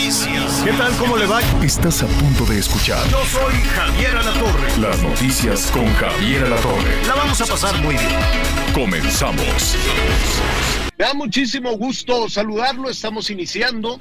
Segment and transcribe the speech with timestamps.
[0.00, 0.62] Noticias.
[0.64, 0.96] ¿Qué tal?
[0.96, 1.40] ¿Cómo le va?
[1.62, 4.78] Estás a punto de escuchar Yo soy Javier Alatorre.
[4.80, 7.06] las noticias con Javier Alatorre.
[7.06, 8.08] La vamos a pasar muy bien.
[8.72, 9.76] Comenzamos.
[10.96, 12.88] Me da muchísimo gusto saludarlo.
[12.88, 14.00] Estamos iniciando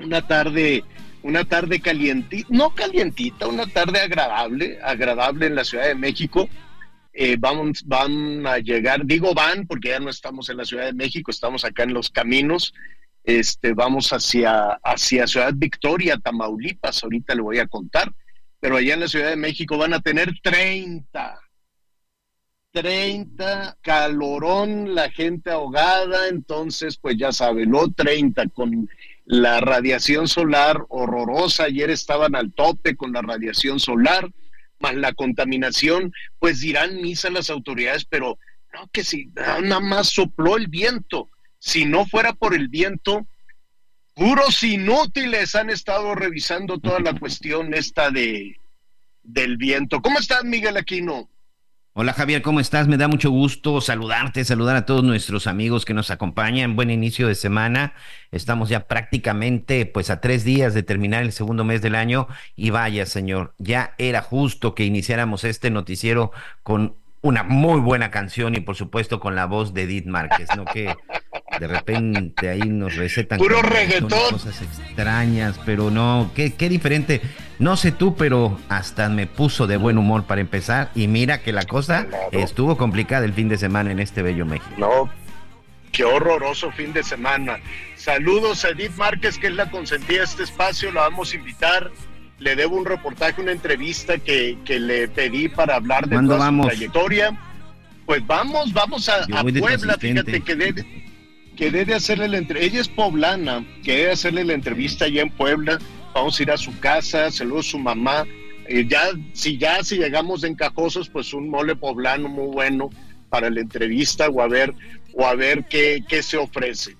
[0.00, 0.84] una tarde,
[1.22, 6.46] una tarde calientita, no calientita, una tarde agradable, agradable en la Ciudad de México.
[7.14, 10.92] Eh, vamos, van a llegar, digo van porque ya no estamos en la Ciudad de
[10.92, 12.74] México, estamos acá en los caminos.
[13.26, 18.10] Este, vamos hacia, hacia Ciudad Victoria, Tamaulipas, ahorita le voy a contar,
[18.60, 21.40] pero allá en la Ciudad de México van a tener 30
[22.76, 28.90] 30, calorón, la gente ahogada, entonces pues ya saben, lo 30 con
[29.24, 34.30] la radiación solar horrorosa, ayer estaban al tope con la radiación solar,
[34.78, 38.38] más la contaminación, pues dirán misa las autoridades, pero
[38.74, 41.30] no, que si nada más sopló el viento,
[41.66, 43.26] si no fuera por el viento,
[44.14, 48.56] puros inútiles han estado revisando toda la cuestión esta de
[49.24, 50.00] del viento.
[50.00, 51.28] ¿Cómo estás, Miguel Aquino?
[51.94, 52.86] Hola Javier, ¿cómo estás?
[52.86, 56.76] Me da mucho gusto saludarte, saludar a todos nuestros amigos que nos acompañan.
[56.76, 57.94] Buen inicio de semana.
[58.30, 62.70] Estamos ya prácticamente pues a tres días de terminar el segundo mes del año y
[62.70, 66.30] vaya señor, ya era justo que iniciáramos este noticiero
[66.62, 66.94] con
[67.26, 70.64] una muy buena canción y por supuesto con la voz de Edith Márquez, ¿no?
[70.64, 70.94] Que
[71.60, 74.30] de repente ahí nos recetan Puro como reggaetón.
[74.32, 77.20] cosas extrañas, pero no, qué, qué diferente.
[77.58, 81.52] No sé tú, pero hasta me puso de buen humor para empezar y mira que
[81.52, 82.28] la cosa Claro.
[82.32, 84.70] estuvo complicada el fin de semana en este bello México.
[84.76, 85.08] No,
[85.92, 87.58] qué horroroso fin de semana.
[87.96, 91.90] Saludos a Edith Márquez, que es la consentida de este espacio, la vamos a invitar.
[92.38, 96.46] Le debo un reportaje, una entrevista que, que le pedí para hablar de ¿Cuándo toda
[96.46, 96.66] vamos?
[96.66, 97.38] su trayectoria.
[98.04, 99.26] Pues vamos, vamos a,
[99.58, 100.84] Puebla, fíjate que debe,
[101.56, 102.72] que debe hacerle la entrevista.
[102.72, 105.78] Ella es poblana, que debe hacerle la entrevista allá en Puebla.
[106.14, 108.24] Vamos a ir a su casa, saludos a su mamá.
[108.68, 112.90] Eh, ya, si ya, si llegamos de encajosos, pues un mole poblano muy bueno
[113.28, 114.72] para la entrevista o a ver,
[115.14, 116.96] o a ver qué, qué se ofrece.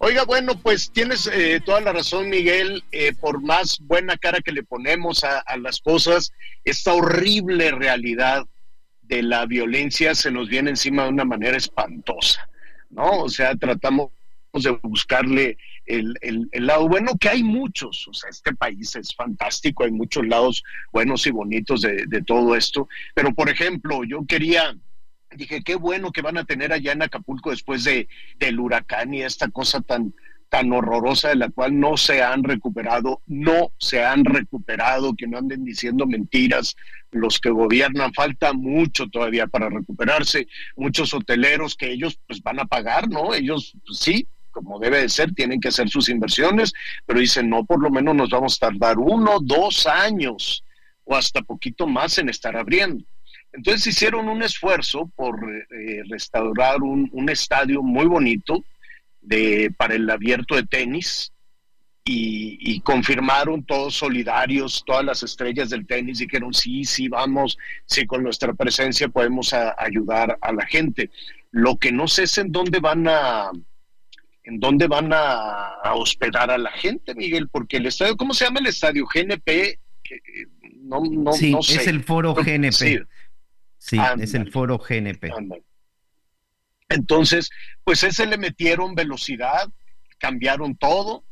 [0.00, 2.84] Oiga, bueno, pues tienes eh, toda la razón, Miguel.
[2.92, 6.32] eh, por más buena cara que le ponemos a, las cosas,
[6.64, 8.46] esta horrible realidad
[9.02, 12.48] de la violencia se nos viene encima de una manera espantosa,
[12.90, 13.22] ¿no?
[13.22, 14.10] O sea, tratamos
[14.52, 16.14] de buscarle el,
[16.52, 21.26] lado bueno, que hay muchos, o sea, este país es fantástico, hay muchos lados buenos
[21.26, 24.76] y bonitos de todo esto, pero por ejemplo, yo quería,
[25.36, 28.08] dije, qué bueno que van a tener allá en Acapulco después de,
[28.38, 30.14] del huracán y esta cosa tan,
[30.48, 35.38] tan horrorosa de la cual no se han recuperado, no se han recuperado, que no
[35.38, 36.76] anden diciendo mentiras
[37.10, 40.46] los que gobiernan, falta mucho todavía para recuperarse,
[40.76, 43.34] muchos hoteleros que ellos pues van a pagar, ¿no?
[43.34, 46.72] Ellos pues, sí, como debe de ser, tienen que hacer sus inversiones,
[47.06, 50.64] pero dicen, no, por lo menos nos vamos a tardar uno, dos años
[51.04, 53.04] o hasta poquito más en estar abriendo.
[53.52, 55.38] Entonces hicieron un esfuerzo por
[55.70, 58.64] eh, restaurar un, un estadio muy bonito
[59.20, 61.32] de, para el abierto de tenis
[62.04, 68.06] y, y confirmaron todos solidarios, todas las estrellas del tenis dijeron sí, sí, vamos, sí,
[68.06, 71.10] con nuestra presencia podemos a- ayudar a la gente.
[71.50, 73.50] Lo que no sé es en dónde van a
[74.44, 78.46] en dónde van a, a hospedar a la gente, Miguel, porque el estadio, ¿cómo se
[78.46, 79.04] llama el estadio?
[79.04, 79.44] GNP,
[80.02, 80.46] que, eh,
[80.84, 81.74] no, no, sí, no sé.
[81.82, 82.72] es el foro GNP.
[82.72, 82.98] sí.
[83.78, 85.32] Sí, es el foro GNP.
[86.88, 87.50] Entonces,
[87.84, 89.68] pues ese le metieron velocidad,
[90.18, 91.24] cambiaron todo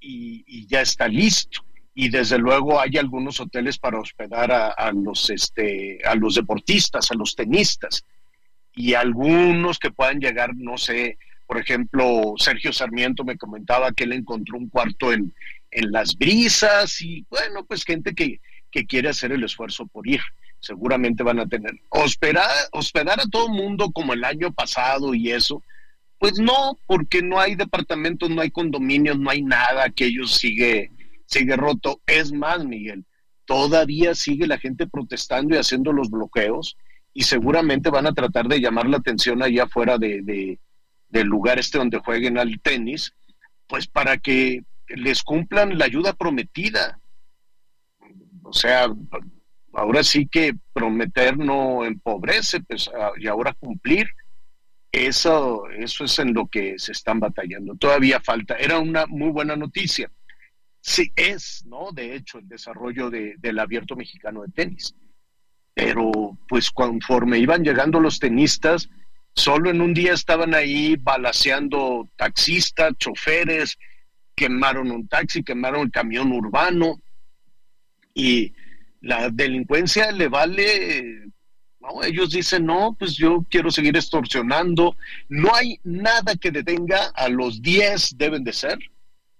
[0.00, 1.64] y, y ya está listo.
[1.94, 7.10] Y desde luego hay algunos hoteles para hospedar a, a los este a los deportistas,
[7.10, 8.04] a los tenistas
[8.74, 14.12] y algunos que puedan llegar, no sé, por ejemplo, Sergio Sarmiento me comentaba que él
[14.12, 15.32] encontró un cuarto en,
[15.70, 18.40] en las brisas y bueno, pues gente que,
[18.70, 20.20] que quiere hacer el esfuerzo por ir
[20.64, 21.72] seguramente van a tener.
[21.90, 25.62] Hospedar, hospedar a todo mundo como el año pasado y eso,
[26.18, 30.90] pues no, porque no hay departamentos, no hay condominios, no hay nada, aquello sigue,
[31.26, 32.00] sigue roto.
[32.06, 33.04] Es más, Miguel,
[33.44, 36.76] todavía sigue la gente protestando y haciendo los bloqueos
[37.12, 40.58] y seguramente van a tratar de llamar la atención allá afuera de, de,
[41.08, 43.14] del lugar este donde jueguen al tenis,
[43.68, 47.00] pues para que les cumplan la ayuda prometida.
[48.42, 48.88] O sea,
[49.74, 54.08] ahora sí que prometer no empobrece, pues, y ahora cumplir,
[54.92, 57.74] eso, eso es en lo que se están batallando.
[57.74, 60.10] Todavía falta, era una muy buena noticia.
[60.80, 61.90] Sí, es, ¿no?
[61.92, 64.94] De hecho, el desarrollo del abierto mexicano de tenis.
[65.72, 68.88] Pero, pues, conforme iban llegando los tenistas,
[69.34, 73.76] solo en un día estaban ahí balaseando taxistas, choferes,
[74.36, 77.00] quemaron un taxi, quemaron el camión urbano
[78.12, 78.52] y
[79.04, 81.26] la delincuencia le vale,
[81.80, 84.96] no, ellos dicen, no, pues yo quiero seguir extorsionando,
[85.28, 88.78] no hay nada que detenga a los 10, deben de ser,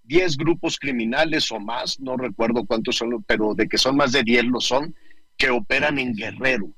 [0.02, 4.22] 10 grupos criminales o más, no recuerdo cuántos son, pero de que son más de
[4.22, 4.94] 10 lo son,
[5.38, 6.70] que operan en Guerrero.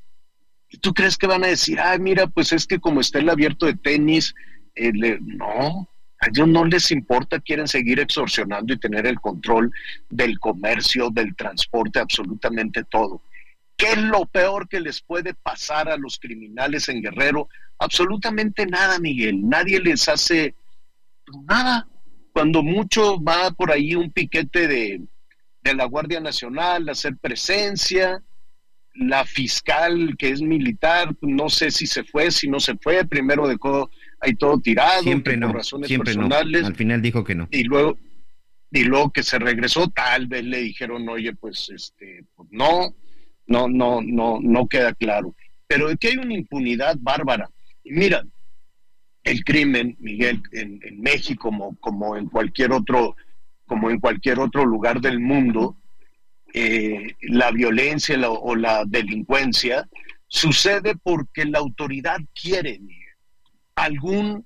[0.68, 3.28] ¿Y tú crees que van a decir, ay, mira, pues es que como está el
[3.28, 4.32] abierto de tenis,
[4.76, 5.88] eh, no,
[6.20, 9.70] a ellos no les importa, quieren seguir extorsionando y tener el control
[10.08, 13.22] del comercio, del transporte, absolutamente todo.
[13.76, 17.48] ¿Qué es lo peor que les puede pasar a los criminales en Guerrero?
[17.78, 19.46] Absolutamente nada, Miguel.
[19.46, 20.54] Nadie les hace
[21.46, 21.86] nada.
[22.32, 25.02] Cuando mucho va por ahí un piquete de,
[25.62, 28.22] de la Guardia Nacional hacer presencia,
[28.94, 33.46] la fiscal que es militar, no sé si se fue, si no se fue, primero
[33.46, 33.90] dejó
[34.20, 36.62] ahí todo tirado siempre por razones siempre personales.
[36.62, 36.66] No.
[36.68, 37.48] Al final dijo que no.
[37.50, 37.98] Y luego,
[38.70, 42.94] y luego que se regresó, tal vez le dijeron, oye, pues este, pues no,
[43.46, 45.34] no, no, no, no queda claro.
[45.66, 47.50] Pero de que hay una impunidad bárbara.
[47.82, 48.24] Y mira,
[49.24, 53.16] el crimen, Miguel, en, en México, como, como en cualquier otro,
[53.66, 55.76] como en cualquier otro lugar del mundo,
[56.54, 59.88] eh, la violencia la, o la delincuencia
[60.28, 63.05] sucede porque la autoridad quiere Miguel,
[63.76, 64.44] algún,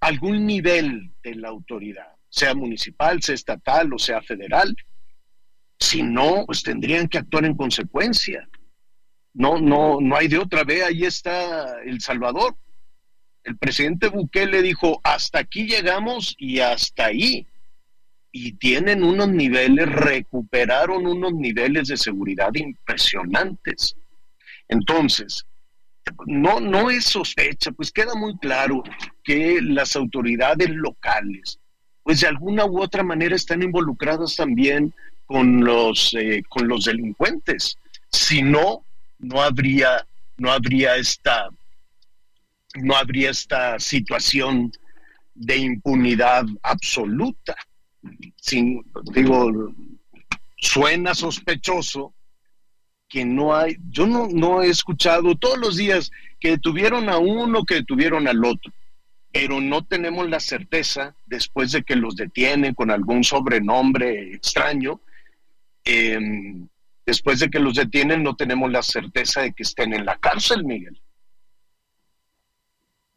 [0.00, 4.76] algún nivel de la autoridad, sea municipal, sea estatal o sea federal.
[5.78, 8.48] Si no, pues tendrían que actuar en consecuencia.
[9.34, 10.64] No, no, no hay de otra.
[10.64, 12.56] vez ahí está El Salvador.
[13.44, 17.46] El presidente Bukele dijo, hasta aquí llegamos y hasta ahí
[18.38, 23.96] y tienen unos niveles, recuperaron unos niveles de seguridad impresionantes.
[24.68, 25.46] Entonces,
[26.26, 28.82] no, no es sospecha, pues queda muy claro
[29.24, 31.58] que las autoridades locales,
[32.02, 34.94] pues de alguna u otra manera están involucradas también
[35.26, 37.78] con los, eh, con los delincuentes.
[38.10, 38.84] Si no,
[39.18, 40.06] no habría,
[40.36, 41.48] no habría esta,
[42.76, 44.72] no habría esta situación
[45.34, 47.56] de impunidad absoluta
[48.36, 49.72] sin, digo,
[50.56, 52.14] suena sospechoso
[53.08, 56.10] que no hay, yo no, no he escuchado todos los días
[56.40, 58.72] que detuvieron a uno, que detuvieron al otro,
[59.32, 65.00] pero no tenemos la certeza, después de que los detienen con algún sobrenombre extraño,
[65.84, 66.68] em,
[67.04, 70.64] después de que los detienen no tenemos la certeza de que estén en la cárcel,
[70.64, 71.00] Miguel.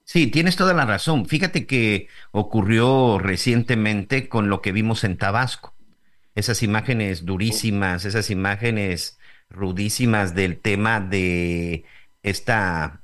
[0.03, 1.27] Sí, tienes toda la razón.
[1.27, 5.75] Fíjate que ocurrió recientemente con lo que vimos en Tabasco.
[6.33, 9.19] Esas imágenes durísimas, esas imágenes
[9.49, 11.85] rudísimas del tema de
[12.23, 13.01] esta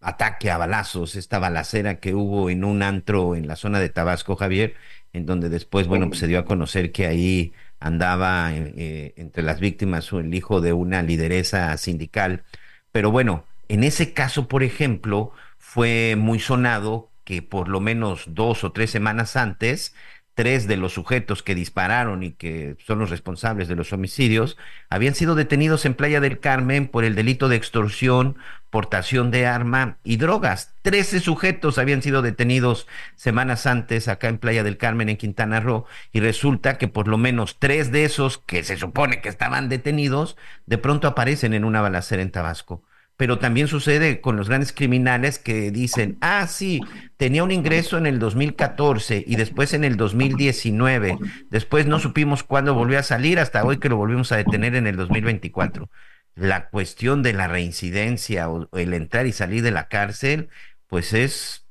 [0.00, 4.36] ataque a balazos, esta balacera que hubo en un antro en la zona de Tabasco,
[4.36, 4.74] Javier,
[5.12, 9.60] en donde después, bueno, pues se dio a conocer que ahí andaba eh, entre las
[9.60, 12.44] víctimas el hijo de una lideresa sindical.
[12.92, 18.64] Pero bueno, en ese caso, por ejemplo, fue muy sonado que por lo menos dos
[18.64, 19.94] o tres semanas antes,
[20.34, 24.56] tres de los sujetos que dispararon y que son los responsables de los homicidios
[24.90, 28.36] habían sido detenidos en Playa del Carmen por el delito de extorsión,
[28.70, 30.74] portación de arma y drogas.
[30.82, 35.86] Trece sujetos habían sido detenidos semanas antes acá en Playa del Carmen, en Quintana Roo,
[36.12, 40.36] y resulta que por lo menos tres de esos que se supone que estaban detenidos,
[40.66, 42.82] de pronto aparecen en una balacera en Tabasco
[43.16, 46.80] pero también sucede con los grandes criminales que dicen, ah, sí,
[47.16, 51.18] tenía un ingreso en el 2014 y después en el 2019,
[51.48, 54.88] después no supimos cuándo volvió a salir hasta hoy que lo volvimos a detener en
[54.88, 55.88] el 2024.
[56.34, 60.48] La cuestión de la reincidencia o el entrar y salir de la cárcel,
[60.88, 61.68] pues es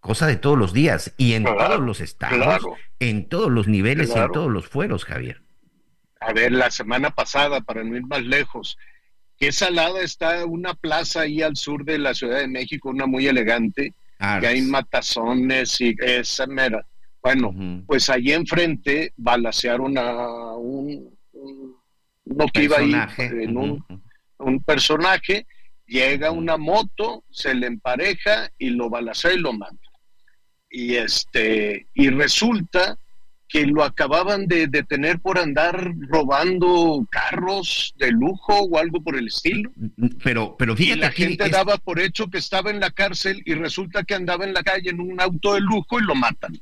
[0.00, 2.62] cosa de todos los días y en todos los estados,
[3.00, 5.40] en todos los niveles y en todos los fueros, Javier.
[6.20, 8.76] A ver, la semana pasada, para no ir más lejos,
[9.38, 13.26] que salada está una plaza ahí al sur de la Ciudad de México, una muy
[13.26, 13.92] elegante,
[14.40, 16.86] que hay matazones y esa mera.
[17.22, 17.54] Bueno,
[17.86, 21.16] pues allí enfrente balacearon a un,
[22.24, 23.84] uno que iba ahí en un,
[24.38, 25.46] un, personaje,
[25.86, 29.76] llega una moto, se le empareja y lo balacea y lo mata.
[30.70, 32.98] y este y resulta
[33.54, 39.28] que lo acababan de detener por andar robando carros de lujo o algo por el
[39.28, 39.70] estilo.
[40.24, 42.90] Pero, pero Y fíjate la aquí, gente es- daba por hecho que estaba en la
[42.90, 46.16] cárcel y resulta que andaba en la calle en un auto de lujo y lo
[46.16, 46.58] matan.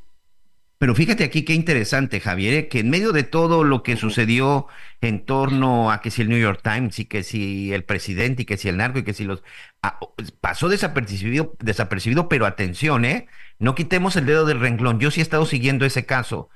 [0.77, 2.69] Pero fíjate aquí qué interesante, Javier, ¿eh?
[2.69, 4.67] que en medio de todo lo que sucedió
[5.01, 8.45] en torno a que si el New York Times y que si el presidente y
[8.45, 9.43] que si el narco y que si los...
[9.83, 9.99] ah,
[10.43, 13.29] pasó desapercibido, desapercibido, pero atención, ¿eh?
[13.59, 15.01] No quitemos el dedo del renglón.
[15.01, 16.51] Yo sí he estado siguiendo ese caso.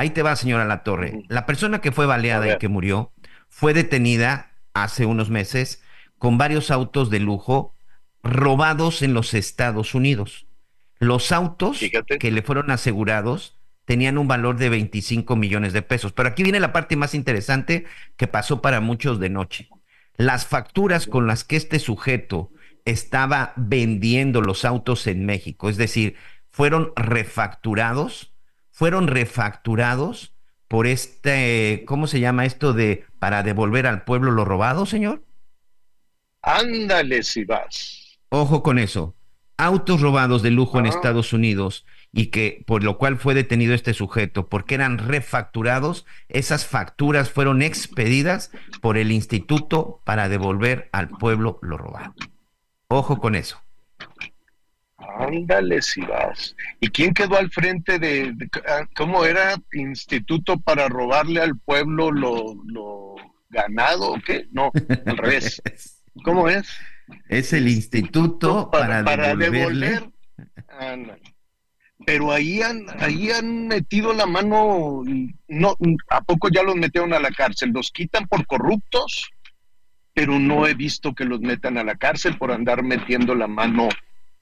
[0.00, 1.24] Ahí te va, señora La Torre.
[1.28, 3.12] La persona que fue baleada y que murió
[3.50, 5.82] fue detenida hace unos meses
[6.16, 7.74] con varios autos de lujo
[8.22, 10.46] robados en los Estados Unidos.
[11.00, 12.18] Los autos Fíjate.
[12.18, 16.12] que le fueron asegurados tenían un valor de 25 millones de pesos.
[16.12, 17.84] Pero aquí viene la parte más interesante
[18.16, 19.68] que pasó para muchos de noche.
[20.16, 22.50] Las facturas con las que este sujeto
[22.86, 26.16] estaba vendiendo los autos en México, es decir,
[26.50, 28.29] fueron refacturados,
[28.80, 30.32] fueron refacturados
[30.66, 35.22] por este, ¿cómo se llama esto de para devolver al pueblo lo robado, señor?
[36.40, 38.18] Ándale si vas.
[38.30, 39.14] Ojo con eso.
[39.58, 40.88] Autos robados de lujo en Ah.
[40.88, 46.66] Estados Unidos y que por lo cual fue detenido este sujeto porque eran refacturados, esas
[46.66, 52.14] facturas fueron expedidas por el instituto para devolver al pueblo lo robado.
[52.88, 53.60] Ojo con eso.
[55.18, 56.54] Ándale si vas.
[56.80, 62.10] ¿Y quién quedó al frente de, de- ah, cómo era instituto para robarle al pueblo
[62.10, 63.16] lo, lo
[63.48, 64.46] ganado o qué?
[64.52, 64.70] No,
[65.06, 65.62] al revés.
[66.24, 66.68] ¿Cómo es?
[67.28, 69.50] Es el instituto para, devolverle.
[69.90, 70.10] devolver.
[70.68, 71.22] Ándale.
[72.06, 75.02] Pero ahí han, ahí han metido la mano,
[75.48, 75.76] no,
[76.08, 77.72] ¿a poco ya los metieron a la cárcel?
[77.74, 79.28] ¿Los quitan por corruptos?
[80.14, 83.88] Pero no he visto que los metan a la cárcel por andar metiendo la mano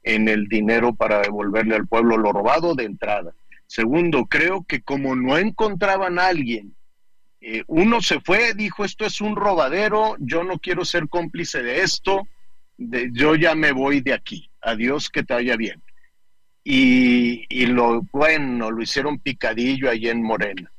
[0.02, 3.34] en el dinero para devolverle al pueblo lo robado de entrada.
[3.66, 6.74] Segundo, creo que como no encontraban a alguien,
[7.40, 11.82] eh, uno se fue, dijo, esto es un robadero, yo no quiero ser cómplice de
[11.82, 12.26] esto,
[12.76, 15.82] de- yo ya me voy de aquí, adiós, que te vaya bien.
[16.64, 20.70] Y, lo bueno, lo hicieron picadillo ahí en Morena.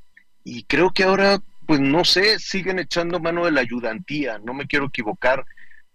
[0.43, 4.67] Y creo que ahora, pues no sé, siguen echando mano de la ayudantía, no me
[4.67, 5.45] quiero equivocar,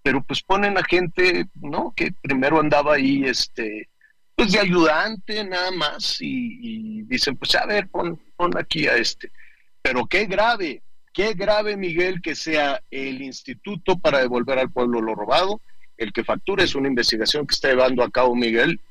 [0.05, 1.95] pero pues ponen a gente, ¿no?
[1.97, 3.89] Que primero andaba ahí, este,
[4.37, 9.33] pues de ayudante nada más, y, dicen, pues a ver, pon, pon aquí a este.
[9.81, 10.83] Pero qué grave,
[11.15, 15.63] qué grave, Miguel, que sea el instituto para devolver al pueblo lo robado,
[15.97, 18.83] el que factura es una investigación que está llevando a cabo Miguel,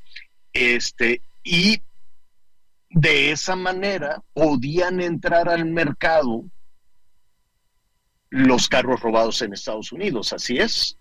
[0.52, 1.80] este, y
[2.90, 6.44] de esa manera podían entrar al mercado
[8.32, 10.98] los carros robados en Estados Unidos, así es.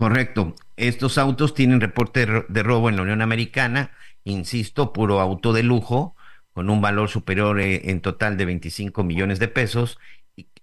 [0.00, 0.54] Correcto.
[0.76, 3.90] Estos autos tienen reporte de ro- de robo en la Unión Americana,
[4.24, 6.16] insisto, puro auto de lujo,
[6.54, 9.98] con un valor superior eh, en total de 25 millones de pesos,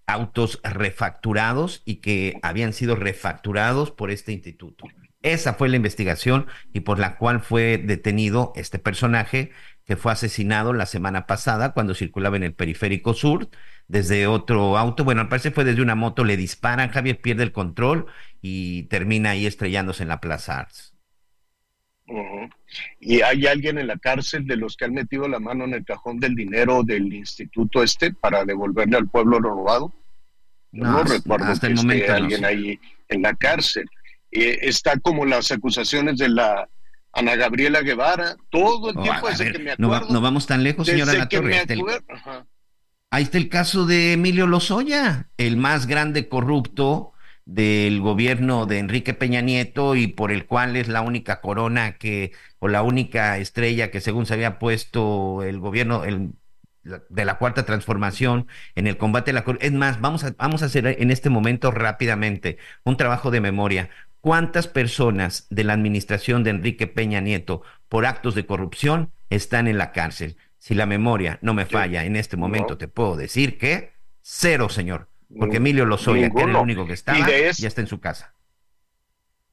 [0.07, 4.85] autos refacturados y que habían sido refacturados por este instituto.
[5.21, 9.51] Esa fue la investigación y por la cual fue detenido este personaje
[9.85, 13.49] que fue asesinado la semana pasada cuando circulaba en el periférico sur
[13.87, 15.03] desde otro auto.
[15.05, 18.07] Bueno, al parecer fue desde una moto, le disparan, Javier pierde el control
[18.41, 20.93] y termina ahí estrellándose en la Plaza Arts.
[22.99, 25.83] Y hay alguien en la cárcel de los que han metido la mano en el
[25.83, 29.93] cajón del dinero del instituto este para devolverle al pueblo lo robado.
[30.71, 32.45] No, no, hasta- recuerdo hasta que el esté no, alguien sí.
[32.45, 32.79] ahí
[33.09, 33.85] en la cárcel.
[34.31, 36.69] Eh, está como las acusaciones de la
[37.13, 40.07] Ana Gabriela Guevara, todo el Oh, tiempo desde ver, que me acuerdo.
[40.09, 41.61] no vamos tan lejos, señora La Torre.
[41.67, 41.83] el-.
[43.09, 47.13] Ahí está el caso de Emilio Lozoya, el más grande corrupto
[47.47, 52.33] del gobierno de Enrique Peña Nieto y por el cual es la única corona que,
[52.59, 56.33] o la única estrella que según se había puesto el gobierno el-
[57.09, 59.73] de la cuarta transformación en el combate a la corrupción.
[59.73, 63.89] Es más, vamos a, vamos a hacer en este momento rápidamente un trabajo de memoria.
[64.21, 69.77] ¿Cuántas personas de la administración de Enrique Peña Nieto por actos de corrupción están en
[69.77, 70.37] la cárcel?
[70.59, 75.09] Si la memoria no me falla en este momento, te puedo decir que cero, señor.
[75.37, 76.61] Porque Emilio Lozoya, que era el ninguno.
[76.61, 78.33] único que estaba, ya está en su casa.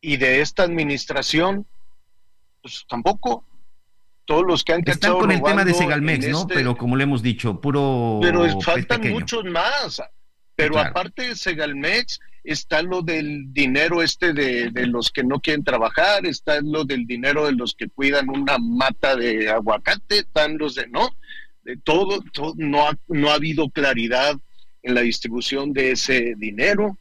[0.00, 1.66] Y de esta administración,
[2.62, 3.44] pues tampoco.
[4.26, 6.40] Todos los que han Están con el tema de Segalmex, ¿no?
[6.42, 9.20] este- Pero como le hemos dicho, puro pero faltan pequeño.
[9.20, 10.00] muchos más.
[10.56, 10.90] Pero claro.
[10.90, 16.24] aparte de Segalmex, está lo del dinero este de, de los que no quieren trabajar,
[16.24, 20.86] está lo del dinero de los que cuidan una mata de aguacate, están los de,
[20.88, 21.10] ¿no?
[21.62, 24.36] De todo, todo no, ha, no ha habido claridad
[24.84, 26.96] en la distribución de ese dinero.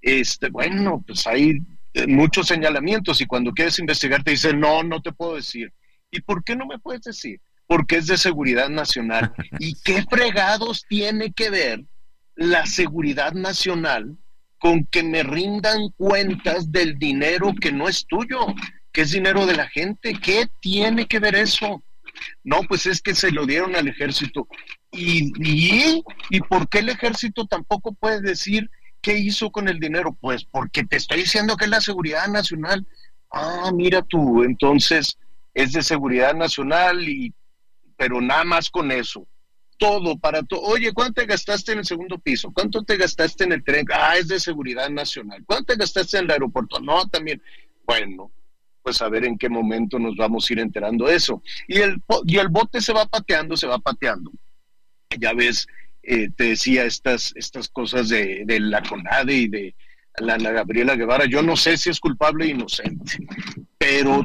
[0.00, 1.58] Este, bueno, pues hay
[1.94, 5.72] eh, muchos señalamientos y cuando quieres investigar te dicen, no, no te puedo decir.
[6.10, 7.40] ¿Y por qué no me puedes decir?
[7.66, 9.32] Porque es de seguridad nacional.
[9.58, 11.84] ¿Y qué fregados tiene que ver
[12.36, 14.16] la seguridad nacional
[14.58, 18.38] con que me rindan cuentas del dinero que no es tuyo,
[18.92, 20.14] que es dinero de la gente?
[20.22, 21.82] ¿Qué tiene que ver eso?
[22.44, 24.46] No, pues es que se lo dieron al ejército.
[24.96, 30.16] ¿Y, y, ¿y por qué el ejército tampoco puede decir qué hizo con el dinero?
[30.20, 32.86] Pues porque te estoy diciendo que es la seguridad nacional.
[33.30, 35.18] Ah, mira tú, entonces
[35.54, 37.34] es de seguridad nacional y
[37.96, 39.26] pero nada más con eso.
[39.78, 40.60] Todo para todo.
[40.62, 42.50] Oye, ¿cuánto te gastaste en el segundo piso?
[42.52, 43.86] ¿Cuánto te gastaste en el tren?
[43.92, 45.42] Ah, es de seguridad nacional.
[45.46, 46.80] ¿Cuánto te gastaste en el aeropuerto?
[46.80, 47.42] No, también.
[47.84, 48.30] Bueno,
[48.82, 51.42] pues a ver en qué momento nos vamos a ir enterando de eso.
[51.68, 54.30] Y el, y el bote se va pateando, se va pateando.
[55.18, 55.66] Ya ves,
[56.02, 59.74] eh, te decía estas, estas cosas de, la CONADE y de
[60.18, 61.26] la, la, Gabriela Guevara.
[61.26, 63.18] Yo no sé si es culpable o inocente,
[63.78, 64.24] pero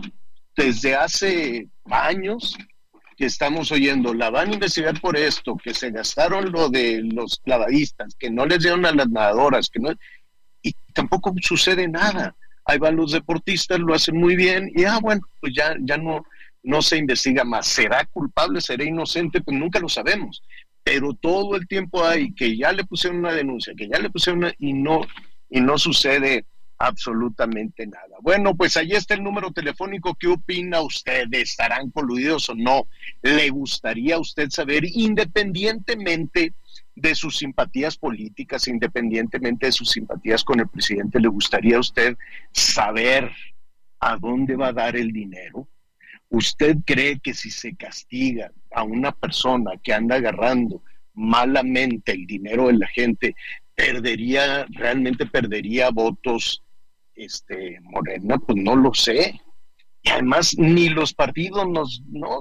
[0.55, 2.55] desde hace años
[3.17, 7.39] que estamos oyendo, la van a investigar por esto, que se gastaron lo de los
[7.43, 9.91] clavadistas, que no les dieron a las nadadoras, que no,
[10.61, 12.35] y tampoco sucede nada.
[12.65, 16.25] Ahí van los deportistas, lo hacen muy bien, y ah, bueno, pues ya, ya no,
[16.63, 17.67] no se investiga más.
[17.67, 19.41] ¿Será culpable, será inocente?
[19.41, 20.41] Pues nunca lo sabemos.
[20.83, 24.39] Pero todo el tiempo hay que ya le pusieron una denuncia, que ya le pusieron
[24.39, 25.01] una, y no,
[25.49, 26.45] y no sucede
[26.77, 28.17] absolutamente nada.
[28.21, 30.15] Bueno, pues ahí está el número telefónico.
[30.15, 31.25] ¿Qué opina usted?
[31.31, 32.87] ¿Estarán coludidos o no?
[33.21, 36.53] ¿Le gustaría a usted saber, independientemente
[36.95, 42.17] de sus simpatías políticas, independientemente de sus simpatías con el presidente, ¿le gustaría a usted
[42.51, 43.31] saber
[43.99, 45.67] a dónde va a dar el dinero?
[46.31, 50.81] ¿Usted cree que si se castiga a una persona que anda agarrando
[51.13, 53.35] malamente el dinero de la gente,
[53.75, 56.63] perdería, realmente perdería votos
[57.15, 59.41] este, Morena, pues no lo sé.
[60.03, 62.39] Y además ni los partidos nos, ¿no?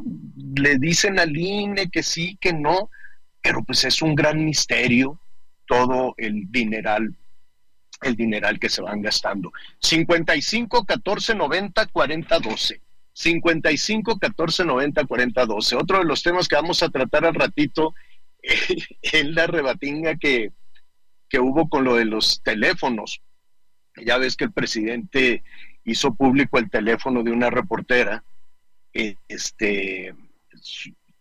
[0.54, 2.90] Le dicen al INE que sí, que no,
[3.42, 5.20] pero pues es un gran misterio
[5.66, 7.12] todo el dineral,
[8.02, 9.52] el dineral que se van gastando.
[9.80, 12.80] 55 14 90 40 12.
[13.12, 15.76] 55 14 90 40 12.
[15.76, 17.94] Otro de los temas que vamos a tratar al ratito
[19.02, 20.52] es la rebatinga que,
[21.28, 23.20] que hubo con lo de los teléfonos.
[24.04, 25.42] Ya ves que el presidente
[25.84, 28.22] hizo público el teléfono de una reportera,
[28.92, 30.14] este,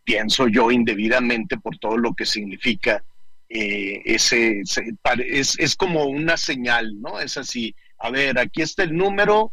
[0.03, 3.03] pienso yo indebidamente por todo lo que significa
[3.47, 7.19] eh, ese, es, es, como una señal, ¿no?
[7.19, 9.51] Es así, a ver, aquí está el número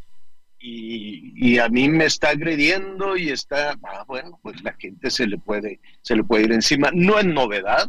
[0.69, 5.29] y, y, a mí me está agrediendo y está, ah, bueno, pues la gente se
[5.29, 6.91] le puede, se le puede ir encima.
[6.93, 7.89] No es novedad,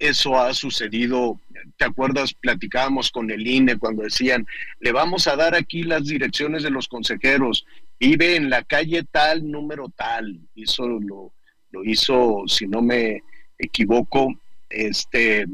[0.00, 1.38] eso ha sucedido.
[1.76, 2.34] ¿Te acuerdas?
[2.34, 4.44] Platicábamos con el INE cuando decían,
[4.80, 7.64] le vamos a dar aquí las direcciones de los consejeros,
[8.00, 10.40] vive en la calle tal, número tal.
[10.56, 11.32] Eso lo,
[11.70, 13.22] lo hizo, si no me
[13.56, 14.34] equivoco,
[14.68, 15.46] este,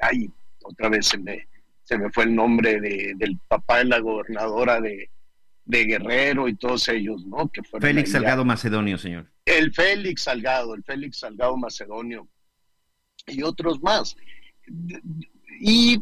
[0.00, 0.30] ay,
[0.62, 1.46] otra vez se me,
[1.82, 5.10] se me fue el nombre de, del papá de la gobernadora de,
[5.64, 7.48] de Guerrero y todos ellos, ¿no?
[7.48, 9.30] Que Félix Salgado Macedonio, señor.
[9.44, 12.28] El Félix Salgado, el Félix Salgado Macedonio
[13.26, 14.16] y otros más.
[15.60, 16.00] Y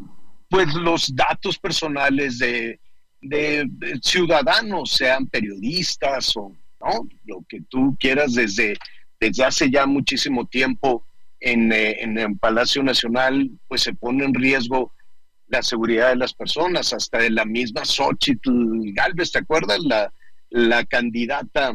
[0.48, 2.78] pues los datos personales de,
[3.20, 3.68] de,
[4.02, 7.08] ciudadanos, sean periodistas o ¿no?
[7.24, 8.76] lo que tú quieras desde,
[9.20, 11.06] desde hace ya muchísimo tiempo
[11.40, 14.92] en, eh, en el Palacio Nacional, pues se pone en riesgo
[15.52, 19.80] la seguridad de las personas, hasta de la misma Xochitl Galvez, ¿te acuerdas?
[19.84, 20.12] La,
[20.50, 21.74] la candidata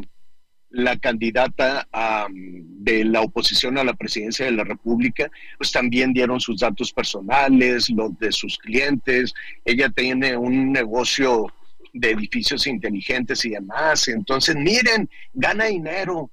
[0.70, 1.88] la candidata
[2.28, 7.88] de la oposición a la presidencia de la República, pues también dieron sus datos personales,
[7.88, 9.32] los de sus clientes.
[9.64, 11.46] Ella tiene un negocio
[11.94, 14.08] de edificios inteligentes y demás.
[14.08, 16.30] Entonces, miren, gana dinero.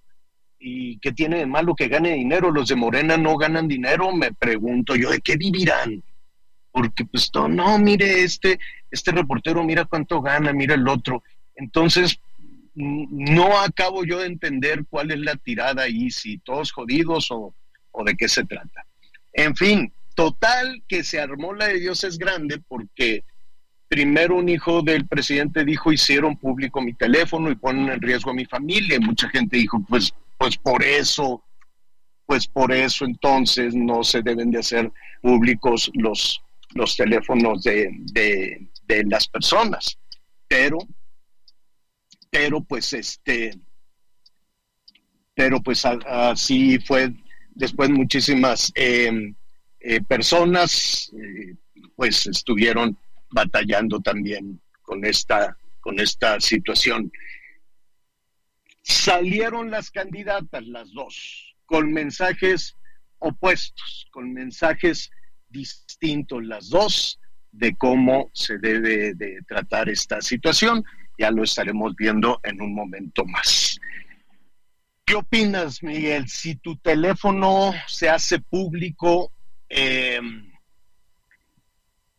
[0.59, 2.51] ¿Y qué tiene de malo que gane dinero?
[2.51, 6.03] Los de Morena no ganan dinero, me pregunto yo, ¿de qué vivirán?
[6.75, 8.59] Porque pues no, no, mire este,
[8.91, 11.23] este reportero, mira cuánto gana, mira el otro.
[11.55, 12.19] Entonces,
[12.75, 17.53] no acabo yo de entender cuál es la tirada ahí, si todos jodidos o,
[18.05, 18.85] de qué se trata.
[19.31, 23.23] En fin, total que se armó la de Dios es grande porque
[23.87, 28.35] primero un hijo del presidente dijo hicieron público mi teléfono y ponen en riesgo a
[28.35, 28.97] mi familia.
[28.97, 31.41] Y mucha gente dijo, pues, pues por eso,
[32.25, 36.43] pues por eso entonces no se deben de hacer públicos los,
[36.75, 39.97] los teléfonos de, de, las personas.
[40.47, 40.77] Pero
[42.29, 43.57] pero pues este,
[45.33, 47.11] pero pues así fue
[47.51, 49.33] después muchísimas em,
[49.79, 51.55] eh, personas eh,
[51.95, 52.97] pues estuvieron
[53.31, 57.11] batallando también con esta con esta situación
[58.87, 62.77] Salieron las candidatas, las dos, con mensajes
[63.17, 65.09] opuestos, con mensajes
[65.55, 67.19] distintos, las dos,
[67.51, 70.83] de cómo se debe de tratar esta situación.
[71.17, 73.79] Ya lo estaremos viendo en un momento más.
[75.05, 76.27] ¿Qué opinas, Miguel?
[76.27, 79.31] Si tu teléfono se hace público,
[79.69, 80.19] eh,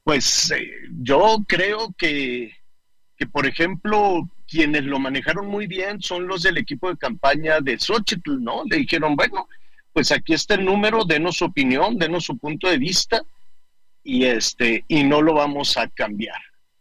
[0.02, 0.70] pues eh,
[1.02, 2.52] yo creo que,
[3.16, 7.78] que, por ejemplo, quienes lo manejaron muy bien son los del equipo de campaña de
[7.78, 8.62] Xochitl, ¿no?
[8.64, 9.48] Le dijeron, bueno,
[9.96, 13.22] pues aquí está el número, denos su opinión, denos su punto de vista
[14.04, 16.36] y este y no lo vamos a cambiar.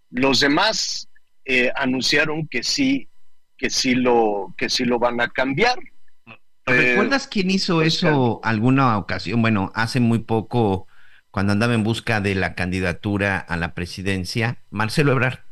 [0.09, 1.07] Los demás
[1.45, 3.07] eh, anunciaron que sí,
[3.57, 5.79] que sí lo que sí lo van a cambiar.
[6.65, 9.41] ¿Recuerdas quién hizo pues, eso alguna ocasión?
[9.41, 10.89] Bueno, hace muy poco,
[11.31, 15.44] cuando andaba en busca de la candidatura a la presidencia, Marcelo Ebrard.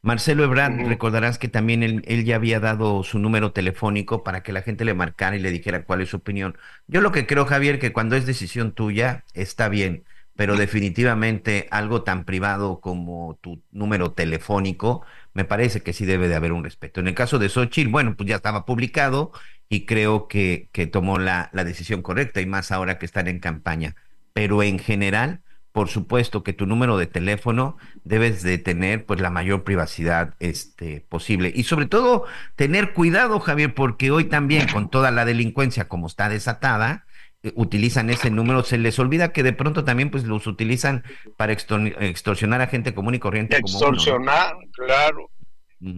[0.00, 4.52] Marcelo Ebrard, recordarás que también él, él ya había dado su número telefónico para que
[4.52, 6.56] la gente le marcara y le dijera cuál es su opinión.
[6.86, 10.04] Yo lo que creo, Javier, que cuando es decisión tuya, está bien,
[10.36, 16.36] pero definitivamente algo tan privado como tu número telefónico, me parece que sí debe de
[16.36, 17.00] haber un respeto.
[17.00, 19.32] En el caso de Xochitl, bueno, pues ya estaba publicado
[19.68, 23.40] y creo que, que tomó la, la decisión correcta y más ahora que están en
[23.40, 23.96] campaña.
[24.32, 25.42] Pero en general,
[25.78, 31.06] por supuesto que tu número de teléfono debes de tener pues la mayor privacidad este,
[31.08, 31.52] posible.
[31.54, 32.24] Y sobre todo
[32.56, 37.06] tener cuidado, Javier, porque hoy también con toda la delincuencia como está desatada,
[37.44, 41.04] eh, utilizan ese número, se les olvida que de pronto también pues los utilizan
[41.36, 43.94] para extor- extorsionar a gente común y corriente como uno, ¿no?
[43.94, 45.30] Extorsionar, claro.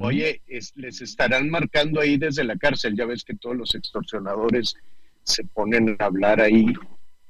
[0.00, 2.94] Oye, es- les estarán marcando ahí desde la cárcel.
[2.98, 4.76] Ya ves que todos los extorsionadores
[5.22, 6.66] se ponen a hablar ahí.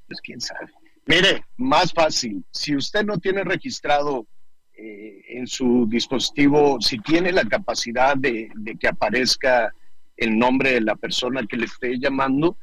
[0.08, 0.66] Pues quién sabe.
[1.10, 2.44] Mire, más fácil.
[2.52, 4.28] Si usted no tiene registrado
[4.74, 9.74] eh, en su dispositivo, si tiene la capacidad de, que aparezca
[10.16, 12.56] el nombre de la persona que le esté llamando,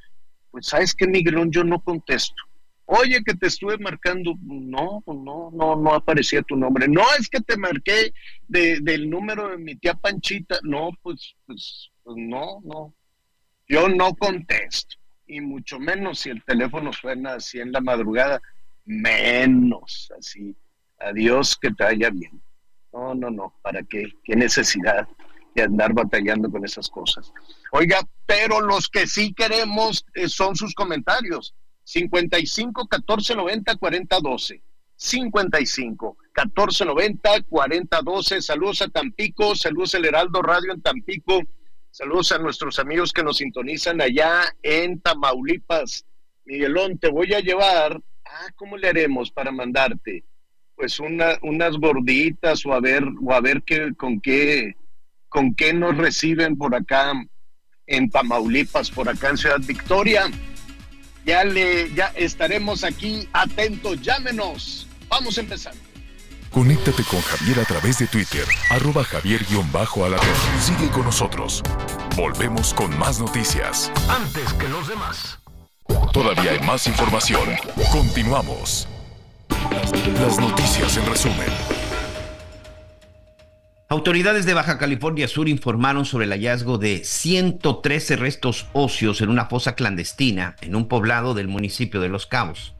[0.50, 2.42] pues sabes que Miguelón, yo no contesto.
[2.86, 6.88] Oye, que te estuve marcando, no, pues no, no, no aparecía tu nombre.
[6.88, 8.14] No, es que te marqué
[8.48, 10.58] de- del número de mi tía Panchita.
[10.64, 12.96] No, pues, pues, pues no, no.
[13.68, 14.96] Yo no contesto.
[15.28, 18.42] Y mucho menos si el teléfono suena así en la madrugada.
[18.86, 20.56] Menos así.
[21.00, 22.42] Adiós, que te vaya bien.
[22.94, 23.54] No, no, no.
[23.62, 24.06] ¿Para qué?
[24.24, 25.08] ¿Qué necesidad
[25.54, 27.32] de andar batallando con esas cosas?
[27.72, 31.54] Oiga, pero los que sí queremos eh, son sus comentarios.
[31.84, 34.62] 55 14 90 40 12.
[34.96, 38.42] 55 14 90 40 12.
[38.42, 41.42] Saludos a Tampico, saludos al Heraldo Radio en Tampico,
[41.98, 46.06] saludos a nuestros amigos que nos sintonizan allá en Tamaulipas.
[46.46, 48.00] Miguelón, te voy a llevar.
[48.24, 50.24] Ah, ¿cómo le haremos para mandarte?
[50.76, 54.76] Pues una, unas gorditas o a ver, o a ver qué, con qué,
[55.28, 57.14] con qué nos reciben por acá
[57.88, 60.30] en Tamaulipas, por acá en Ciudad Victoria.
[61.26, 64.00] Ya le, ya estaremos aquí atentos.
[64.04, 64.88] Llámenos.
[65.10, 65.87] Vamos empezando.
[66.52, 70.28] Conéctate con Javier a través de Twitter, arroba javier-alatón.
[70.60, 71.62] Sigue con nosotros.
[72.16, 73.92] Volvemos con más noticias.
[74.10, 75.40] Antes que los demás.
[76.12, 77.50] Todavía hay más información.
[77.92, 78.88] Continuamos.
[79.72, 81.48] Las, las noticias en resumen.
[83.90, 89.46] Autoridades de Baja California Sur informaron sobre el hallazgo de 113 restos óseos en una
[89.46, 92.77] fosa clandestina en un poblado del municipio de Los Cabos.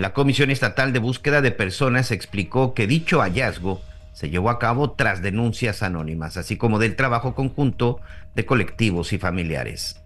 [0.00, 3.82] La Comisión Estatal de Búsqueda de Personas explicó que dicho hallazgo
[4.14, 8.00] se llevó a cabo tras denuncias anónimas, así como del trabajo conjunto
[8.34, 10.00] de colectivos y familiares.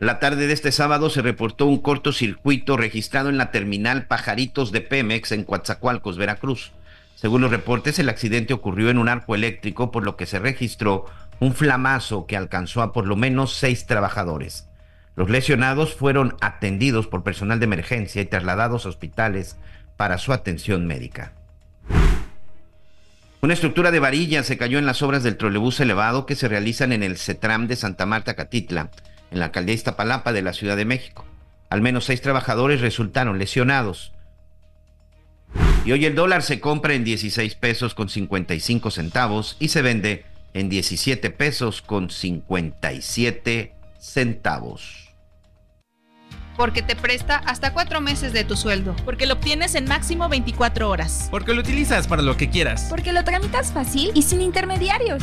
[0.00, 4.82] La tarde de este sábado se reportó un cortocircuito registrado en la terminal Pajaritos de
[4.82, 6.72] Pemex en Coatzacoalcos, Veracruz.
[7.14, 11.06] Según los reportes, el accidente ocurrió en un arco eléctrico, por lo que se registró
[11.38, 14.69] un flamazo que alcanzó a por lo menos seis trabajadores.
[15.16, 19.56] Los lesionados fueron atendidos por personal de emergencia y trasladados a hospitales
[19.96, 21.32] para su atención médica.
[23.42, 26.92] Una estructura de varilla se cayó en las obras del trolebús elevado que se realizan
[26.92, 28.90] en el CETRAM de Santa Marta, Catitla,
[29.30, 31.24] en la alcaldía Iztapalapa de la Ciudad de México.
[31.70, 34.12] Al menos seis trabajadores resultaron lesionados.
[35.84, 40.24] Y hoy el dólar se compra en 16 pesos con 55 centavos y se vende
[40.52, 43.79] en 17 pesos con 57 centavos.
[46.56, 48.96] Porque te presta hasta cuatro meses de tu sueldo.
[49.04, 51.28] Porque lo obtienes en máximo 24 horas.
[51.30, 52.86] Porque lo utilizas para lo que quieras.
[52.90, 55.22] Porque lo tramitas fácil y sin intermediarios.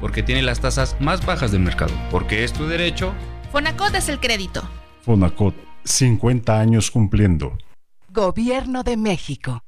[0.00, 1.92] Porque tiene las tasas más bajas del mercado.
[2.10, 3.14] Porque es tu derecho.
[3.52, 4.68] Fonacot es el crédito.
[5.02, 7.56] Fonacot, 50 años cumpliendo.
[8.10, 9.62] Gobierno de México.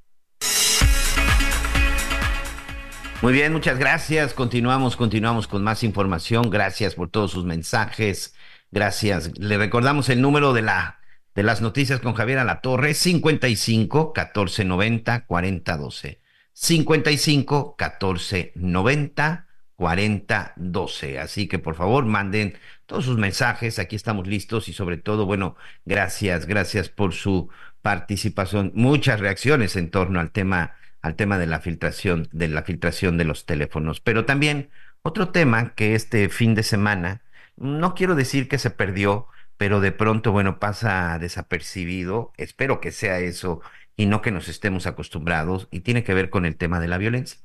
[3.21, 4.33] Muy bien, muchas gracias.
[4.33, 6.51] Continuamos, continuamos con más información.
[6.51, 8.35] Gracias por todos sus mensajes.
[8.71, 9.39] Gracias.
[9.39, 10.99] Le recordamos el número de la
[11.35, 16.21] de las noticias con Javier Alatorre, 55 14 90 40 12.
[16.53, 21.19] 55 14 90 40 12.
[21.21, 23.79] Así que por favor manden todos sus mensajes.
[23.79, 25.55] Aquí estamos listos y sobre todo, bueno,
[25.85, 27.49] gracias, gracias por su
[27.83, 28.73] participación.
[28.75, 33.25] Muchas reacciones en torno al tema al tema de la filtración, de la filtración de
[33.25, 34.01] los teléfonos.
[34.01, 34.71] Pero también
[35.03, 37.23] otro tema que este fin de semana,
[37.59, 42.33] no quiero decir que se perdió, pero de pronto, bueno, pasa desapercibido.
[42.37, 43.61] Espero que sea eso
[43.97, 45.69] y no que nos estemos acostumbrados.
[45.71, 47.41] Y tiene que ver con el tema de la violencia.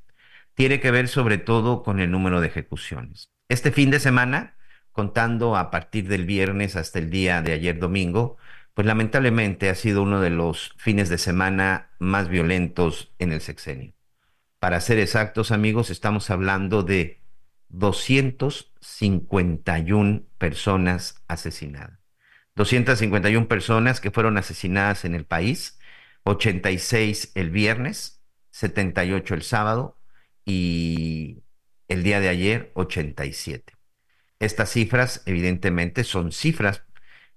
[0.54, 3.32] Tiene que ver sobre todo con el número de ejecuciones.
[3.50, 4.56] Este fin de semana,
[4.92, 8.38] contando a partir del viernes hasta el día de ayer domingo,
[8.76, 13.94] pues lamentablemente ha sido uno de los fines de semana más violentos en el sexenio.
[14.60, 17.23] Para ser exactos, amigos, estamos hablando de
[17.74, 22.00] 251 personas asesinadas.
[22.56, 25.80] 251 personas que fueron asesinadas en el país,
[26.24, 29.98] 86 el viernes, 78 el sábado
[30.46, 31.44] y
[31.88, 33.74] el día de ayer 87.
[34.40, 36.84] Estas cifras, evidentemente, son cifras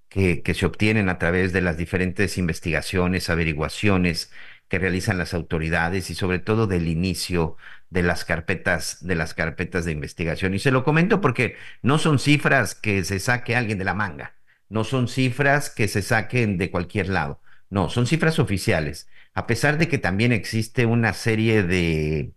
[0.08, 4.30] que, se obtienen a través de las diferentes investigaciones, averiguaciones
[4.68, 7.56] que realizan las autoridades y sobre todo del inicio
[7.90, 12.18] de las carpetas de las carpetas de investigación y se lo comento porque no son
[12.18, 14.34] cifras que se saque alguien de la manga,
[14.68, 19.78] no son cifras que se saquen de cualquier lado, no, son cifras oficiales, a pesar
[19.78, 22.32] de que también existe una serie de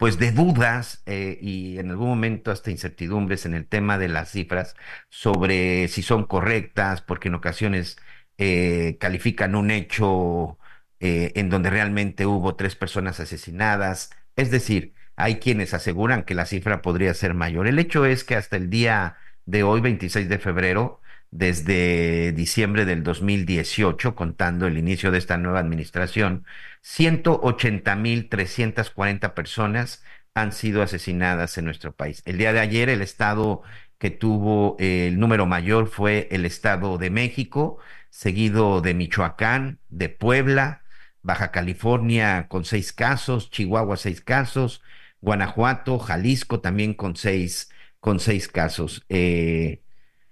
[0.00, 4.30] pues de dudas eh, y en algún momento hasta incertidumbres en el tema de las
[4.30, 4.74] cifras
[5.10, 7.98] sobre si son correctas, porque en ocasiones
[8.38, 10.58] eh, califican un hecho
[11.00, 14.10] eh, en donde realmente hubo tres personas asesinadas.
[14.40, 17.66] Es decir, hay quienes aseguran que la cifra podría ser mayor.
[17.66, 23.02] El hecho es que hasta el día de hoy, 26 de febrero, desde diciembre del
[23.02, 26.46] 2018, contando el inicio de esta nueva administración,
[26.82, 30.02] 180.340 personas
[30.34, 32.22] han sido asesinadas en nuestro país.
[32.24, 33.60] El día de ayer el estado
[33.98, 40.79] que tuvo el número mayor fue el estado de México, seguido de Michoacán, de Puebla,
[41.22, 44.82] Baja California con seis casos, Chihuahua seis casos,
[45.20, 49.04] Guanajuato, Jalisco también con seis, con seis casos.
[49.08, 49.82] Eh,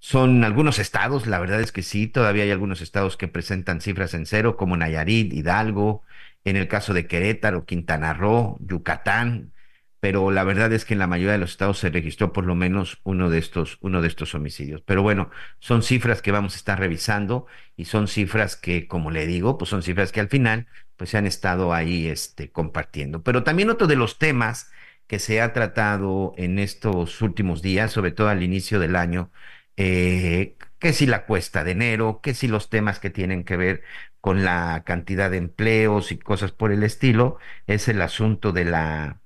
[0.01, 4.15] son algunos estados, la verdad es que sí, todavía hay algunos estados que presentan cifras
[4.15, 6.03] en cero, como Nayarit, Hidalgo,
[6.45, 9.53] en el caso de Querétaro, Quintana Roo, Yucatán,
[10.01, 12.55] pero la verdad es que en la mayoría de los estados se registró por lo
[12.55, 14.83] menos uno de estos, uno de estos homicidios.
[14.83, 19.27] Pero bueno, son cifras que vamos a estar revisando y son cifras que, como le
[19.27, 23.23] digo, pues son cifras que al final pues se han estado ahí este, compartiendo.
[23.23, 24.71] Pero también otro de los temas
[25.07, 29.33] que se ha tratado en estos últimos días, sobre todo al inicio del año,
[29.77, 33.83] eh, que si la cuesta de enero, que si los temas que tienen que ver
[34.21, 39.21] con la cantidad de empleos y cosas por el estilo, es el asunto de la,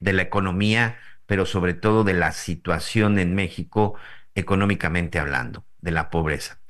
[0.00, 3.94] de la economía, pero sobre todo de la situación en México
[4.34, 6.60] económicamente hablando, de la pobreza.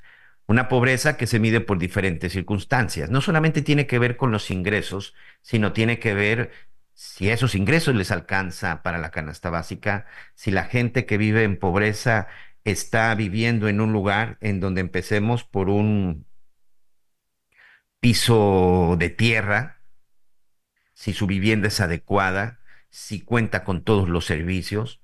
[0.46, 3.08] Una pobreza que se mide por diferentes circunstancias.
[3.10, 6.50] No solamente tiene que ver con los ingresos, sino tiene que ver
[6.94, 11.58] si esos ingresos les alcanza para la canasta básica, si la gente que vive en
[11.58, 12.26] pobreza
[12.64, 16.26] está viviendo en un lugar en donde empecemos por un
[18.00, 19.82] piso de tierra,
[20.94, 22.59] si su vivienda es adecuada,
[22.90, 25.00] si cuenta con todos los servicios,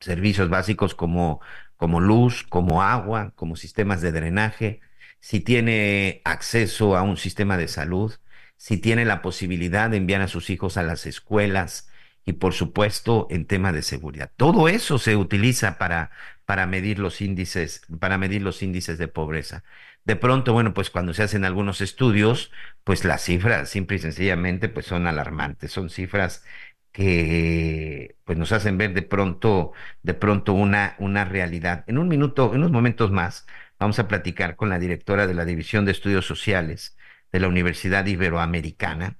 [0.00, 1.40] servicios básicos como,
[1.76, 4.80] como luz, como agua, como sistemas de drenaje,
[5.20, 8.14] si tiene acceso a un sistema de salud,
[8.56, 11.88] si tiene la posibilidad de enviar a sus hijos a las escuelas
[12.24, 14.30] y por supuesto en tema de seguridad.
[14.36, 16.10] Todo eso se utiliza para,
[16.44, 19.64] para medir los índices, para medir los índices de pobreza.
[20.04, 22.50] De pronto, bueno, pues cuando se hacen algunos estudios,
[22.84, 26.44] pues las cifras simple y sencillamente pues son alarmantes, son cifras
[26.92, 29.72] que pues nos hacen ver de pronto,
[30.02, 31.84] de pronto una, una realidad.
[31.86, 33.46] En un minuto, en unos momentos más,
[33.78, 36.96] vamos a platicar con la directora de la División de Estudios Sociales
[37.32, 39.18] de la Universidad Iberoamericana,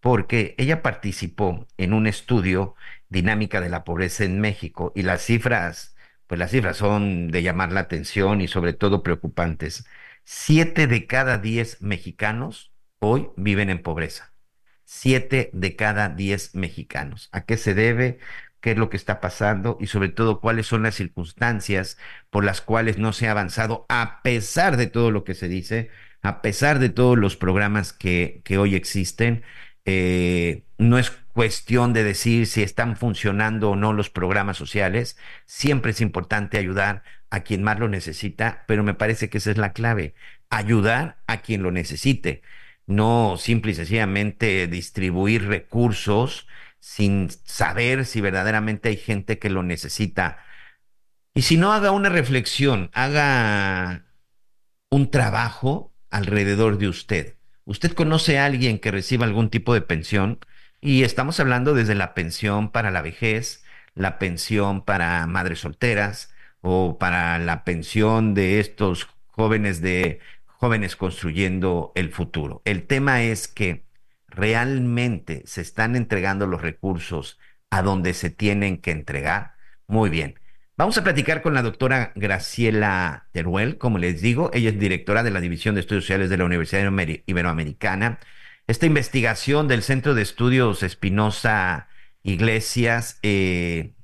[0.00, 2.74] porque ella participó en un estudio
[3.08, 5.94] dinámica de la pobreza en México y las cifras
[6.26, 9.86] pues las cifras son de llamar la atención y sobre todo preocupantes.
[10.24, 14.34] Siete de cada diez mexicanos hoy viven en pobreza.
[14.90, 17.28] Siete de cada diez mexicanos.
[17.32, 18.18] ¿A qué se debe?
[18.62, 19.76] ¿Qué es lo que está pasando?
[19.80, 21.98] Y sobre todo, cuáles son las circunstancias
[22.30, 25.90] por las cuales no se ha avanzado a pesar de todo lo que se dice,
[26.22, 29.42] a pesar de todos los programas que, que hoy existen.
[29.84, 35.18] Eh, no es cuestión de decir si están funcionando o no los programas sociales.
[35.44, 39.58] Siempre es importante ayudar a quien más lo necesita, pero me parece que esa es
[39.58, 40.14] la clave,
[40.48, 42.42] ayudar a quien lo necesite,
[42.88, 46.48] no simple y sencillamente distribuir recursos
[46.80, 50.38] sin saber si verdaderamente hay gente que lo necesita.
[51.34, 54.06] Y si no, haga una reflexión, haga
[54.90, 57.36] un trabajo alrededor de usted.
[57.64, 60.38] ¿Usted conoce a alguien que reciba algún tipo de pensión?
[60.80, 66.98] Y estamos hablando desde la pensión para la vejez, la pensión para madres solteras o
[66.98, 70.20] para la pensión de estos jóvenes de
[70.58, 72.62] jóvenes construyendo el futuro.
[72.64, 73.84] El tema es que
[74.26, 77.38] realmente se están entregando los recursos
[77.70, 79.52] a donde se tienen que entregar.
[79.86, 80.40] Muy bien.
[80.76, 85.30] Vamos a platicar con la doctora Graciela Teruel, como les digo, ella es directora de
[85.30, 86.92] la División de Estudios Sociales de la Universidad
[87.26, 88.18] Iberoamericana.
[88.66, 91.88] Esta investigación del Centro de Estudios Espinosa
[92.24, 93.94] Iglesias, eh,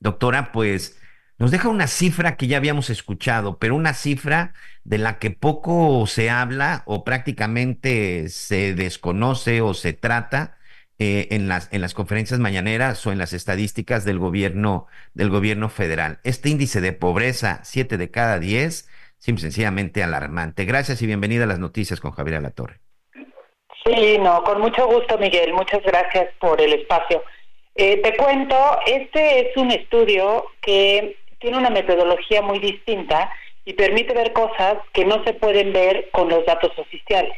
[0.00, 0.98] doctora, pues
[1.38, 6.06] nos deja una cifra que ya habíamos escuchado, pero una cifra de la que poco
[6.06, 10.56] se habla o prácticamente se desconoce o se trata
[10.98, 15.68] eh, en, las, en las conferencias mañaneras o en las estadísticas del gobierno, del gobierno
[15.68, 16.20] federal.
[16.24, 20.64] Este índice de pobreza, 7 de cada 10, simple sencillamente alarmante.
[20.64, 22.80] Gracias y bienvenida a las noticias con Javier Alatorre.
[23.84, 25.52] Sí, no, con mucho gusto, Miguel.
[25.52, 27.22] Muchas gracias por el espacio.
[27.74, 33.30] Eh, te cuento, este es un estudio que tiene una metodología muy distinta
[33.64, 37.36] y permite ver cosas que no se pueden ver con los datos oficiales.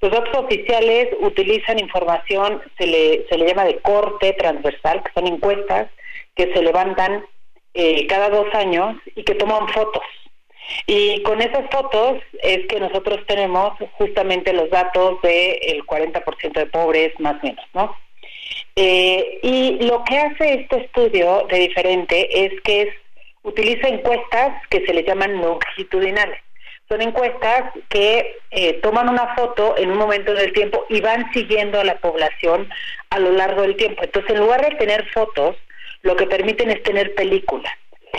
[0.00, 5.26] Los datos oficiales utilizan información, se le, se le llama de corte transversal, que son
[5.26, 5.90] encuestas
[6.34, 7.24] que se levantan
[7.74, 10.02] eh, cada dos años y que toman fotos.
[10.86, 17.12] Y con esas fotos es que nosotros tenemos justamente los datos del 40% de pobres,
[17.18, 17.96] más o menos, ¿no?
[18.76, 22.94] Eh, y lo que hace este estudio de diferente es que es,
[23.42, 26.40] utiliza encuestas que se le llaman longitudinales.
[26.88, 31.78] Son encuestas que eh, toman una foto en un momento del tiempo y van siguiendo
[31.78, 32.68] a la población
[33.10, 34.02] a lo largo del tiempo.
[34.02, 35.56] Entonces, en lugar de tener fotos,
[36.02, 37.72] lo que permiten es tener películas.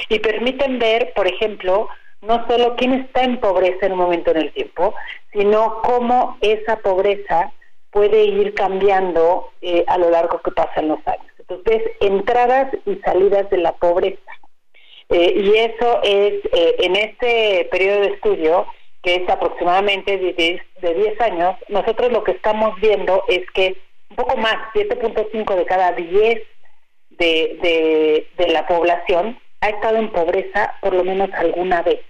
[0.07, 1.89] Y permiten ver, por ejemplo,
[2.21, 4.93] no solo quién está en pobreza en un momento en el tiempo,
[5.33, 7.51] sino cómo esa pobreza
[7.89, 11.25] puede ir cambiando eh, a lo largo que pasan los años.
[11.39, 14.31] Entonces, entradas y salidas de la pobreza.
[15.11, 18.65] Eh, y eso es, eh, en este periodo de estudio,
[19.03, 23.75] que es aproximadamente de 10, de 10 años, nosotros lo que estamos viendo es que
[24.09, 26.41] un poco más, 7.5 de cada 10
[27.11, 32.01] de, de, la población ha estado en pobreza por lo menos alguna vez.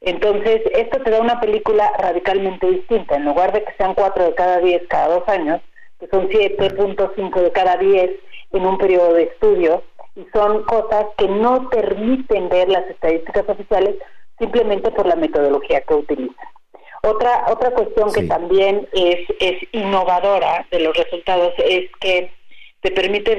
[0.00, 3.16] Entonces, esto te da una película radicalmente distinta.
[3.16, 5.60] En lugar de que sean 4 de cada 10 cada dos años,
[5.98, 8.10] que son 7.5 de cada 10
[8.52, 9.82] en un periodo de estudio,
[10.18, 13.94] y son cosas que no permiten ver las estadísticas oficiales
[14.38, 16.46] simplemente por la metodología que utilizan.
[17.02, 22.30] Otra, otra cuestión que también es, es innovadora de los resultados es que
[22.80, 23.34] te permite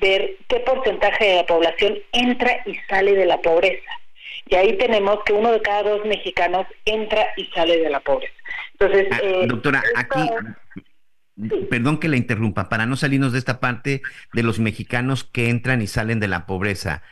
[0.00, 3.90] ver qué porcentaje de la población entra y sale de la pobreza.
[4.46, 8.34] Y ahí tenemos que uno de cada dos mexicanos entra y sale de la pobreza.
[8.78, 10.28] Entonces, ah, eh, doctora, aquí,
[11.68, 15.82] perdón que la interrumpa, para no salirnos de esta parte de los mexicanos que entran
[15.82, 17.02] y salen de la pobreza.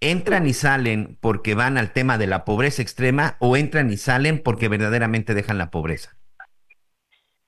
[0.00, 4.42] ¿Entran y salen porque van al tema de la pobreza extrema o entran y salen
[4.42, 6.16] porque verdaderamente dejan la pobreza?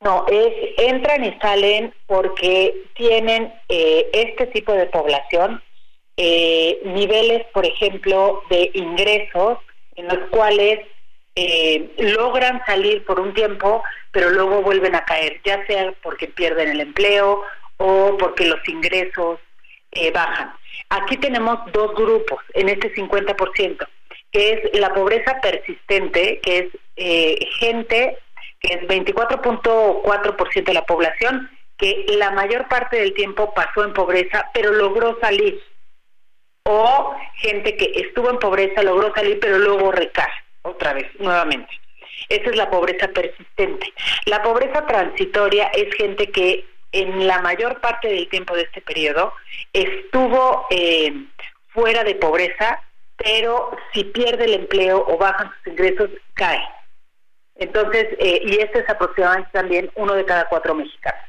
[0.01, 5.63] No, es entran y salen porque tienen eh, este tipo de población
[6.17, 9.59] eh, niveles, por ejemplo, de ingresos
[9.97, 10.81] en los cuales
[11.37, 16.71] eh, logran salir por un tiempo, pero luego vuelven a caer, ya sea porque pierden
[16.71, 17.43] el empleo
[17.79, 19.41] o porque los ingresos
[19.91, 20.53] eh, bajan.
[20.91, 23.87] Aquí tenemos dos grupos en este 50%,
[24.31, 26.67] que es la pobreza persistente, que es
[26.97, 28.19] eh, gente
[28.61, 34.51] que es 24.4% de la población, que la mayor parte del tiempo pasó en pobreza,
[34.55, 35.61] pero logró salir
[36.63, 41.71] o gente que estuvo en pobreza, logró salir, pero luego recae otra vez, nuevamente.
[42.29, 43.93] Esa es la pobreza persistente.
[44.27, 49.33] La pobreza transitoria es gente que en la mayor parte del tiempo de este periodo
[49.73, 51.13] estuvo eh,
[51.69, 52.81] fuera de pobreza,
[53.17, 56.63] pero si pierde el empleo o bajan sus ingresos, cae.
[57.57, 61.21] Entonces, eh, y este es aproximadamente también uno de cada cuatro mexicanos.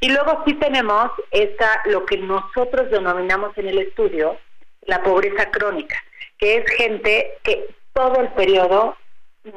[0.00, 4.38] Y luego sí tenemos esta, lo que nosotros denominamos en el estudio
[4.82, 6.02] la pobreza crónica,
[6.38, 7.66] que es gente que
[8.00, 8.96] todo el periodo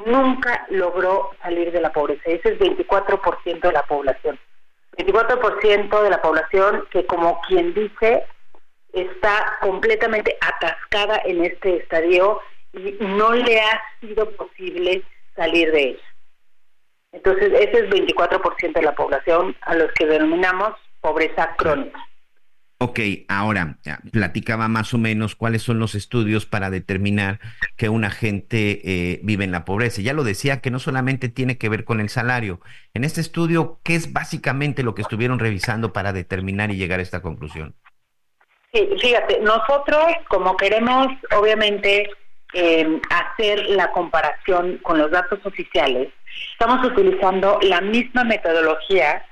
[0.06, 2.24] nunca logró salir de la pobreza.
[2.26, 4.38] Ese es 24% de la población.
[4.98, 8.26] 24% de la población que como quien dice
[8.92, 12.42] está completamente atascada en este estadio
[12.74, 15.04] y no le ha sido posible
[15.36, 16.04] salir de ella.
[17.14, 22.00] Entonces, ese es 24% de la población a los que denominamos pobreza crónica.
[22.84, 23.78] Ok, ahora
[24.12, 27.40] platicaba más o menos cuáles son los estudios para determinar
[27.78, 30.02] que una gente eh, vive en la pobreza.
[30.02, 32.60] Ya lo decía que no solamente tiene que ver con el salario.
[32.94, 37.04] En este estudio, ¿qué es básicamente lo que estuvieron revisando para determinar y llegar a
[37.04, 37.74] esta conclusión?
[38.74, 41.08] Sí, fíjate, nosotros como queremos
[41.40, 42.10] obviamente
[42.54, 46.10] eh, hacer la comparación con los datos oficiales,
[46.52, 49.26] estamos utilizando la misma metodología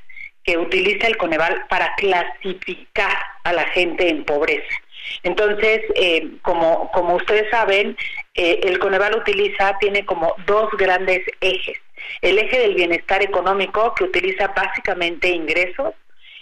[0.43, 4.75] que utiliza el Coneval para clasificar a la gente en pobreza.
[5.23, 7.97] Entonces, eh, como, como ustedes saben,
[8.35, 11.77] eh, el Coneval utiliza, tiene como dos grandes ejes.
[12.21, 15.93] El eje del bienestar económico, que utiliza básicamente ingresos,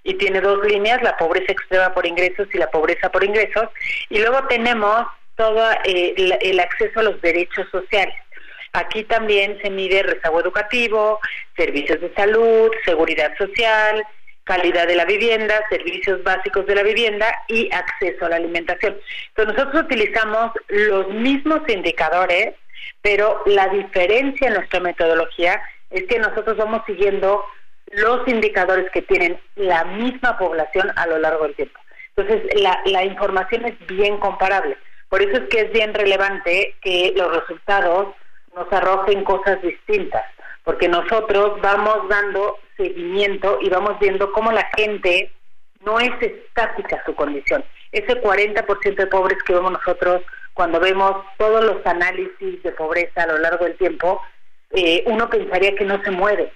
[0.03, 3.67] y tiene dos líneas, la pobreza extrema por ingresos y la pobreza por ingresos.
[4.09, 8.15] Y luego tenemos todo eh, el acceso a los derechos sociales.
[8.73, 11.19] Aquí también se mide rezago educativo,
[11.55, 14.05] servicios de salud, seguridad social,
[14.43, 18.97] calidad de la vivienda, servicios básicos de la vivienda y acceso a la alimentación.
[19.29, 22.55] Entonces nosotros utilizamos los mismos indicadores,
[23.01, 25.61] pero la diferencia en nuestra metodología
[25.91, 27.43] es que nosotros vamos siguiendo
[27.91, 31.79] los indicadores que tienen la misma población a lo largo del tiempo.
[32.15, 34.77] Entonces la, la información es bien comparable.
[35.09, 38.15] Por eso es que es bien relevante que los resultados
[38.55, 40.23] nos arrojen cosas distintas,
[40.63, 45.31] porque nosotros vamos dando seguimiento y vamos viendo cómo la gente
[45.85, 47.63] no es estática su condición.
[47.91, 50.21] Ese 40% de pobres que vemos nosotros
[50.53, 54.21] cuando vemos todos los análisis de pobreza a lo largo del tiempo,
[54.71, 56.51] eh, uno pensaría que no se mueve,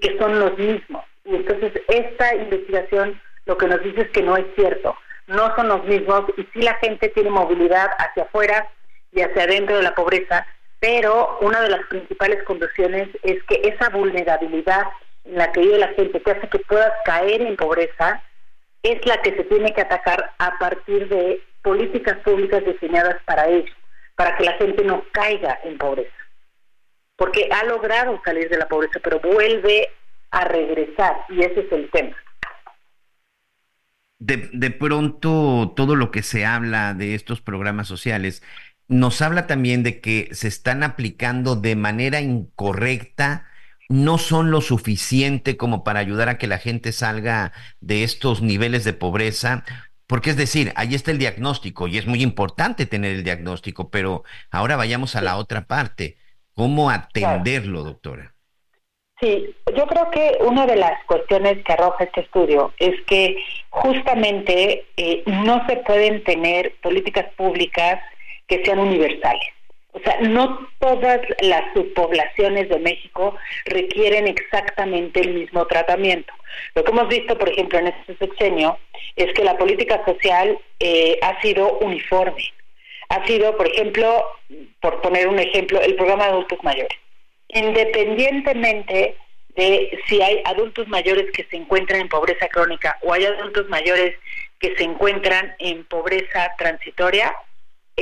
[0.00, 1.04] que son los mismos.
[1.24, 4.94] Y entonces esta investigación lo que nos dice es que no es cierto,
[5.26, 8.68] no son los mismos y si la gente tiene movilidad hacia afuera
[9.12, 10.46] y hacia adentro de la pobreza,
[10.80, 14.86] pero una de las principales condiciones es que esa vulnerabilidad
[15.24, 18.22] en la que vive la gente, que hace que puedas caer en pobreza,
[18.82, 23.72] es la que se tiene que atacar a partir de políticas públicas diseñadas para ello,
[24.16, 26.10] para que la gente no caiga en pobreza.
[27.16, 29.90] Porque ha logrado salir de la pobreza, pero vuelve
[30.30, 32.16] a regresar, y ese es el tema.
[34.18, 38.42] De, de pronto, todo lo que se habla de estos programas sociales
[38.90, 43.46] nos habla también de que se están aplicando de manera incorrecta,
[43.88, 48.82] no son lo suficiente como para ayudar a que la gente salga de estos niveles
[48.82, 49.64] de pobreza.
[50.08, 54.24] Porque es decir, ahí está el diagnóstico y es muy importante tener el diagnóstico, pero
[54.50, 56.16] ahora vayamos a la otra parte.
[56.54, 58.34] ¿Cómo atenderlo, doctora?
[59.20, 63.36] Sí, yo creo que una de las cuestiones que arroja este estudio es que
[63.68, 68.00] justamente eh, no se pueden tener políticas públicas
[68.50, 69.48] que sean universales.
[69.92, 76.32] O sea, no todas las subpoblaciones de México requieren exactamente el mismo tratamiento.
[76.74, 78.78] Lo que hemos visto, por ejemplo, en este sexenio,
[79.16, 82.52] es que la política social eh, ha sido uniforme.
[83.08, 84.24] Ha sido, por ejemplo,
[84.80, 86.98] por poner un ejemplo, el programa de adultos mayores.
[87.48, 89.16] Independientemente
[89.56, 94.16] de si hay adultos mayores que se encuentran en pobreza crónica o hay adultos mayores
[94.60, 97.34] que se encuentran en pobreza transitoria,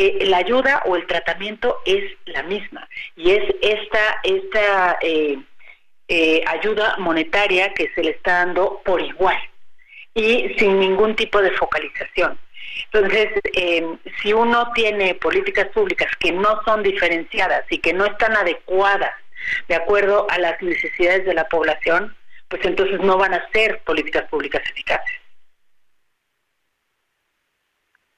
[0.01, 5.43] eh, la ayuda o el tratamiento es la misma y es esta, esta eh,
[6.07, 9.37] eh, ayuda monetaria que se le está dando por igual
[10.15, 12.39] y sin ningún tipo de focalización.
[12.93, 13.29] Entonces,
[14.23, 19.15] si uno tiene políticas públicas que no son diferenciadas y que no están adecuadas
[19.67, 24.29] de acuerdo a las necesidades de la población, pues entonces no van a ser políticas
[24.29, 25.28] públicas eficaces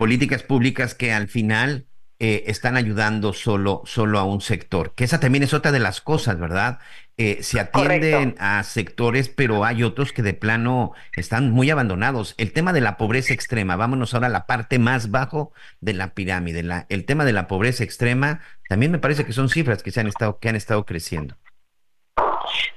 [0.01, 1.85] políticas públicas que al final
[2.19, 6.01] eh, están ayudando solo, solo a un sector, que esa también es otra de las
[6.01, 6.79] cosas, ¿verdad?
[7.19, 12.35] Eh, se atienden a sectores, pero hay otros que de plano están muy abandonados.
[12.39, 16.15] El tema de la pobreza extrema, vámonos ahora a la parte más bajo de la
[16.15, 16.63] pirámide.
[16.63, 18.41] La, el tema de la pobreza extrema,
[18.71, 21.37] también me parece que son cifras que se han estado, que han estado creciendo.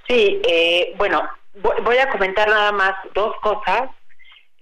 [0.09, 1.21] Sí, eh, bueno,
[1.85, 3.91] voy a comentar nada más dos cosas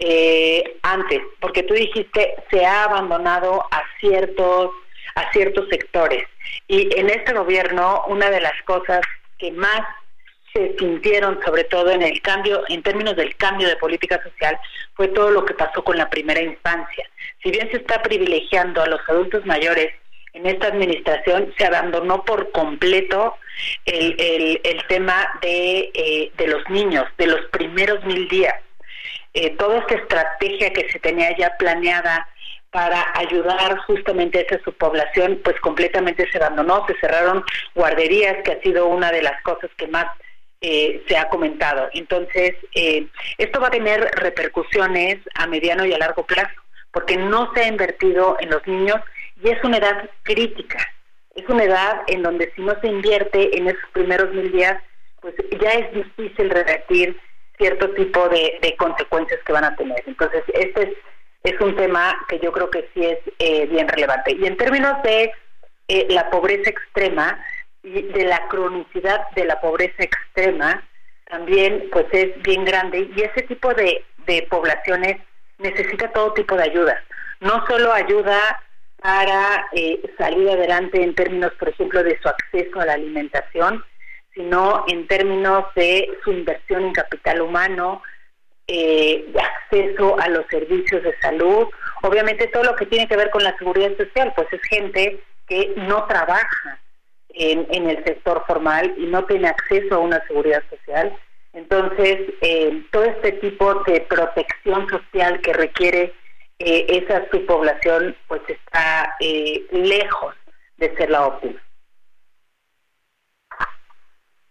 [0.03, 4.71] eh, antes, porque tú dijiste se ha abandonado a ciertos
[5.15, 6.25] a ciertos sectores
[6.67, 9.01] y en este gobierno una de las cosas
[9.37, 9.81] que más
[10.53, 14.57] se sintieron sobre todo en el cambio en términos del cambio de política social
[14.95, 17.07] fue todo lo que pasó con la primera infancia.
[17.43, 19.93] Si bien se está privilegiando a los adultos mayores
[20.33, 23.35] en esta administración se abandonó por completo
[23.85, 24.15] el,
[24.63, 28.55] el, tema de, eh, de los niños, de los primeros mil días.
[29.33, 32.27] Eh, toda esta estrategia que se tenía ya planeada
[32.71, 37.43] para ayudar justamente a esa subpoblación, pues completamente se abandonó, se cerraron
[37.75, 40.05] guarderías, que ha sido una de las cosas que más
[40.61, 41.89] eh, se ha comentado.
[41.93, 47.51] Entonces, eh, esto va a tener repercusiones a mediano y a largo plazo, porque no
[47.53, 49.01] se ha invertido en los niños
[49.43, 50.77] y es una edad crítica.
[51.35, 54.81] Es una edad en donde si no se invierte en esos primeros mil días,
[55.21, 57.17] pues ya es difícil revertir
[57.61, 60.03] cierto tipo de, consecuencias que van a tener.
[60.07, 60.97] Entonces, este
[61.43, 64.33] es, un tema que yo creo que sí es eh, bien relevante.
[64.33, 65.31] Y en términos de
[65.87, 67.39] eh, la pobreza extrema
[67.83, 70.83] y de la cronicidad de la pobreza extrema,
[71.25, 74.03] también pues es bien grande y ese tipo de,
[74.49, 75.17] poblaciones
[75.57, 77.03] necesita todo tipo de ayuda.
[77.41, 78.61] No solo ayuda
[79.01, 83.83] para eh, salir adelante en términos, por ejemplo, de su acceso a la alimentación,
[84.33, 88.01] sino en términos de su inversión en capital humano,
[88.67, 91.67] eh, acceso a los servicios de salud,
[92.03, 95.73] obviamente todo lo que tiene que ver con la seguridad social, pues es gente que
[95.75, 96.79] no trabaja
[97.29, 101.13] en, en el sector formal y no tiene acceso a una seguridad social.
[101.53, 106.13] Entonces, eh, todo este tipo de protección social que requiere
[106.59, 110.35] eh, esa subpoblación pues está eh, lejos
[110.77, 111.59] de ser la óptima.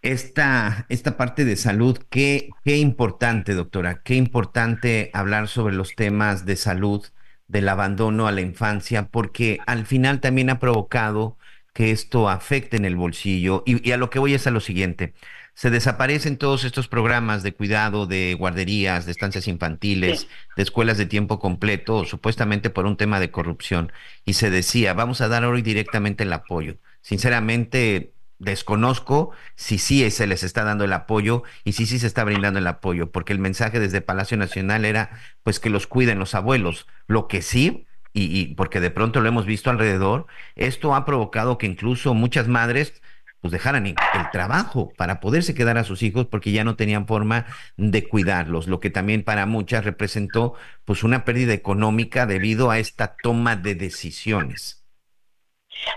[0.03, 6.47] Esta, esta parte de salud, qué, qué importante, doctora, qué importante hablar sobre los temas
[6.47, 7.07] de salud,
[7.49, 11.37] del abandono a la infancia, porque al final también ha provocado
[11.75, 13.63] que esto afecte en el bolsillo.
[13.67, 15.15] Y, y a lo que voy es a lo siguiente
[15.61, 20.27] se desaparecen todos estos programas de cuidado de guarderías, de estancias infantiles,
[20.57, 23.93] de escuelas de tiempo completo, supuestamente por un tema de corrupción.
[24.25, 26.79] Y se decía, vamos a dar hoy directamente el apoyo.
[27.03, 32.25] Sinceramente, desconozco si sí se les está dando el apoyo y si sí se está
[32.25, 35.11] brindando el apoyo, porque el mensaje desde Palacio Nacional era
[35.45, 36.89] pues que los cuiden los abuelos.
[37.07, 40.27] Lo que sí y, y, porque de pronto lo hemos visto alrededor,
[40.57, 43.01] esto ha provocado que incluso muchas madres
[43.41, 43.97] pues dejaran el
[44.33, 48.81] trabajo para poderse quedar a sus hijos porque ya no tenían forma de cuidarlos, lo
[48.81, 54.80] que también para muchas representó pues una pérdida económica debido a esta toma de decisiones.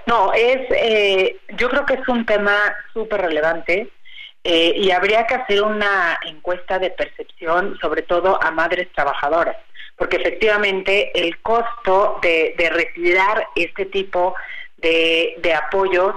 [0.05, 2.57] No, es, eh, yo creo que es un tema
[2.93, 3.89] súper relevante
[4.43, 9.55] eh, y habría que hacer una encuesta de percepción, sobre todo a madres trabajadoras,
[9.95, 14.35] porque efectivamente el costo de, de retirar este tipo
[14.77, 16.15] de, apoyos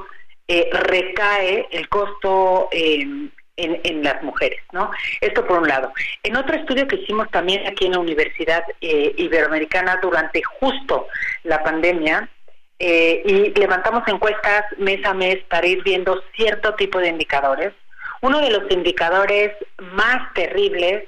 [0.49, 4.91] eh, recae el costo en, en, las mujeres, ¿no?
[5.21, 5.93] Esto por un lado.
[6.23, 11.09] En otro estudio que hicimos también aquí en la Universidad eh, Iberoamericana durante justo
[11.45, 12.29] la pandemia,
[12.79, 17.73] eh, y levantamos encuestas mes a mes para ir viendo cierto tipo de indicadores.
[18.21, 21.05] Uno de los indicadores más terribles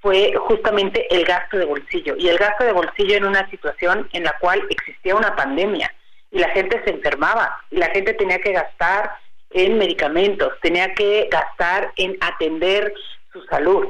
[0.00, 4.24] fue justamente el gasto de bolsillo, y el gasto de bolsillo en una situación en
[4.24, 5.92] la cual existía una pandemia
[6.30, 9.16] y la gente se enfermaba y la gente tenía que gastar
[9.50, 12.92] en medicamentos, tenía que gastar en atender
[13.32, 13.86] su salud.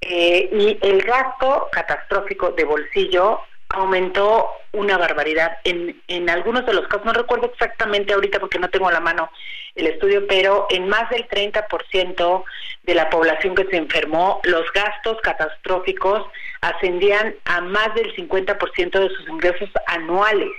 [0.00, 5.58] Eh, y el gasto catastrófico de bolsillo aumentó una barbaridad.
[5.64, 9.00] En, en algunos de los casos, no recuerdo exactamente ahorita porque no tengo a la
[9.00, 9.30] mano
[9.74, 12.44] el estudio, pero en más del 30%
[12.84, 16.26] de la población que se enfermó, los gastos catastróficos
[16.60, 20.50] ascendían a más del 50% de sus ingresos anuales.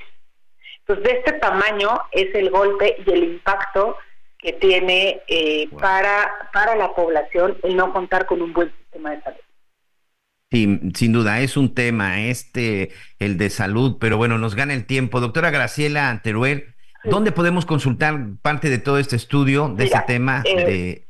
[0.86, 3.97] Pues de este tamaño es el golpe y el impacto
[4.38, 9.22] que tiene eh, para, para la población el no contar con un buen sistema de
[9.22, 9.39] salud.
[10.50, 14.86] Sí, sin duda, es un tema este, el de salud, pero bueno, nos gana el
[14.86, 15.20] tiempo.
[15.20, 20.56] Doctora Graciela Teruel, ¿dónde podemos consultar parte de todo este estudio, de este tema eh,
[20.56, 21.08] de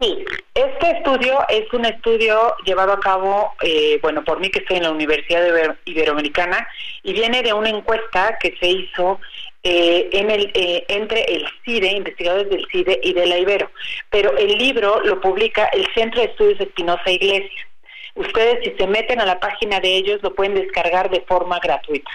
[0.00, 0.24] Sí,
[0.54, 4.84] este estudio es un estudio llevado a cabo, eh, bueno, por mí que estoy en
[4.84, 5.44] la Universidad
[5.86, 6.68] Iberoamericana
[7.02, 9.18] y viene de una encuesta que se hizo
[9.64, 13.72] eh, en el, eh, entre el CIDE, investigadores del CIDE y de la Ibero.
[14.08, 17.67] Pero el libro lo publica el Centro de Estudios Espinosa Iglesia.
[18.18, 22.10] Ustedes si se meten a la página de ellos lo pueden descargar de forma gratuita.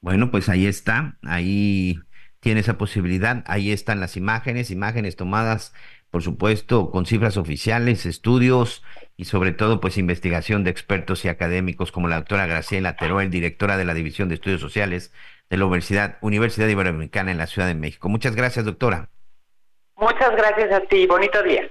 [0.00, 1.98] Bueno, pues ahí está, ahí
[2.40, 5.72] tiene esa posibilidad, ahí están las imágenes, imágenes tomadas
[6.10, 8.82] por supuesto, con cifras oficiales, estudios
[9.18, 13.76] y sobre todo, pues, investigación de expertos y académicos como la doctora Graciela Teruel, directora
[13.76, 15.12] de la División de Estudios Sociales
[15.50, 18.08] de la Universidad, Universidad Iberoamericana en la Ciudad de México.
[18.08, 19.10] Muchas gracias, doctora.
[19.96, 21.06] Muchas gracias a ti.
[21.06, 21.68] Bonito día.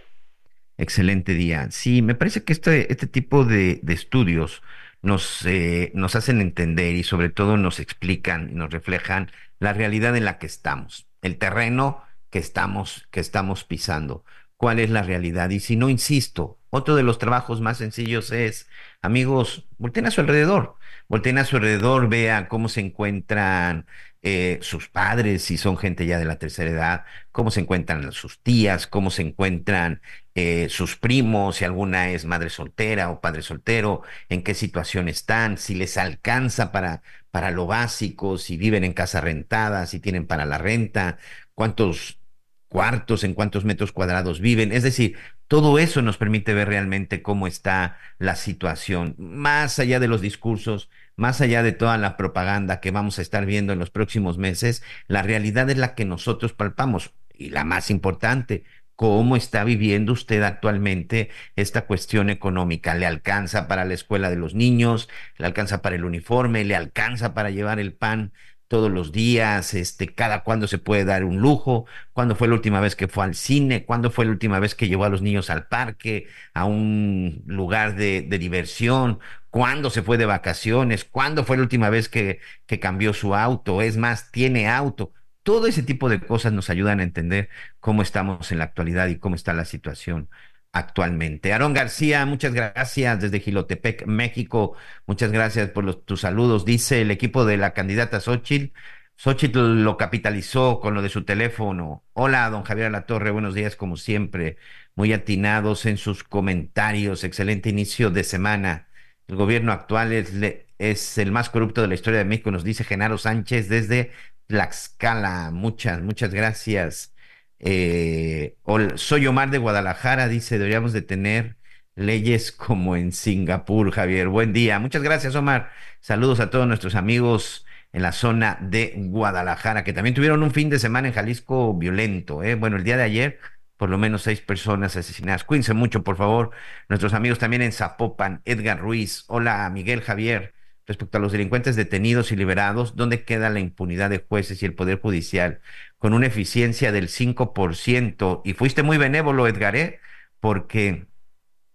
[0.77, 1.69] Excelente día.
[1.71, 4.61] Sí, me parece que este, este tipo de, de estudios
[5.01, 10.17] nos, eh, nos hacen entender y sobre todo nos explican y nos reflejan la realidad
[10.17, 14.25] en la que estamos, el terreno que estamos, que estamos pisando.
[14.57, 15.49] ¿Cuál es la realidad?
[15.51, 18.67] Y si no, insisto, otro de los trabajos más sencillos es,
[19.01, 20.75] amigos, volteen a su alrededor,
[21.07, 23.85] volteen a su alrededor, vean cómo se encuentran
[24.27, 28.41] eh, sus padres, si son gente ya de la tercera edad, cómo se encuentran sus
[28.41, 30.01] tías, cómo se encuentran
[30.33, 35.59] eh, sus primos, si alguna es madre soltera o padre soltero, en qué situación están,
[35.59, 40.45] si les alcanza para, para lo básico, si viven en casa rentada, si tienen para
[40.45, 41.19] la renta,
[41.53, 42.19] cuántos
[42.67, 44.71] cuartos, en cuántos metros cuadrados viven.
[44.71, 45.17] Es decir,
[45.47, 50.89] todo eso nos permite ver realmente cómo está la situación, más allá de los discursos,
[51.15, 54.83] más allá de toda la propaganda que vamos a estar viendo en los próximos meses,
[55.07, 58.63] la realidad es la que nosotros palpamos y la más importante,
[58.95, 62.95] cómo está viviendo usted actualmente esta cuestión económica.
[62.95, 65.09] ¿Le alcanza para la escuela de los niños?
[65.37, 66.63] ¿Le alcanza para el uniforme?
[66.63, 68.33] ¿Le alcanza para llevar el pan
[68.67, 72.79] todos los días, este, cada cuándo se puede dar un lujo, cuándo fue la última
[72.81, 75.49] vez que fue al cine, cuándo fue la última vez que llevó a los niños
[75.49, 81.57] al parque, a un lugar de, de diversión, cuándo se fue de vacaciones, cuándo fue
[81.57, 85.13] la última vez que, que cambió su auto, es más, tiene auto.
[85.43, 87.49] Todo ese tipo de cosas nos ayudan a entender
[87.79, 90.29] cómo estamos en la actualidad y cómo está la situación
[90.75, 91.53] actualmente.
[91.53, 94.75] Aarón García, muchas gracias desde Gilotepec, México.
[95.07, 96.65] Muchas gracias por los, tus saludos.
[96.65, 98.73] Dice el equipo de la candidata Xochitl.
[99.15, 102.03] Xochitl lo capitalizó con lo de su teléfono.
[102.13, 104.57] Hola, don Javier Alatorre, buenos días como siempre.
[104.95, 107.23] Muy atinados en sus comentarios.
[107.23, 108.89] Excelente inicio de semana.
[109.27, 110.33] El gobierno actual es,
[110.77, 114.11] es el más corrupto de la historia de México, nos dice Genaro Sánchez desde
[114.47, 115.51] Tlaxcala.
[115.51, 117.14] Muchas, muchas gracias.
[117.59, 118.57] Eh,
[118.95, 121.57] soy Omar de Guadalajara, dice, deberíamos de tener
[121.95, 124.27] leyes como en Singapur, Javier.
[124.27, 124.79] Buen día.
[124.79, 125.71] Muchas gracias, Omar.
[125.99, 130.69] Saludos a todos nuestros amigos en la zona de Guadalajara, que también tuvieron un fin
[130.69, 132.43] de semana en Jalisco violento.
[132.43, 132.55] ¿eh?
[132.55, 133.39] Bueno, el día de ayer,
[133.77, 135.45] por lo menos seis personas asesinadas.
[135.45, 136.51] Cuídense mucho, por favor.
[136.89, 139.23] Nuestros amigos también en Zapopan, Edgar Ruiz.
[139.27, 140.54] Hola, Miguel Javier.
[140.87, 144.75] Respecto a los delincuentes detenidos y liberados, ¿dónde queda la impunidad de jueces y el
[144.75, 145.61] Poder Judicial?
[146.05, 148.41] con una eficiencia del 5%.
[148.43, 149.99] Y fuiste muy benévolo, Edgar, ¿eh?
[150.39, 151.07] porque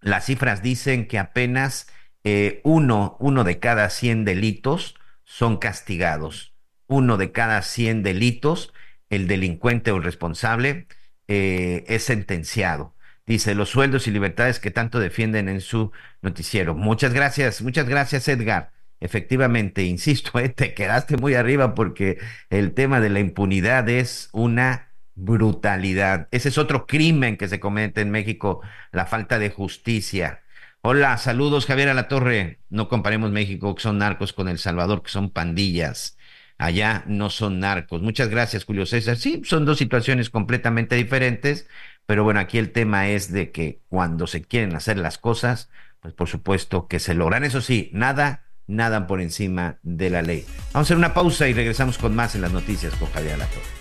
[0.01, 1.89] las cifras dicen que apenas
[2.23, 4.95] eh, uno, uno de cada 100 delitos
[5.25, 6.55] son castigados.
[6.87, 8.73] Uno de cada 100 delitos,
[9.09, 10.87] el delincuente o el responsable
[11.27, 12.95] eh, es sentenciado.
[13.27, 15.91] Dice, los sueldos y libertades que tanto defienden en su
[16.23, 16.77] noticiero.
[16.77, 18.71] Muchas gracias, muchas gracias, Edgar
[19.01, 22.19] efectivamente, insisto, eh, te quedaste muy arriba porque
[22.51, 26.29] el tema de la impunidad es una brutalidad.
[26.31, 30.43] Ese es otro crimen que se comete en México, la falta de justicia.
[30.83, 32.61] Hola, saludos Javier a la Torre.
[32.71, 36.17] No comparemos México, que son narcos, con El Salvador, que son pandillas.
[36.57, 38.03] Allá no son narcos.
[38.03, 39.17] Muchas gracias, Julio César.
[39.17, 41.69] Sí, son dos situaciones completamente diferentes,
[42.07, 45.71] pero bueno, aquí el tema es de que cuando se quieren hacer las cosas,
[46.01, 47.45] pues por supuesto que se logran.
[47.45, 50.47] Eso sí, nada nada por encima de la ley.
[50.73, 53.81] Vamos a hacer una pausa y regresamos con más en las noticias con Javier Alatorre.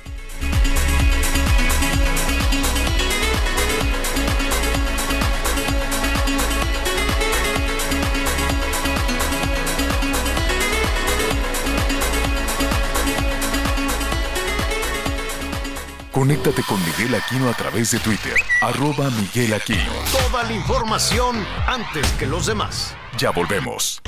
[16.11, 19.93] Conéctate con Miguel Aquino a través de Twitter, arroba Miguel Aquino.
[20.11, 22.93] Toda la información antes que los demás.
[23.17, 24.01] Ya volvemos.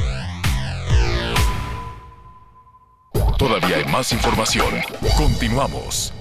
[3.38, 4.74] Todavía hay más información.
[5.18, 6.14] Continuamos.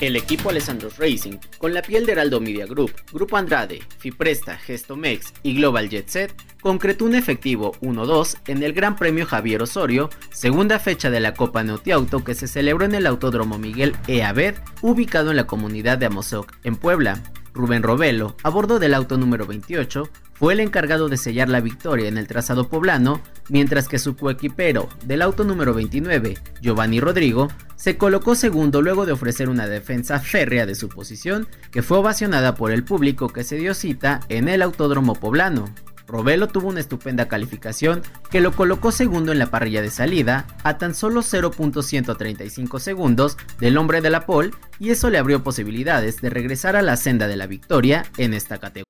[0.00, 5.34] El equipo Alessandro Racing, con la piel de Heraldo Media Group, Grupo Andrade, Fipresta, Gestomex
[5.42, 10.78] y Global Jet Set, concretó un efectivo 1-2 en el Gran Premio Javier Osorio, segunda
[10.78, 14.22] fecha de la Copa Neutiauto que se celebró en el Autódromo Miguel E.
[14.22, 17.22] Abed, ubicado en la comunidad de Amozoc, en Puebla.
[17.52, 20.08] Rubén Robelo, a bordo del auto número 28,
[20.40, 23.20] fue el encargado de sellar la victoria en el trazado poblano,
[23.50, 29.12] mientras que su coequipero del auto número 29, Giovanni Rodrigo, se colocó segundo luego de
[29.12, 33.56] ofrecer una defensa férrea de su posición, que fue ovacionada por el público que se
[33.56, 35.66] dio cita en el autódromo poblano.
[36.08, 40.78] Robelo tuvo una estupenda calificación que lo colocó segundo en la parrilla de salida a
[40.78, 46.30] tan solo 0.135 segundos del hombre de la pole y eso le abrió posibilidades de
[46.30, 48.89] regresar a la senda de la victoria en esta categoría.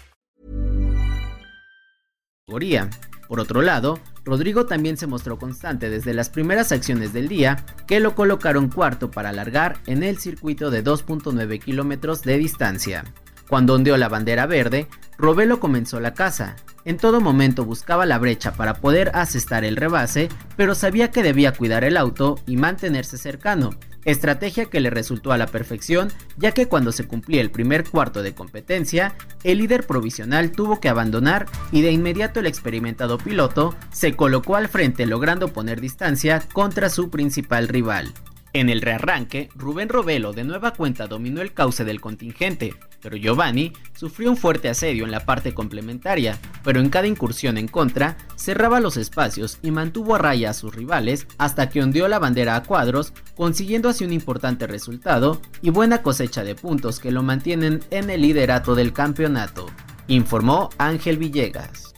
[3.27, 8.01] Por otro lado, Rodrigo también se mostró constante desde las primeras acciones del día, que
[8.01, 13.05] lo colocaron cuarto para alargar en el circuito de 2.9 kilómetros de distancia.
[13.47, 14.87] Cuando ondeó la bandera verde,
[15.17, 16.55] Robelo comenzó la caza.
[16.83, 21.53] En todo momento buscaba la brecha para poder asestar el rebase, pero sabía que debía
[21.53, 23.71] cuidar el auto y mantenerse cercano,
[24.05, 28.23] estrategia que le resultó a la perfección, ya que cuando se cumplía el primer cuarto
[28.23, 34.15] de competencia, el líder provisional tuvo que abandonar y de inmediato el experimentado piloto se
[34.15, 38.13] colocó al frente logrando poner distancia contra su principal rival.
[38.53, 43.73] En el rearranque, Rubén Robelo de nueva cuenta dominó el cauce del contingente, pero Giovanni
[43.93, 48.79] sufrió un fuerte asedio en la parte complementaria, pero en cada incursión en contra cerraba
[48.79, 52.63] los espacios y mantuvo a raya a sus rivales hasta que hundió la bandera a
[52.63, 58.09] cuadros, consiguiendo así un importante resultado y buena cosecha de puntos que lo mantienen en
[58.09, 59.67] el liderato del campeonato,
[60.07, 61.90] informó Ángel Villegas.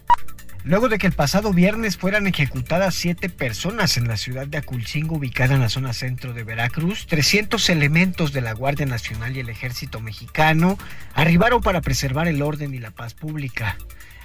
[0.65, 5.17] Luego de que el pasado viernes fueran ejecutadas siete personas en la ciudad de Aculcingo,
[5.17, 9.49] ubicada en la zona centro de Veracruz, 300 elementos de la Guardia Nacional y el
[9.49, 10.77] Ejército Mexicano
[11.13, 13.77] arribaron para preservar el orden y la paz pública.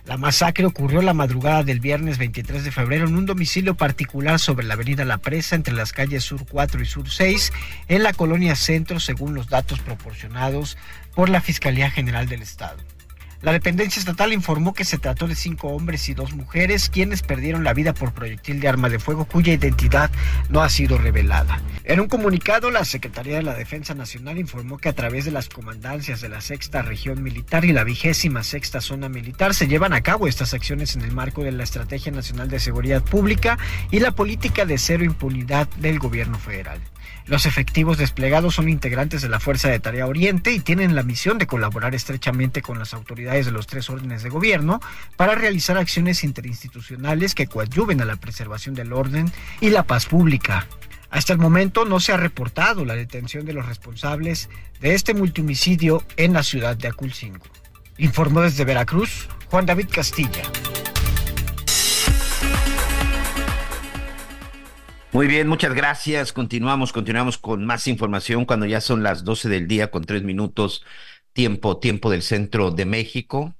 [0.05, 4.65] La masacre ocurrió la madrugada del viernes 23 de febrero en un domicilio particular sobre
[4.65, 7.53] la avenida La Presa entre las calles Sur 4 y Sur 6
[7.89, 10.79] en la colonia Centro según los datos proporcionados
[11.17, 12.79] por la Fiscalía General del Estado.
[13.41, 17.63] La dependencia estatal informó que se trató de cinco hombres y dos mujeres quienes perdieron
[17.63, 20.11] la vida por proyectil de arma de fuego cuya identidad
[20.49, 21.61] no ha sido revelada.
[21.85, 25.49] En un comunicado, la Secretaría de la Defensa Nacional informó que a través de las
[25.49, 30.01] comandancias de la Sexta Región Militar y la vigésima Sexta Zona Militar se llevan a
[30.01, 33.57] cabo estas acciones en el marco de la Estrategia Nacional de Seguridad Pública
[33.93, 36.81] y la política de cero impunidad del gobierno federal.
[37.29, 41.37] Los efectivos desplegados son integrantes de la Fuerza de Tarea Oriente y tienen la misión
[41.37, 44.81] de colaborar estrechamente con las autoridades de los tres órdenes de gobierno
[45.17, 50.67] para realizar acciones interinstitucionales que coadyuven a la preservación del orden y la paz pública.
[51.11, 54.49] Hasta el momento no se ha reportado la detención de los responsables
[54.81, 57.45] de este multihomicidio en la ciudad de Aculcingo.
[57.99, 60.43] Informó desde Veracruz Juan David Castilla.
[65.11, 66.35] Muy bien, muchas gracias.
[66.35, 70.85] Continuamos, continuamos con más información cuando ya son las 12 del día con tres minutos,
[71.33, 73.55] tiempo, tiempo del centro de México.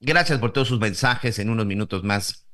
[0.00, 1.38] Gracias por todos sus mensajes.
[1.38, 2.48] En unos minutos más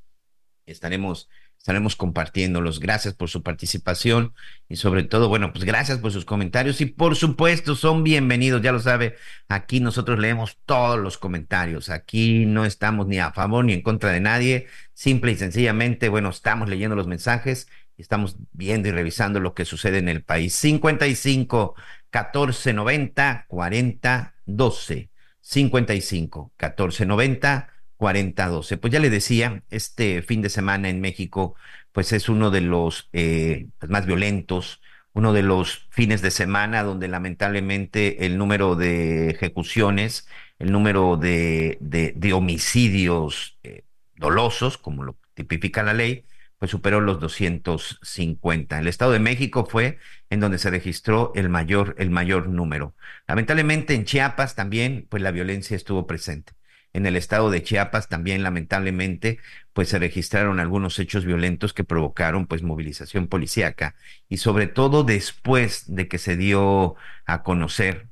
[0.67, 2.79] estaremos, estaremos compartiéndolos.
[2.79, 4.35] Gracias por su participación
[4.69, 8.61] y sobre todo, bueno, pues gracias por sus comentarios y por supuesto son bienvenidos.
[8.61, 9.17] Ya lo sabe,
[9.49, 11.89] aquí nosotros leemos todos los comentarios.
[11.89, 14.67] Aquí no estamos ni a favor ni en contra de nadie.
[14.93, 17.67] Simple y sencillamente, bueno, estamos leyendo los mensajes
[17.97, 20.55] Estamos viendo y revisando lo que sucede en el país.
[20.55, 21.75] 55
[22.11, 25.11] 14 90 40 12.
[25.41, 28.77] 55 14 90 40 12.
[28.79, 31.55] Pues ya le decía, este fin de semana en México,
[31.93, 34.81] pues es uno de los eh, pues más violentos,
[35.13, 40.27] uno de los fines de semana donde lamentablemente el número de ejecuciones,
[40.59, 43.85] el número de, de, homicidios eh,
[44.17, 46.25] dolosos, como lo tipifica la ley,
[46.65, 48.79] pues superó los 250.
[48.79, 49.99] El Estado de México fue
[50.31, 52.95] en donde se registró el mayor, el mayor número.
[53.29, 56.55] Lamentablemente en Chiapas también, pues la violencia estuvo presente.
[56.95, 59.41] En el estado de Chiapas también, lamentablemente,
[59.75, 63.95] pues se registraron algunos hechos violentos que provocaron pues movilización policíaca
[64.31, 66.97] y sobre todo después de que se dio
[67.27, 68.09] a conocer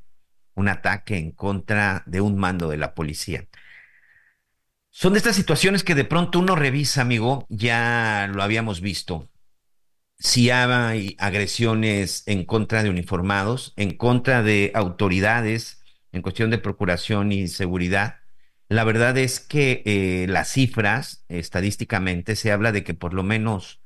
[0.52, 3.46] un ataque en contra de un mando de la policía.
[4.94, 9.30] Son de estas situaciones que de pronto uno revisa, amigo, ya lo habíamos visto.
[10.18, 15.82] Si hay agresiones en contra de uniformados, en contra de autoridades
[16.12, 18.20] en cuestión de procuración y seguridad,
[18.68, 23.80] la verdad es que eh, las cifras, estadísticamente, se habla de que por lo menos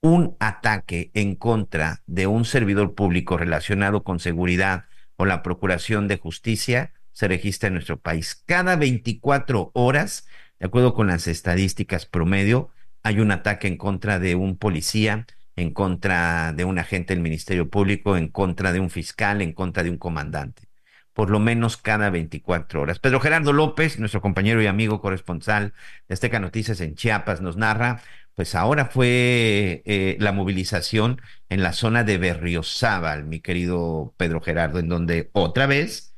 [0.00, 6.16] un ataque en contra de un servidor público relacionado con seguridad o la procuración de
[6.16, 8.42] justicia se registra en nuestro país.
[8.44, 10.26] Cada 24 horas,
[10.58, 12.70] de acuerdo con las estadísticas promedio,
[13.02, 17.70] hay un ataque en contra de un policía, en contra de un agente del Ministerio
[17.70, 20.68] Público, en contra de un fiscal, en contra de un comandante.
[21.12, 22.98] Por lo menos cada 24 horas.
[22.98, 25.72] Pedro Gerardo López, nuestro compañero y amigo corresponsal
[26.08, 28.02] de Azteca Noticias en Chiapas, nos narra,
[28.34, 34.80] pues ahora fue eh, la movilización en la zona de Berriozábal, mi querido Pedro Gerardo,
[34.80, 36.13] en donde otra vez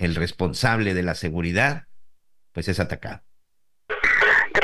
[0.00, 1.84] el responsable de la seguridad,
[2.52, 3.20] pues es atacado.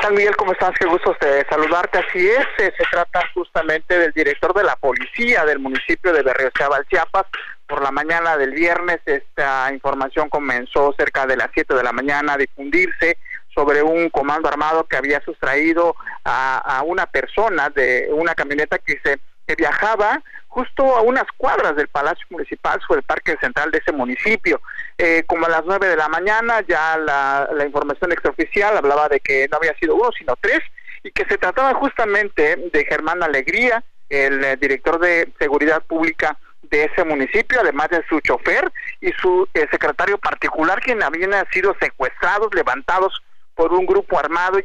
[0.02, 0.34] tal Miguel?
[0.36, 0.72] ¿Cómo estás?
[0.78, 1.14] Qué gusto
[1.50, 1.98] saludarte.
[1.98, 7.26] Así es, se trata justamente del director de la policía del municipio de Berriozábal, Chiapas.
[7.68, 12.34] Por la mañana del viernes esta información comenzó cerca de las 7 de la mañana
[12.34, 13.18] a difundirse
[13.54, 19.18] sobre un comando armado que había sustraído a, una persona de una camioneta que se
[19.46, 20.22] que viajaba
[20.56, 24.62] justo a unas cuadras del Palacio Municipal sobre el Parque Central de ese municipio.
[24.96, 29.46] Eh, como a las nueve de la mañana ya la, información extraoficial hablaba de que
[29.50, 30.60] no había sido uno, sino tres,
[31.02, 36.84] y que se trataba justamente de Germán Alegría, el eh, director de Seguridad Pública de
[36.84, 42.48] ese municipio, además de su chofer y su eh, secretario particular, quien habían sido secuestrados,
[42.54, 43.12] levantados
[43.54, 44.64] por un grupo armado y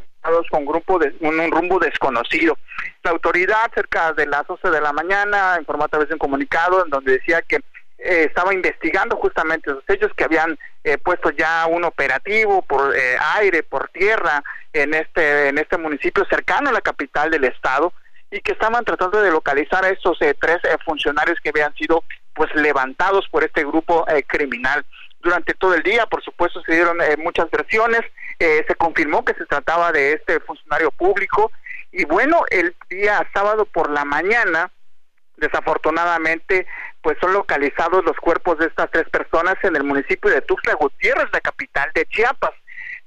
[0.49, 2.57] con grupo de, un, rumbo desconocido.
[3.03, 6.91] La autoridad, cerca de las 11 de la mañana, informó a través un comunicado en
[6.91, 7.55] donde decía que
[7.97, 13.15] eh, estaba investigando justamente los hechos que habían eh, puesto ya un operativo por eh,
[13.35, 14.43] aire, por tierra
[14.73, 17.93] en este en este municipio cercano a la capital del estado
[18.31, 23.27] y que estaban tratando de localizar a estos tres funcionarios que habían sido pues levantados
[23.29, 24.85] por este grupo criminal
[25.21, 26.05] durante todo el día.
[26.05, 28.01] Por supuesto, se dieron eh, muchas versiones.
[28.39, 31.51] Eh, se confirmó que se trataba de este funcionario público.
[31.91, 34.71] Y bueno, el día sábado por la mañana,
[35.37, 36.65] desafortunadamente,
[37.01, 41.27] pues son localizados los cuerpos de estas tres personas en el municipio de Tuxtla Gutiérrez,
[41.33, 42.51] la capital de Chiapas.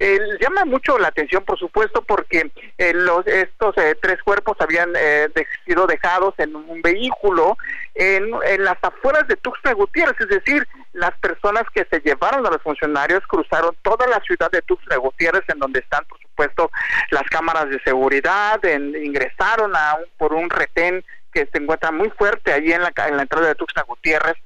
[0.00, 4.92] Eh, llama mucho la atención, por supuesto, porque eh, los, estos eh, tres cuerpos habían
[4.96, 5.28] eh,
[5.64, 7.56] sido dejados en un vehículo
[7.94, 12.50] en, en, las afueras de Tuxtla Gutiérrez, es decir, las personas que se llevaron a
[12.50, 16.70] los funcionarios cruzaron toda la ciudad de Tuxtla Gutiérrez, en donde están, por supuesto,
[17.10, 22.52] las cámaras de seguridad, en, ingresaron a por un retén que se encuentra muy fuerte
[22.52, 24.36] allí en la, en la entrada de Tuxtla Gutiérrez,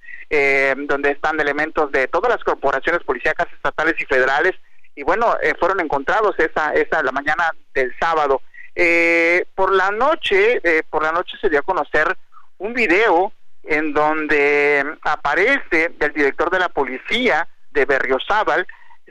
[0.88, 4.54] donde están elementos de todas las corporaciones policíacas estatales y federales,
[4.98, 8.42] y bueno, eh, fueron encontrados esa, esa la mañana del sábado.
[8.74, 12.16] Eh, por la noche, eh, por la noche se dio a conocer
[12.58, 13.32] un video
[13.62, 18.66] en donde aparece el director de la policía de Berriozábal,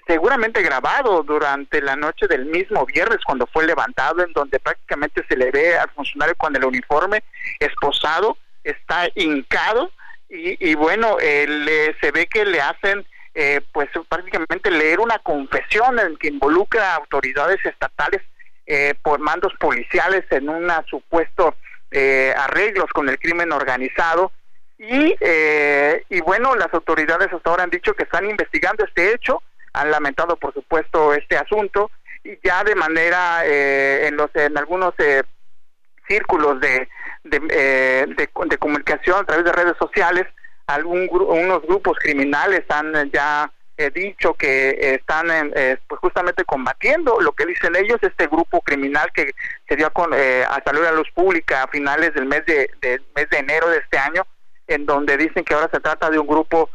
[0.06, 5.38] seguramente grabado durante la noche del mismo viernes cuando fue levantado, en donde prácticamente se
[5.38, 7.24] le ve al funcionario con el uniforme
[7.60, 9.90] esposado, está hincado
[10.28, 13.06] y, y bueno, se ve que le hacen
[13.40, 18.24] eh, pues prácticamente leer una confesión en que involucra a autoridades estatales
[18.66, 21.54] eh, por mandos policiales en un supuesto
[21.92, 24.32] eh, arreglos con el crimen organizado.
[24.80, 25.16] Y,
[26.10, 29.42] y bueno las autoridades hasta ahora han dicho que están investigando este hecho
[29.74, 31.90] han lamentado por supuesto este asunto
[32.24, 34.94] y ya de manera en los en algunos
[36.08, 36.88] círculos de
[37.24, 40.28] de, de comunicación a través de redes sociales
[40.68, 47.20] algún unos grupos criminales han eh, ya eh, dicho que están eh, pues justamente combatiendo.
[47.22, 49.34] Lo que dicen ellos este grupo criminal que
[49.68, 52.70] se dio con, a salir a luz pública a finales del mes de,
[53.16, 54.26] mes de enero de este año
[54.68, 56.70] en donde dicen que ahora se trata de un grupo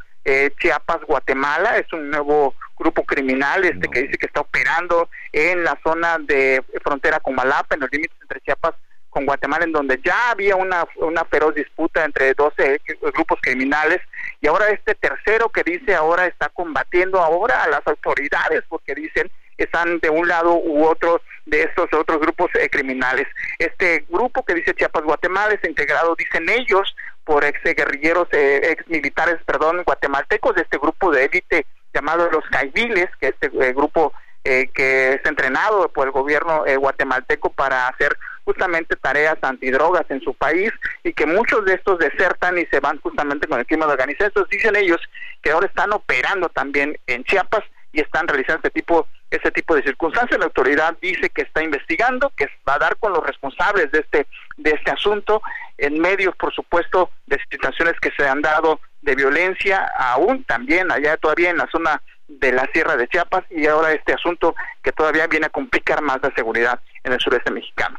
[0.61, 1.76] Chiapas Guatemala.
[1.76, 6.62] Es un nuevo grupo criminal este que dice que está operando en la zona de
[6.82, 8.74] frontera con Malapa en los límites entre Chiapas
[9.12, 12.80] con Guatemala, en donde ya había una, una feroz disputa entre 12
[13.14, 14.00] grupos criminales,
[14.40, 19.30] y ahora este tercero que dice ahora está combatiendo ahora a las autoridades, porque dicen
[19.58, 23.26] están de un lado u otro de estos otros grupos eh, criminales.
[23.58, 26.94] Este grupo que dice Chiapas Guatemala es integrado, dicen ellos,
[27.24, 32.44] por ex guerrilleros, eh, ex militares, perdón, guatemaltecos de este grupo de élite llamado los
[32.46, 34.12] Caibiles, que este eh, grupo
[34.44, 40.72] que es entrenado por el gobierno guatemalteco para hacer justamente tareas antidrogas en su país
[41.05, 44.28] y que muchos de estos desertan y se van justamente con el crimen organizado.
[44.28, 45.01] Entonces dicen ellos
[45.43, 49.82] que ahora están operando también en Chiapas y están realizando este tipo ese tipo de
[49.82, 50.38] circunstancias.
[50.38, 54.26] La autoridad dice que está investigando, que va a dar con los responsables de este
[54.59, 55.43] de este asunto
[55.78, 61.16] en medio, por supuesto, de situaciones que se han dado de violencia, aún también allá
[61.16, 65.26] todavía en la zona de la Sierra de Chiapas y ahora este asunto que todavía
[65.26, 67.99] viene a complicar más la seguridad en el sureste mexicano.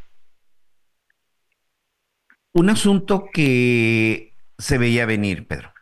[2.55, 5.73] Un asunto que se veía venir, Pedro,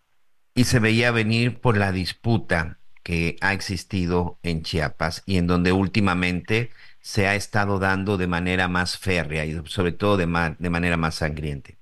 [0.56, 5.74] y se veía venir por la disputa que ha existido en Chiapas y en donde
[5.74, 11.16] últimamente se ha estado dando de manera más férrea y sobre todo de, manera más
[11.16, 11.78] sangriente.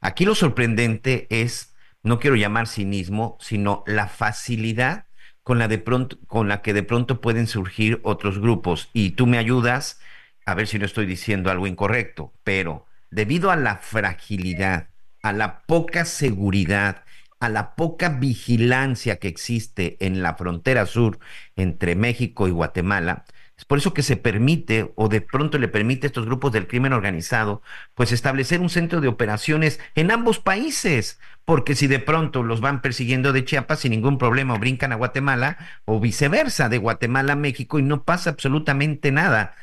[0.00, 5.06] Aquí lo sorprendente es, no quiero llamar cinismo, sino la facilidad
[5.44, 8.90] con la, de pronto, con la que de pronto pueden surgir otros grupos.
[8.92, 10.00] Y tú me ayudas
[10.44, 12.84] a ver si no estoy diciendo algo incorrecto, pero
[13.14, 14.88] debido a la fragilidad,
[15.22, 17.04] a la poca seguridad,
[17.38, 21.18] a la poca vigilancia que existe en la frontera sur
[21.56, 23.24] entre México y Guatemala,
[23.56, 26.66] Es por eso que se permite o de pronto le permite a estos grupos del
[26.66, 27.62] crimen organizado
[27.94, 32.82] pues establecer un centro de operaciones en ambos países, porque si de pronto los van
[32.82, 37.36] persiguiendo de Chiapas sin ningún problema o brincan a Guatemala o viceversa de Guatemala a
[37.36, 39.54] México y no pasa absolutamente nada.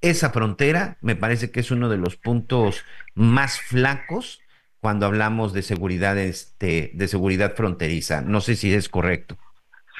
[0.00, 2.84] Esa frontera me parece que es uno de los puntos
[3.14, 4.40] más flacos
[4.80, 8.20] cuando hablamos de seguridad este, de seguridad fronteriza.
[8.20, 9.36] No sé si es correcto.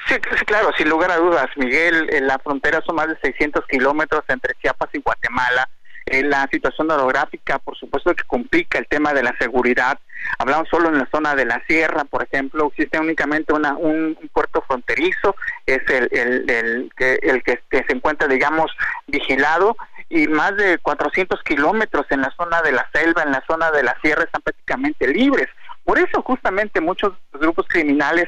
[0.07, 4.53] Sí, claro, sin lugar a dudas, Miguel, la frontera son más de 600 kilómetros entre
[4.61, 5.69] Chiapas y Guatemala.
[6.05, 9.99] En la situación orográfica, por supuesto, que complica el tema de la seguridad.
[10.39, 14.61] Hablamos solo en la zona de la sierra, por ejemplo, existe únicamente una, un, puerto
[14.67, 16.91] fronterizo, es el, el, el,
[17.21, 18.71] el que, que se encuentra, digamos,
[19.07, 19.75] vigilado
[20.09, 23.83] y más de 400 kilómetros en la zona de la selva, en la zona de
[23.83, 25.47] la sierra, están prácticamente libres.
[25.83, 28.27] Por eso justamente muchos grupos criminales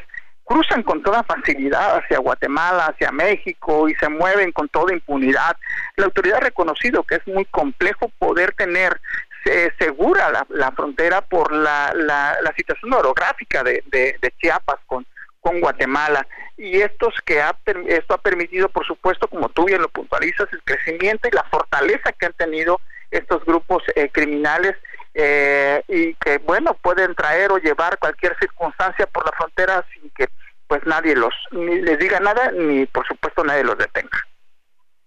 [0.50, 5.56] cruzan con toda facilidad hacia Guatemala, hacia México y se mueven con toda impunidad.
[5.96, 9.00] La autoridad ha reconocido que es muy complejo poder tener
[9.46, 15.06] eh, segura la, frontera por la, la, situación orográfica de, de, Chiapas con,
[15.40, 16.28] con Guatemala
[16.58, 17.56] y estos que ha,
[17.88, 22.12] esto ha permitido por supuesto como tú bien lo puntualizas el crecimiento y la fortaleza
[22.12, 22.80] que han tenido
[23.12, 24.76] estos grupos eh, criminales
[25.14, 30.28] eh, y que bueno pueden traer o llevar cualquier circunstancia por la frontera sin que
[30.68, 34.26] pues nadie los ni les diga nada ni por supuesto nadie los detenga.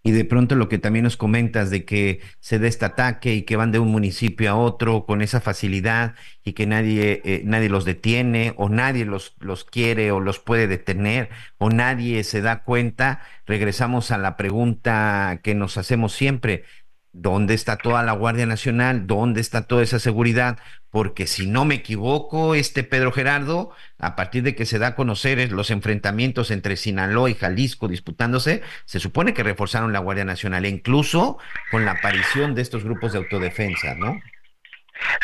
[0.05, 3.43] Y de pronto lo que también nos comentas de que se da este ataque y
[3.43, 7.69] que van de un municipio a otro con esa facilidad y que nadie, eh, nadie
[7.69, 12.65] los detiene o nadie los, los quiere o los puede detener o nadie se da
[12.65, 16.65] cuenta, regresamos a la pregunta que nos hacemos siempre.
[17.13, 19.07] ¿Dónde está toda la Guardia Nacional?
[19.07, 20.59] ¿Dónde está toda esa seguridad?
[20.91, 24.95] Porque si no me equivoco, este Pedro Gerardo, a partir de que se da a
[24.95, 30.65] conocer los enfrentamientos entre Sinaloa y Jalisco disputándose, se supone que reforzaron la Guardia Nacional,
[30.65, 31.39] incluso
[31.71, 34.19] con la aparición de estos grupos de autodefensa, ¿no?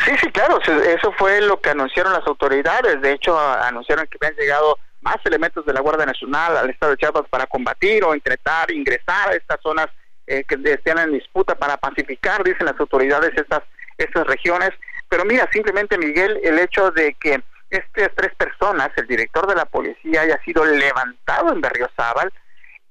[0.05, 3.01] Sí, sí, claro, eso fue lo que anunciaron las autoridades.
[3.01, 6.97] De hecho, anunciaron que habían llegado más elementos de la Guardia Nacional al estado de
[6.97, 9.87] Chiapas para combatir o intentar ingresar a estas zonas
[10.29, 13.63] eh, que estén en disputa para pacificar, dicen las autoridades, estas,
[13.97, 14.69] estas regiones.
[15.09, 19.65] Pero mira, simplemente Miguel, el hecho de que estas tres personas, el director de la
[19.65, 22.31] policía haya sido levantado en Berriozábal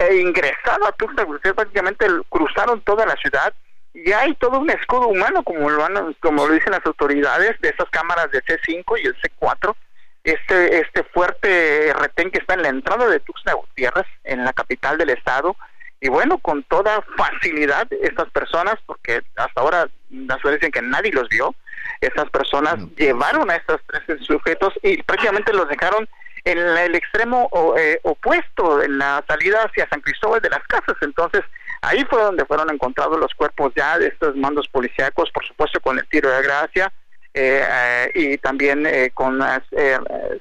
[0.00, 3.54] e ingresado a Tuxtla Gutiérrez, prácticamente cruzaron toda la ciudad
[3.94, 5.86] y hay todo un escudo humano, como lo,
[6.20, 9.76] como lo dicen las autoridades, de esas cámaras de C5 y el C4,
[10.24, 14.98] este, este fuerte retén que está en la entrada de Tuxtla Gutiérrez, en la capital
[14.98, 15.56] del estado,
[16.00, 21.28] y bueno, con toda facilidad estas personas, porque hasta ahora las dicen que nadie los
[21.28, 21.54] vio,
[22.00, 26.08] estas personas llevaron a estos tres sujetos y prácticamente los dejaron
[26.44, 30.96] en el extremo eh, opuesto, en la salida hacia San Cristóbal de las Casas.
[31.00, 31.42] Entonces,
[31.82, 35.98] ahí fue donde fueron encontrados los cuerpos ya de estos mandos policíacos, por supuesto con
[35.98, 36.92] el tiro de gracia
[37.34, 39.40] eh, eh, y también con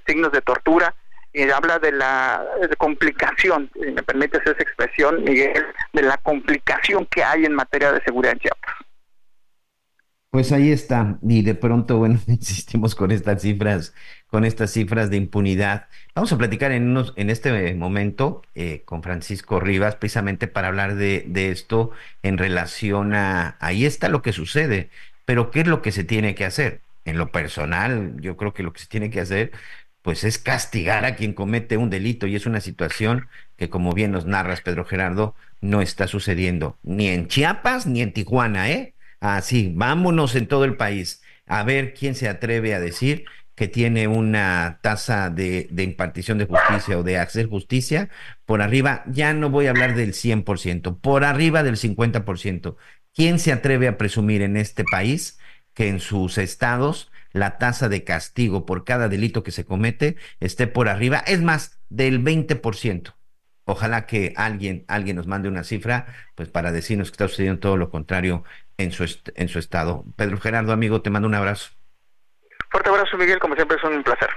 [0.05, 0.93] signos de tortura
[1.37, 2.43] y habla de la
[2.77, 5.63] complicación, si me permites esa expresión, Miguel,
[5.93, 8.75] de la complicación que hay en materia de seguridad en Chiapas.
[10.29, 13.93] Pues ahí está, y de pronto, bueno, insistimos con estas cifras,
[14.27, 15.87] con estas cifras de impunidad.
[16.15, 20.95] Vamos a platicar en, unos, en este momento eh, con Francisco Rivas, precisamente para hablar
[20.95, 21.91] de, de esto
[22.23, 24.89] en relación a, ahí está lo que sucede,
[25.25, 26.81] pero ¿qué es lo que se tiene que hacer?
[27.05, 29.51] En lo personal, yo creo que lo que se tiene que hacer
[30.07, 33.27] pues es castigar a quien comete un delito y es una situación
[33.57, 38.13] que como bien nos narras Pedro Gerardo no está sucediendo ni en Chiapas ni en
[38.13, 38.95] Tijuana, ¿eh?
[39.19, 44.07] Así, vámonos en todo el país a ver quién se atreve a decir que tiene
[44.07, 48.07] una tasa de, de, impartición de justicia o de hacer justicia
[48.45, 52.77] por arriba, ya no voy a hablar del 100%, por arriba del 50%.
[53.13, 55.37] ¿Quién se atreve a presumir en este país
[55.73, 60.67] que en sus estados la tasa de castigo por cada delito que se comete esté
[60.67, 63.13] por arriba, es más, del 20%.
[63.65, 67.77] Ojalá que alguien, alguien nos mande una cifra, pues para decirnos que está sucediendo todo
[67.77, 68.43] lo contrario
[68.77, 70.05] en su, en su estado.
[70.15, 71.71] Pedro Gerardo, amigo, te mando un abrazo.
[72.69, 74.29] Fuerte abrazo, Miguel, como siempre es un placer.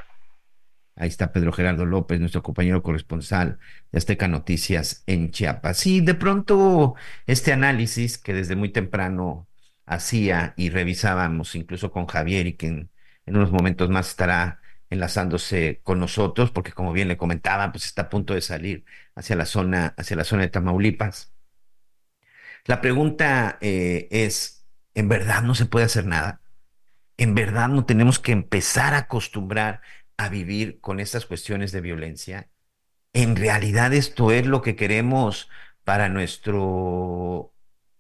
[0.97, 3.59] Ahí está Pedro Gerardo López, nuestro compañero corresponsal
[3.91, 5.87] de Azteca Noticias en Chiapas.
[5.87, 6.95] Y de pronto
[7.27, 9.49] este análisis que desde muy temprano
[9.91, 12.91] hacía y revisábamos incluso con Javier y que en,
[13.27, 18.09] unos momentos más estará enlazándose con nosotros, porque como bien le comentaba, pues está a
[18.09, 18.85] punto de salir
[19.15, 21.33] hacia la zona, hacia la zona de Tamaulipas.
[22.67, 26.41] La pregunta eh, es, ¿en verdad no se puede hacer nada?
[27.17, 29.81] ¿En verdad no tenemos que empezar a acostumbrar
[30.17, 32.51] a vivir con estas cuestiones de violencia?
[33.13, 35.49] ¿En realidad esto es lo que queremos
[35.85, 37.55] para nuestro,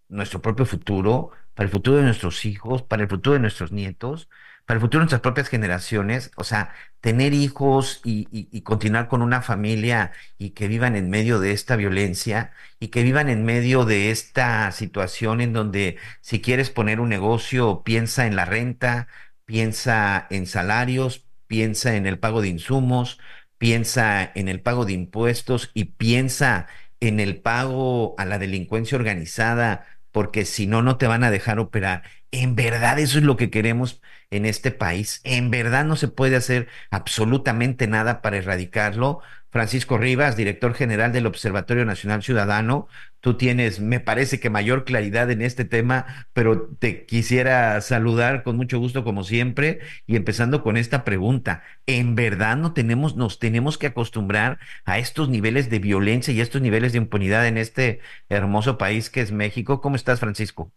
[0.08, 4.30] nuestro propio futuro, para el futuro de nuestros hijos, para el futuro de nuestros nietos,
[4.64, 9.42] para el futuro de nuestras propias generaciones, o sea, tener hijos y, continuar con una
[9.42, 14.10] familia y que vivan en medio de esta violencia y que vivan en medio de
[14.10, 19.06] esta situación en donde si quieres poner un negocio, piensa en la renta,
[19.44, 23.20] piensa en salarios, piensa en el pago de insumos,
[23.58, 26.68] piensa en el pago de impuestos y piensa
[27.00, 31.58] en el pago a la delincuencia organizada, porque si no, no te van a dejar
[31.58, 32.02] operar.
[32.32, 34.00] En verdad eso es lo que queremos
[34.30, 35.20] en este país.
[35.24, 39.20] En verdad no se puede hacer absolutamente nada para erradicarlo.
[39.50, 42.86] Francisco Rivas, director general del Observatorio Nacional Ciudadano,
[43.18, 48.56] tú tienes, me parece que mayor claridad en este tema, pero te quisiera saludar con
[48.56, 51.64] mucho gusto como siempre y empezando con esta pregunta.
[51.86, 56.44] ¿En verdad no tenemos, nos tenemos que acostumbrar a estos niveles de violencia y a
[56.44, 59.80] estos niveles de impunidad en este hermoso país que es México?
[59.80, 60.72] ¿Cómo estás, Francisco?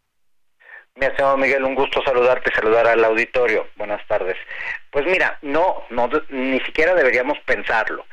[0.96, 3.68] Mi estimado Miguel, un gusto saludarte y saludar al auditorio.
[3.78, 4.38] Buenas tardes.
[4.92, 8.06] Pues mira, no, no ni siquiera deberíamos pensarlo.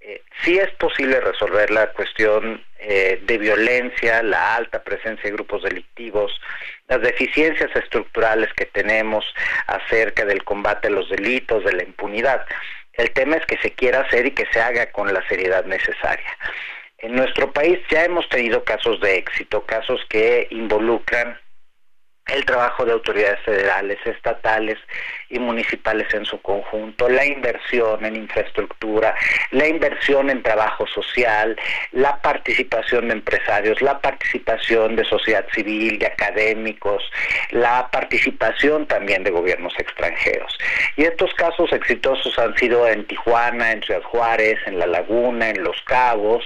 [0.00, 5.62] Eh, sí es posible resolver la cuestión eh, de violencia, la alta presencia de grupos
[5.62, 6.38] delictivos,
[6.88, 9.24] las deficiencias estructurales que tenemos
[9.66, 12.44] acerca del combate a los delitos, de la impunidad.
[12.92, 16.36] El tema es que se quiera hacer y que se haga con la seriedad necesaria.
[16.98, 21.38] En nuestro país ya hemos tenido casos de éxito, casos que involucran
[22.26, 24.78] el trabajo de autoridades federales, estatales
[25.28, 29.14] y municipales en su conjunto, la inversión en infraestructura,
[29.52, 31.56] la inversión en trabajo social,
[31.92, 37.02] la participación de empresarios, la participación de sociedad civil, de académicos,
[37.50, 40.58] la participación también de gobiernos extranjeros.
[40.96, 45.62] Y estos casos exitosos han sido en Tijuana, en Ciudad Juárez, en La Laguna, en
[45.62, 46.44] Los Cabos,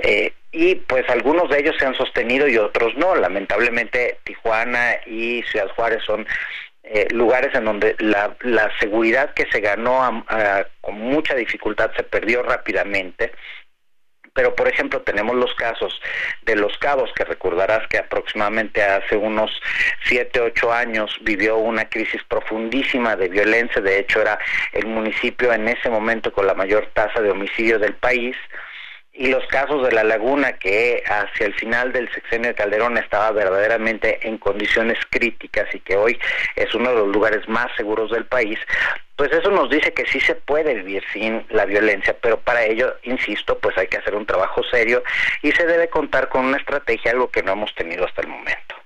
[0.00, 3.14] eh, y pues algunos de ellos se han sostenido y otros no.
[3.14, 6.26] Lamentablemente Tijuana y Ciudad Juárez son
[6.82, 10.24] eh, lugares en donde la, la, seguridad que se ganó
[10.80, 13.30] con mucha dificultad se perdió rápidamente.
[14.34, 16.00] Pero, por ejemplo, tenemos los casos
[16.42, 19.52] de Los Cabos, que recordarás que aproximadamente hace unos
[20.02, 23.80] siete, ocho años vivió una crisis profundísima de violencia.
[23.80, 24.40] De hecho, era
[24.72, 28.36] el municipio en ese momento con la mayor tasa de homicidio del país
[29.18, 33.32] y los casos de la laguna que hacia el final del sexenio de Calderón estaba
[33.32, 36.16] verdaderamente en condiciones críticas y que hoy
[36.54, 38.60] es uno de los lugares más seguros del país,
[39.16, 42.94] pues eso nos dice que sí se puede vivir sin la violencia, pero para ello,
[43.02, 45.02] insisto, pues hay que hacer un trabajo serio
[45.42, 48.76] y se debe contar con una estrategia, algo que no hemos tenido hasta el momento.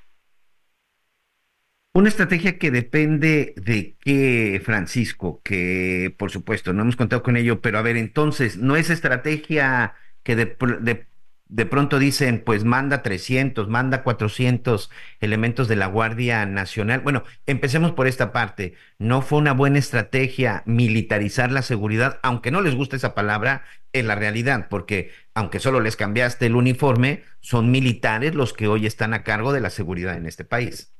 [1.93, 7.61] Una estrategia que depende de qué, Francisco, que por supuesto no hemos contado con ello,
[7.61, 11.07] pero a ver, entonces, ¿no es estrategia que de,
[11.49, 17.01] de, pronto dicen, pues manda 300, manda 400 elementos de la Guardia Nacional.
[17.01, 18.75] Bueno, empecemos por esta parte.
[18.99, 24.07] No fue una buena estrategia militarizar la seguridad, aunque no les guste esa palabra, en
[24.07, 29.15] la realidad, porque aunque solo les cambiaste el uniforme, son militares los que hoy están
[29.15, 30.95] a cargo de la seguridad en este país.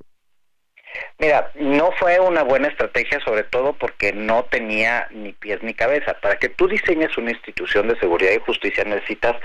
[1.19, 6.15] Mira, no fue una buena estrategia, sobre todo porque no tenía ni pies ni cabeza.
[6.21, 9.35] Para que tú diseñes una institución de seguridad y justicia necesitas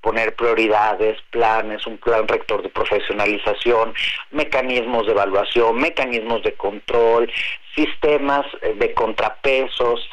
[0.00, 3.94] poner prioridades, planes, un plan rector de profesionalización,
[4.30, 7.30] mecanismos de evaluación, mecanismos de control,
[7.74, 10.08] sistemas eh, de contrapesos,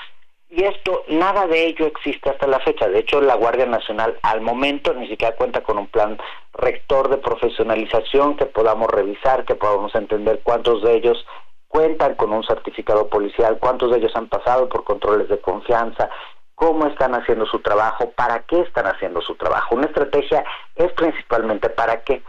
[0.52, 2.90] y esto, nada de ello existe hasta la fecha.
[2.90, 6.18] De hecho, la Guardia Nacional al momento ni siquiera cuenta con un plan
[6.54, 11.26] rector de profesionalización que podamos revisar, que podamos entender cuántos de ellos
[11.70, 16.10] cuentan con un certificado policial, cuántos de ellos han pasado por controles de confianza,
[16.54, 19.76] cómo están haciendo su trabajo, para qué están haciendo su trabajo.
[19.76, 20.44] Una estrategia
[20.76, 22.22] es principalmente para qué.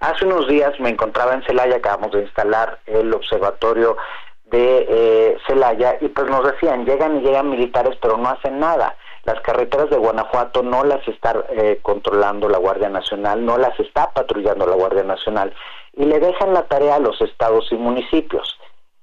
[0.00, 3.98] Hace unos días me encontraba en Celaya, acabamos de instalar el observatorio
[4.46, 8.96] de eh, Celaya y pues nos decían, llegan y llegan militares pero no hacen nada.
[9.24, 14.12] Las carreteras de Guanajuato no las está eh, controlando la Guardia Nacional, no las está
[14.12, 15.52] patrullando la Guardia Nacional
[15.94, 18.56] y le dejan la tarea a los estados y municipios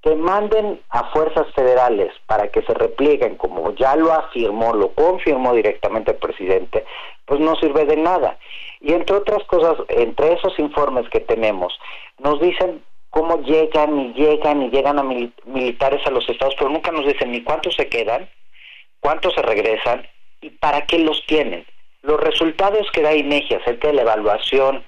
[0.04, 5.54] que manden a fuerzas federales para que se replieguen, como ya lo afirmó, lo confirmó
[5.54, 6.86] directamente el presidente,
[7.26, 8.38] pues no sirve de nada.
[8.82, 11.80] Y entre otras cosas, entre esos informes que tenemos,
[12.20, 12.84] nos dicen
[13.14, 17.32] cómo llegan y llegan y llegan a militares a los estados, pero nunca nos dicen
[17.32, 18.28] ni cuántos se quedan,
[19.00, 20.08] cuántos se regresan
[20.42, 21.64] y para qué los tienen.
[22.02, 24.84] Los resultados que da INEGI acerca de la evaluación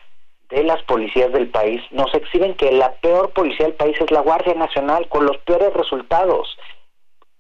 [0.50, 4.22] de las policías del país nos exhiben que la peor policía del país es la
[4.22, 6.58] Guardia Nacional, con los peores resultados,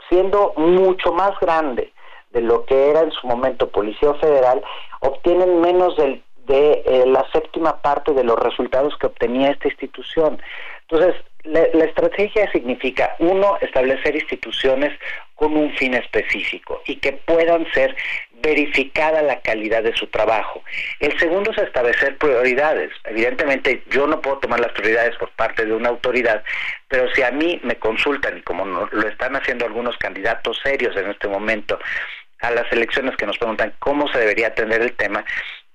[0.07, 1.93] siendo mucho más grande
[2.29, 4.63] de lo que era en su momento Policía Federal,
[4.99, 10.39] obtienen menos del de eh, la séptima parte de los resultados que obtenía esta institución.
[10.89, 14.97] Entonces, la, estrategia significa, uno, establecer instituciones
[15.35, 17.95] con un fin específico y que puedan ser
[18.41, 20.63] verificada la calidad de su trabajo.
[20.99, 22.91] El segundo es establecer prioridades.
[23.05, 26.43] Evidentemente yo no puedo tomar las prioridades por parte de una autoridad,
[26.87, 31.09] pero si a mí me consultan, y como lo están haciendo algunos candidatos serios en
[31.09, 31.79] este momento,
[32.41, 35.25] a las elecciones que nos preguntan cómo se debería atender el tema,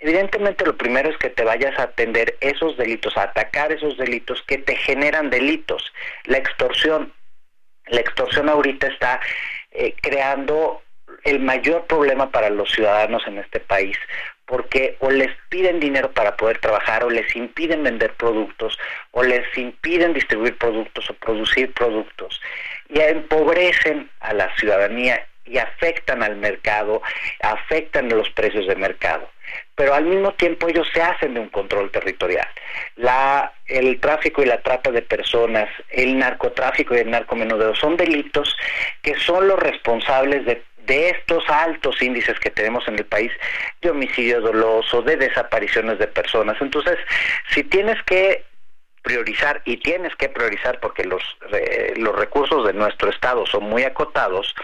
[0.00, 4.42] evidentemente lo primero es que te vayas a atender esos delitos, a atacar esos delitos
[4.46, 5.92] que te generan delitos.
[6.24, 7.12] La extorsión,
[7.86, 9.20] la extorsión ahorita está
[9.70, 10.82] eh, creando
[11.24, 13.96] el mayor problema para los ciudadanos en este país,
[14.46, 18.78] porque o les piden dinero para poder trabajar, o les impiden vender productos,
[19.10, 22.40] o les impiden distribuir productos o producir productos,
[22.88, 27.02] y empobrecen a la ciudadanía y afectan al mercado,
[27.42, 29.28] afectan los precios de mercado.
[29.74, 32.46] Pero al mismo tiempo ellos se hacen de un control territorial.
[32.96, 38.56] La, el tráfico y la trata de personas, el narcotráfico y el narcomenudeo son delitos
[39.02, 43.30] que son los responsables de de estos altos índices que tenemos en el país
[43.80, 46.56] de homicidio doloso, de desapariciones de personas.
[46.60, 46.98] Entonces,
[47.50, 48.44] si tienes que
[49.02, 51.22] priorizar y tienes que priorizar porque los,
[51.52, 54.54] eh, los recursos de nuestro Estado son muy acotados,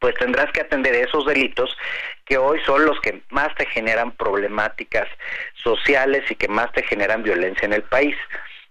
[0.00, 1.76] pues tendrás que atender esos delitos
[2.24, 5.06] que hoy son los que más te generan problemáticas
[5.62, 8.16] sociales y que más te generan violencia en el país.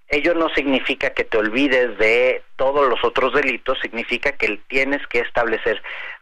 [0.09, 5.19] Ello no significa que te olvides de todos los otros delitos, significa que tienes que
[5.19, 5.81] establecer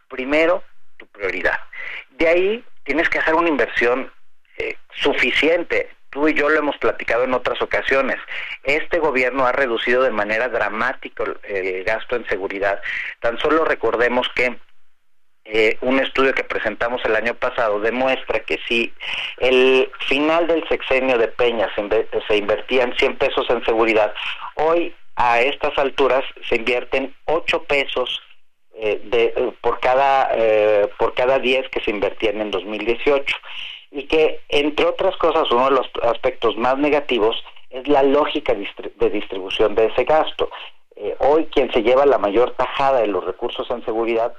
[0.10, 0.62] primero
[0.98, 1.58] tu prioridad.
[2.12, 4.12] De ahí tienes que hacer una inversión
[4.58, 5.90] eh, suficiente.
[6.10, 8.18] Tú y yo lo hemos platicado en otras ocasiones.
[8.64, 12.82] Este gobierno ha reducido de manera dramática el gasto en seguridad.
[13.22, 14.58] Tan solo recordemos que
[15.50, 18.92] eh, un estudio que presentamos el año pasado demuestra que si
[19.38, 24.14] el final del sexenio de Peña se, invertían 100 pesos en seguridad,
[24.56, 28.20] hoy a estas alturas se invierten 8 pesos
[28.76, 30.30] eh, de, eh, por cada
[31.00, 33.34] por cada 10 que se invertían en 2018
[33.92, 39.10] y que entre otras cosas uno de los aspectos más negativos es la lógica de
[39.10, 40.50] distribución de ese gasto.
[41.20, 44.34] hoy quien se lleva la mayor tajada de los recursos en seguridad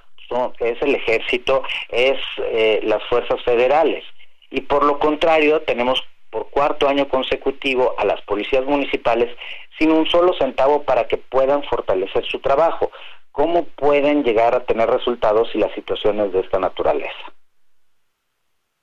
[0.59, 4.05] es el ejército, es eh, las fuerzas federales.
[4.51, 9.35] Y por lo contrario, tenemos por cuarto año consecutivo a las policías municipales
[9.79, 12.91] sin un solo centavo para que puedan fortalecer su trabajo.
[13.31, 17.33] ¿Cómo pueden llegar a tener resultados si la situación es de esta naturaleza?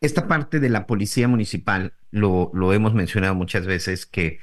[0.01, 4.39] Esta parte de la policía municipal, lo, lo hemos mencionado muchas veces, que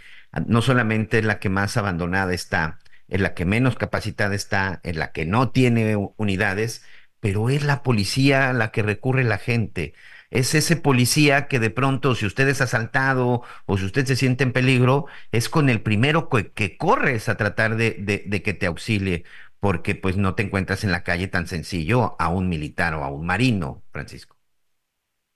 [0.46, 2.78] no solamente es la que más abandonada está,
[3.12, 6.82] en la que menos capacitada está, en la que no tiene unidades,
[7.20, 9.94] pero es la policía la que recurre la gente.
[10.30, 14.44] Es ese policía que de pronto, si usted es asaltado o si usted se siente
[14.44, 17.90] en peligro, es con el primero que, corres a tratar de,
[18.26, 19.24] de, que te auxilie,
[19.60, 23.08] porque pues no te encuentras en la calle tan sencillo a un militar o a
[23.10, 24.41] un marino, Francisco.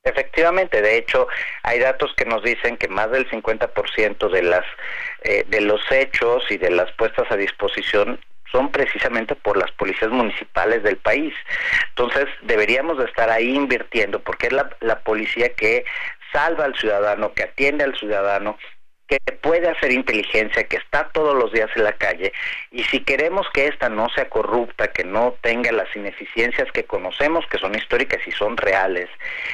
[0.07, 1.27] Efectivamente, de hecho,
[1.65, 4.65] hay datos que nos dicen que más del 50% de las
[5.23, 8.20] eh, de los hechos y de las puestas a disposición
[8.53, 11.35] son precisamente por las policías municipales del país.
[11.89, 15.85] Entonces, deberíamos de estar ahí invirtiendo porque es la, la policía que
[16.33, 18.57] salva al ciudadano, que atiende al ciudadano,
[19.07, 22.33] que puede hacer inteligencia, que está todos los días en la calle,
[22.73, 27.47] y si queremos que esta no sea corrupta, que no tenga las ineficiencias que conocemos,
[27.47, 29.09] que son históricas y son reales,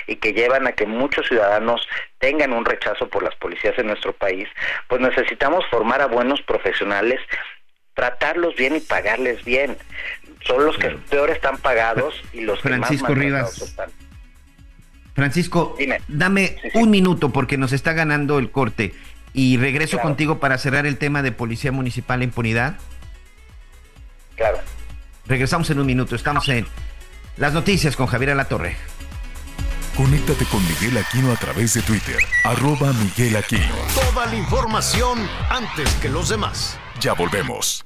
[0.07, 1.87] y que llevan a que muchos ciudadanos
[2.19, 4.49] tengan un rechazo por las policías en nuestro país,
[4.89, 7.21] pues necesitamos formar a buenos profesionales,
[7.95, 9.77] tratarlos bien y pagarles bien.
[10.47, 13.61] Son los que peor están pagados y los que más Rivas.
[13.61, 13.91] están.
[15.15, 15.77] Francisco,
[16.09, 18.95] dame un minuto porque nos está ganando el corte.
[19.35, 22.77] Y regreso contigo para cerrar el tema de Policía Municipal e Impunidad.
[24.37, 24.59] Claro.
[25.27, 26.15] Regresamos en un minuto.
[26.17, 26.67] Estamos en
[27.37, 28.77] las noticias con Javier Alatorre.
[29.97, 32.17] Conéctate con Miguel Aquino a través de Twitter.
[32.45, 33.75] Arroba Miguel Aquino.
[33.95, 35.19] Toda la información
[35.51, 36.79] antes que los demás.
[36.99, 37.85] Ya volvemos.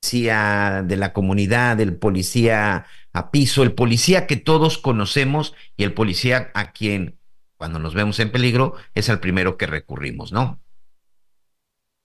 [0.00, 5.92] Policía de la comunidad, el policía a piso, el policía que todos conocemos y el
[5.92, 7.19] policía a quien
[7.60, 10.58] cuando nos vemos en peligro, es el primero que recurrimos, ¿no?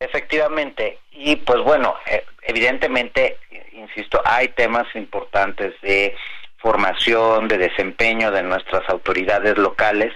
[0.01, 3.37] Efectivamente, y pues bueno, eh, evidentemente,
[3.71, 6.13] insisto, hay temas importantes de
[6.57, 10.11] formación, de desempeño de nuestras autoridades locales.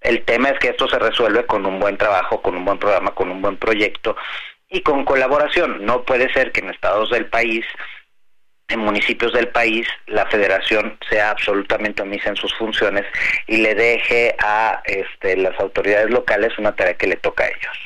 [0.00, 3.12] El tema es que esto se resuelve con un buen trabajo, con un buen programa,
[3.12, 4.16] con un buen proyecto
[4.68, 5.86] y con colaboración.
[5.86, 7.64] No puede ser que en estados del país
[8.68, 13.04] en municipios del país la federación sea absolutamente omisa en sus funciones
[13.46, 17.76] y le deje a este, las autoridades locales una tarea que le toca a ellos.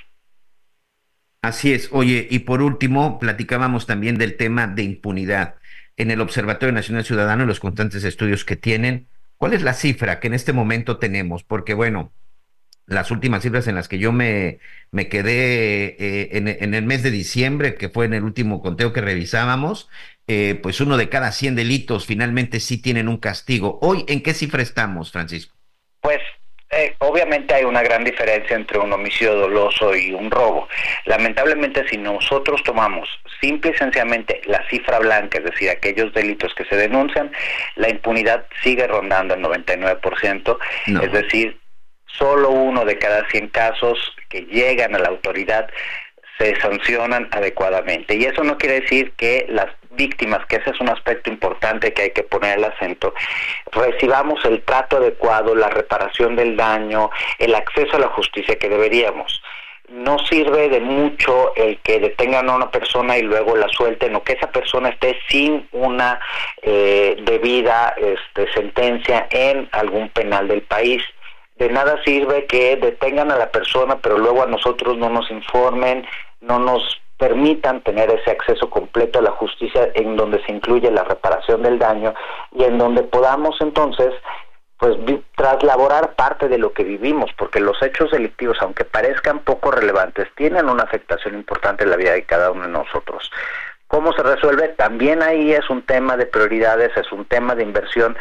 [1.42, 1.88] Así es.
[1.92, 5.54] Oye, y por último, platicábamos también del tema de impunidad.
[5.96, 10.28] En el Observatorio Nacional Ciudadano, los constantes estudios que tienen, ¿cuál es la cifra que
[10.28, 11.42] en este momento tenemos?
[11.42, 12.12] Porque, bueno,
[12.90, 14.58] las últimas cifras en las que yo me,
[14.90, 18.92] me quedé eh, en, en, el mes de diciembre, que fue en el último conteo
[18.92, 19.88] que revisábamos,
[20.26, 23.78] eh, pues uno de cada 100 delitos finalmente sí tienen un castigo.
[23.80, 25.54] Hoy, ¿en qué cifra estamos, Francisco?
[26.00, 26.18] Pues
[26.70, 30.68] eh, obviamente hay una gran diferencia entre un homicidio doloso y un robo.
[31.04, 33.08] Lamentablemente, si nosotros tomamos
[33.40, 37.30] simple y sencillamente la cifra blanca, es decir, aquellos delitos que se denuncian,
[37.76, 40.58] la impunidad sigue rondando el 99%,
[41.02, 41.60] es decir,
[42.18, 45.68] solo uno de cada 100 casos que llegan a la autoridad
[46.40, 48.16] se sancionan adecuadamente.
[48.16, 52.02] Y eso no quiere decir que las víctimas, que ese es un aspecto importante que
[52.02, 53.12] hay que poner el acento,
[53.72, 59.42] recibamos el trato adecuado, la reparación del daño, el acceso a la justicia que deberíamos.
[59.88, 64.22] No sirve de mucho el que detengan a una persona y luego la suelten o
[64.22, 66.20] que esa persona esté sin una
[66.62, 71.02] eh, debida este, sentencia en algún penal del país
[71.60, 76.06] de nada sirve que detengan a la persona, pero luego a nosotros no nos informen,
[76.40, 81.04] no nos permitan tener ese acceso completo a la justicia en donde se incluye la
[81.04, 82.14] reparación del daño
[82.52, 84.14] y en donde podamos entonces
[84.78, 84.96] pues
[85.36, 90.70] traslaborar parte de lo que vivimos, porque los hechos delictivos, aunque parezcan poco relevantes, tienen
[90.70, 93.30] una afectación importante en la vida de cada uno de nosotros.
[93.86, 94.68] ¿Cómo se resuelve?
[94.68, 98.16] También ahí es un tema de prioridades, es un tema de inversión,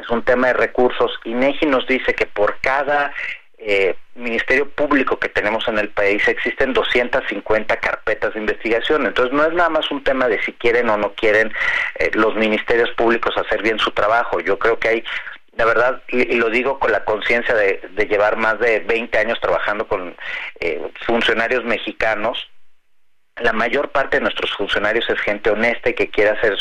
[0.00, 1.12] es un tema de recursos.
[1.24, 3.12] INEGI nos dice que por cada
[3.58, 9.06] eh, ministerio público que tenemos en el país existen 250 carpetas de investigación.
[9.06, 11.52] Entonces no es nada más un tema de si quieren o no quieren
[11.96, 14.40] eh, los ministerios públicos hacer bien su trabajo.
[14.40, 15.04] Yo creo que hay
[15.56, 19.88] la verdad, y, lo digo con la conciencia de, llevar más de 20 años trabajando
[19.88, 20.14] con
[20.60, 22.48] eh, funcionarios mexicanos,
[23.40, 26.58] la mayor parte de nuestros funcionarios es gente honesta y que quiere hacer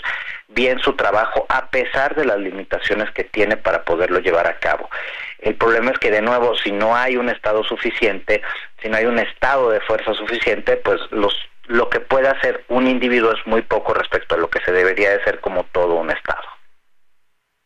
[0.49, 4.89] bien su trabajo a pesar de las limitaciones que tiene para poderlo llevar a cabo.
[5.39, 8.41] El problema es que de nuevo, si no hay un Estado suficiente,
[8.81, 11.33] si no hay un estado de fuerza suficiente, pues los
[11.67, 15.11] lo que puede hacer un individuo es muy poco respecto a lo que se debería
[15.11, 16.47] de ser como todo un Estado.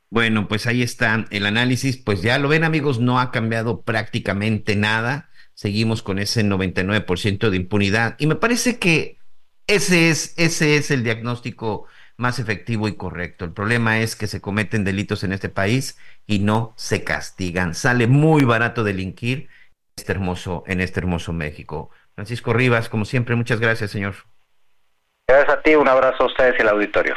[0.09, 1.97] Bueno, pues ahí está el análisis.
[1.97, 5.29] Pues ya lo ven amigos, no ha cambiado prácticamente nada
[5.61, 8.15] seguimos con ese 99% de impunidad.
[8.17, 9.19] Y me parece que
[9.67, 11.85] ese es, ese es el diagnóstico
[12.17, 13.45] más efectivo y correcto.
[13.45, 17.75] El problema es que se cometen delitos en este país y no se castigan.
[17.75, 19.49] Sale muy barato delinquir
[19.95, 21.91] este hermoso, en este hermoso México.
[22.15, 24.15] Francisco Rivas, como siempre, muchas gracias, señor.
[25.27, 27.15] Gracias a ti, un abrazo a ustedes y al auditorio.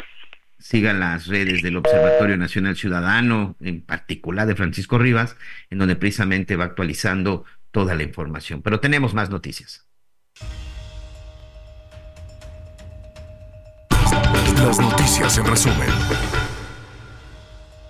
[0.59, 5.35] Sigan las redes del Observatorio Nacional Ciudadano, en particular de Francisco Rivas,
[5.71, 7.43] en donde precisamente va actualizando
[7.75, 8.61] toda la información.
[8.61, 9.85] Pero tenemos más noticias.
[14.63, 15.89] Las noticias en resumen.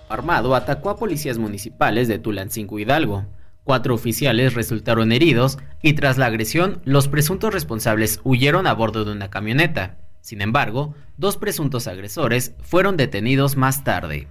[0.08, 3.26] Armado atacó a policías municipales de Tulancingo Hidalgo.
[3.62, 9.12] Cuatro oficiales resultaron heridos y tras la agresión los presuntos responsables huyeron a bordo de
[9.12, 9.98] una camioneta.
[10.20, 14.26] Sin embargo, dos presuntos agresores fueron detenidos más tarde.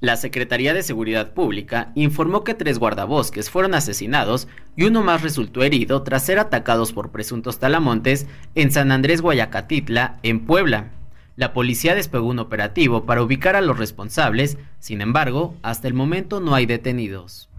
[0.00, 5.62] La Secretaría de Seguridad Pública informó que tres guardabosques fueron asesinados y uno más resultó
[5.62, 10.92] herido tras ser atacados por presuntos talamontes en San Andrés Guayacatitla, en Puebla.
[11.36, 16.40] La policía despegó un operativo para ubicar a los responsables, sin embargo, hasta el momento
[16.40, 17.50] no hay detenidos.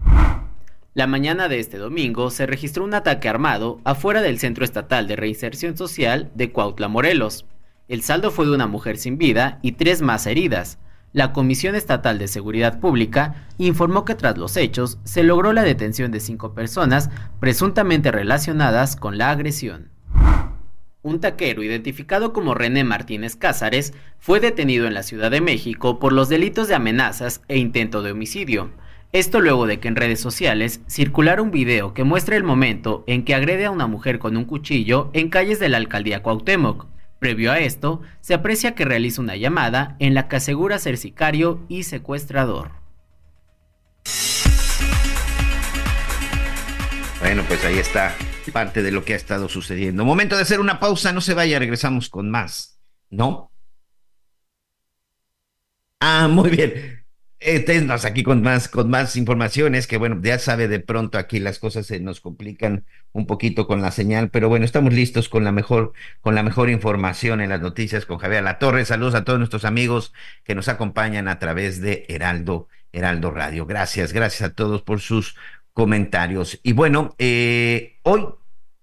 [0.94, 5.14] La mañana de este domingo se registró un ataque armado afuera del Centro Estatal de
[5.14, 7.46] Reinserción Social de Cuautla, Morelos.
[7.86, 10.78] El saldo fue de una mujer sin vida y tres más heridas
[11.12, 16.10] la Comisión Estatal de Seguridad Pública informó que tras los hechos se logró la detención
[16.10, 19.90] de cinco personas presuntamente relacionadas con la agresión.
[21.02, 26.12] Un taquero identificado como René Martínez Cázares fue detenido en la Ciudad de México por
[26.12, 28.70] los delitos de amenazas e intento de homicidio.
[29.10, 33.24] Esto luego de que en redes sociales circulara un video que muestra el momento en
[33.24, 36.86] que agrede a una mujer con un cuchillo en calles de la alcaldía Cuauhtémoc.
[37.22, 41.64] Previo a esto, se aprecia que realiza una llamada en la que asegura ser sicario
[41.68, 42.72] y secuestrador.
[47.20, 48.12] Bueno, pues ahí está
[48.52, 50.04] parte de lo que ha estado sucediendo.
[50.04, 52.80] Momento de hacer una pausa, no se vaya, regresamos con más.
[53.08, 53.52] ¿No?
[56.00, 57.01] Ah, muy bien.
[57.44, 61.58] Esténnos aquí con más, con más informaciones, que bueno, ya sabe de pronto aquí las
[61.58, 65.50] cosas se nos complican un poquito con la señal, pero bueno, estamos listos con la
[65.50, 68.84] mejor, con la mejor información en las noticias con Javier La Torre.
[68.84, 70.12] Saludos a todos nuestros amigos
[70.44, 73.66] que nos acompañan a través de Heraldo, Heraldo Radio.
[73.66, 75.36] Gracias, gracias a todos por sus
[75.72, 76.60] comentarios.
[76.62, 78.24] Y bueno, eh, hoy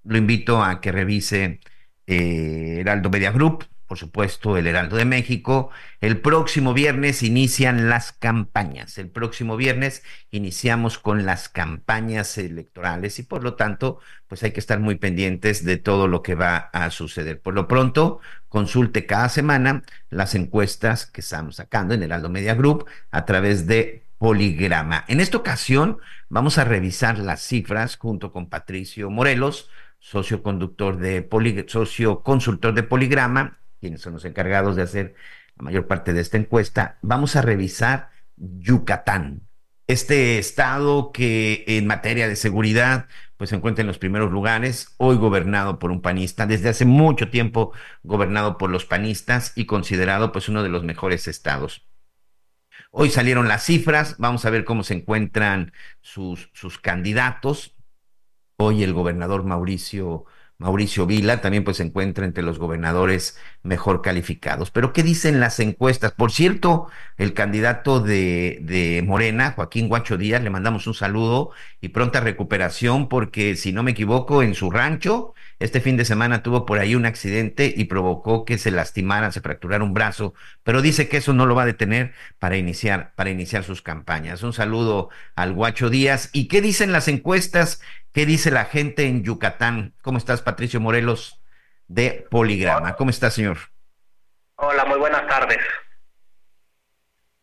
[0.04, 1.62] lo invito a que revise
[2.08, 5.72] eh, Heraldo Media Group por supuesto, el Heraldo de México.
[6.00, 9.00] El próximo viernes inician las campañas.
[9.00, 14.60] El próximo viernes iniciamos con las campañas electorales y por lo tanto, pues hay que
[14.60, 17.42] estar muy pendientes de todo lo que va a suceder.
[17.42, 22.86] Por lo pronto, consulte cada semana las encuestas que estamos sacando en Heraldo Media Group
[23.10, 25.04] a través de Poligrama.
[25.08, 25.98] En esta ocasión
[26.30, 29.68] vamos a revisar las cifras junto con Patricio Morelos,
[29.98, 31.28] socio conductor de
[31.68, 35.16] socio consultor de Poligrama quienes son los encargados de hacer
[35.58, 39.50] la mayor parte de esta encuesta, vamos a revisar Yucatán,
[39.88, 43.08] este estado que en materia de seguridad
[43.38, 47.30] pues se encuentra en los primeros lugares, hoy gobernado por un panista, desde hace mucho
[47.30, 47.72] tiempo
[48.04, 51.88] gobernado por los panistas y considerado pues uno de los mejores estados.
[52.92, 57.76] Hoy salieron las cifras, vamos a ver cómo se encuentran sus, sus candidatos.
[58.58, 60.26] Hoy el gobernador Mauricio
[60.60, 64.72] Mauricio Vila también pues se encuentra entre los gobernadores mejor calificados.
[64.72, 66.12] Pero ¿qué dicen las encuestas?
[66.12, 71.90] Por cierto, el candidato de, de Morena, Joaquín Guacho Díaz, le mandamos un saludo y
[71.90, 76.66] pronta recuperación porque si no me equivoco, en su rancho, este fin de semana tuvo
[76.66, 80.34] por ahí un accidente y provocó que se lastimara, se fracturara un brazo,
[80.64, 84.44] pero dice que eso no lo va a detener para iniciar, para iniciar sus campañas.
[84.44, 86.30] Un saludo al Guacho Díaz.
[86.34, 87.82] ¿Y qué dicen las encuestas?
[88.14, 89.94] ¿Qué dice la gente en Yucatán?
[90.02, 91.42] ¿Cómo estás, Patricio Morelos
[91.88, 92.96] de Poligrama?
[92.96, 93.58] ¿Cómo estás, señor?
[94.56, 95.60] Hola, muy buenas tardes.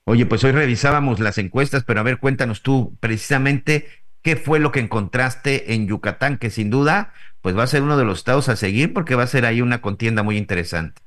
[0.04, 3.88] Oye, pues hoy revisábamos las encuestas, pero a ver, cuéntanos tú precisamente
[4.22, 7.12] qué fue lo que encontraste en Yucatán, que sin duda,
[7.42, 9.60] pues va a ser uno de los estados a seguir porque va a ser ahí
[9.60, 11.02] una contienda muy interesante.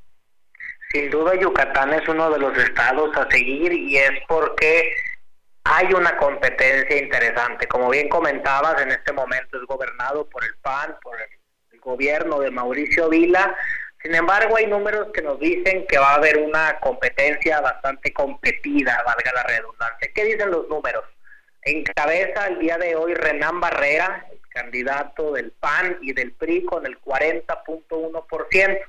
[0.91, 4.91] Sin duda Yucatán es uno de los estados a seguir y es porque
[5.71, 7.67] hay una competencia interesante.
[7.67, 11.27] Como bien comentabas, en este momento es gobernado por el PAN, por el,
[11.81, 13.55] gobierno de Mauricio Vila.
[14.03, 19.01] Sin embargo, hay números que nos dicen que va a haber una competencia bastante competida,
[19.05, 20.11] valga la redundancia.
[20.13, 21.05] ¿Qué dicen los números?
[21.61, 26.85] Encabeza el día de hoy Renán Barrera, el candidato del PAN y del PRI con
[26.85, 28.79] el 40.1%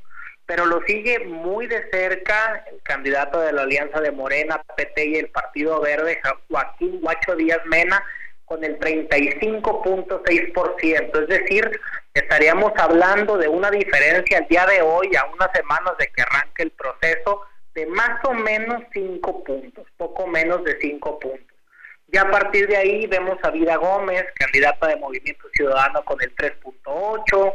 [0.50, 5.14] pero lo sigue muy de cerca el candidato de la Alianza de Morena, PT y
[5.14, 8.04] el Partido Verde, Joaquín Guacho Díaz Mena,
[8.46, 11.22] con el 35.6%.
[11.22, 11.70] Es decir,
[12.14, 16.64] estaríamos hablando de una diferencia al día de hoy, a unas semanas de que arranque
[16.64, 17.42] el proceso,
[17.76, 21.46] de más o menos 5 puntos, poco menos de 5 puntos.
[22.08, 26.34] Ya a partir de ahí vemos a Vida Gómez, candidata de Movimiento Ciudadano con el
[26.34, 27.54] 3.8%,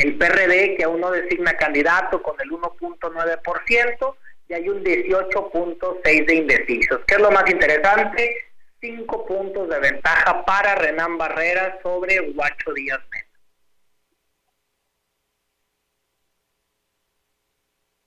[0.00, 4.16] el PRD que aún no designa candidato con el 1.9%
[4.48, 7.00] y hay un 18.6 de indecisos.
[7.06, 8.34] ¿Qué es lo más interesante?
[8.80, 13.26] Cinco puntos de ventaja para Renán Barrera sobre Guacho Díaz Mena.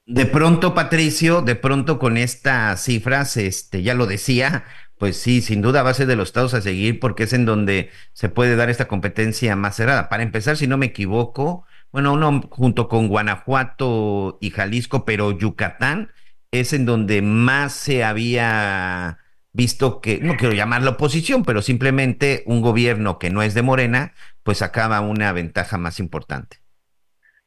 [0.05, 4.65] De pronto, Patricio, de pronto con estas cifras, este, ya lo decía,
[4.97, 7.45] pues sí, sin duda va a ser de los estados a seguir porque es en
[7.45, 10.09] donde se puede dar esta competencia más cerrada.
[10.09, 16.11] Para empezar, si no me equivoco, bueno, uno junto con Guanajuato y Jalisco, pero Yucatán
[16.49, 19.19] es en donde más se había
[19.51, 24.13] visto que, no quiero llamarlo oposición, pero simplemente un gobierno que no es de Morena,
[24.41, 26.57] pues sacaba una ventaja más importante.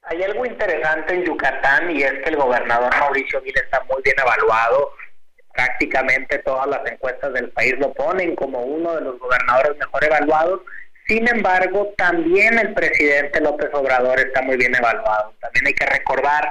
[0.03, 4.15] Hay algo interesante en Yucatán y es que el gobernador Mauricio Vila está muy bien
[4.17, 4.93] evaluado.
[5.55, 10.61] Prácticamente todas las encuestas del país lo ponen como uno de los gobernadores mejor evaluados
[11.07, 15.35] sin embargo, también el presidente López Obrador está muy bien evaluado.
[15.41, 16.49] También hay que recordar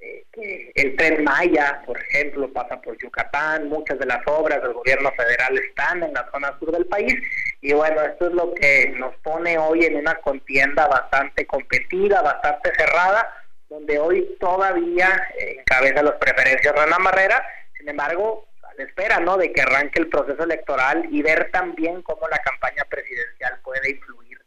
[0.00, 4.72] eh, que el tren Maya, por ejemplo, pasa por Yucatán, muchas de las obras del
[4.72, 7.14] gobierno federal están en la zona sur del país.
[7.60, 12.72] Y bueno, esto es lo que nos pone hoy en una contienda bastante competida, bastante
[12.76, 13.32] cerrada,
[13.68, 15.08] donde hoy todavía
[15.38, 17.46] encabeza las preferencias Rana Barrera,
[17.78, 19.36] sin embargo, espera, ¿no?
[19.36, 24.38] De que arranque el proceso electoral y ver también cómo la campaña presidencial puede influir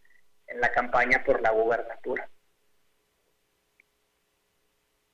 [0.47, 2.29] en la campaña por la gubernatura.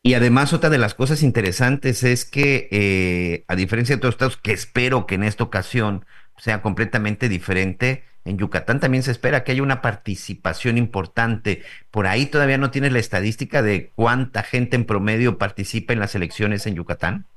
[0.04, 4.38] Y además otra de las cosas interesantes es que, eh, a diferencia de otros estados,
[4.38, 6.06] que espero que en esta ocasión
[6.38, 11.64] sea completamente diferente, en Yucatán también se espera que haya una participación importante.
[11.90, 16.16] Por ahí todavía no tienes la estadística de cuánta gente en promedio participa en las
[16.16, 17.28] elecciones en Yucatán.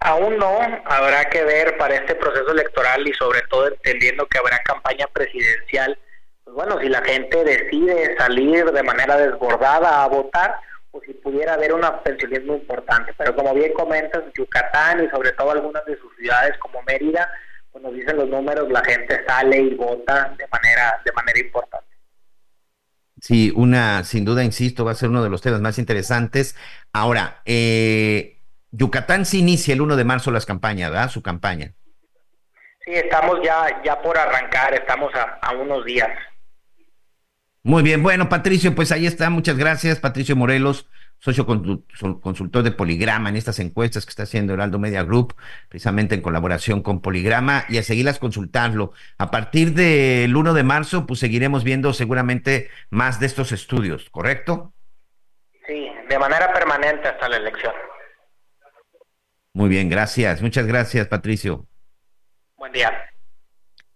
[0.00, 4.58] Aún no, habrá que ver para este proceso electoral y sobre todo entendiendo que habrá
[4.60, 5.98] campaña presidencial,
[6.44, 10.56] pues bueno, si la gente decide salir de manera desbordada a votar,
[10.92, 13.14] o si pudiera haber un abstencionismo importante.
[13.16, 17.30] Pero como bien comentas, Yucatán y sobre todo algunas de sus ciudades como Mérida,
[17.70, 21.86] pues nos dicen los números, la gente sale y vota de manera, de manera importante.
[23.20, 26.56] Sí, una, sin duda, insisto, va a ser uno de los temas más interesantes.
[26.92, 28.39] Ahora, eh,
[28.72, 31.10] Yucatán se inicia el 1 de marzo las campañas, ¿verdad?
[31.10, 31.72] Su campaña.
[32.84, 36.08] Sí, estamos ya, ya por arrancar, estamos a, unos días.
[37.62, 40.88] Muy bien, bueno, Patricio, pues ahí está, muchas gracias, Patricio Morelos,
[41.18, 45.34] socio consultor de Poligrama en estas encuestas que está haciendo Heraldo Media Group,
[45.68, 48.94] precisamente en colaboración con Poligrama, y a seguirlas consultando.
[49.18, 54.72] A partir del 1 de marzo, pues seguiremos viendo seguramente más de estos estudios, ¿correcto?
[55.66, 57.74] Sí, de manera permanente hasta la elección.
[59.52, 60.42] Muy bien, gracias.
[60.42, 61.66] Muchas gracias, Patricio.
[62.56, 62.92] Buen día.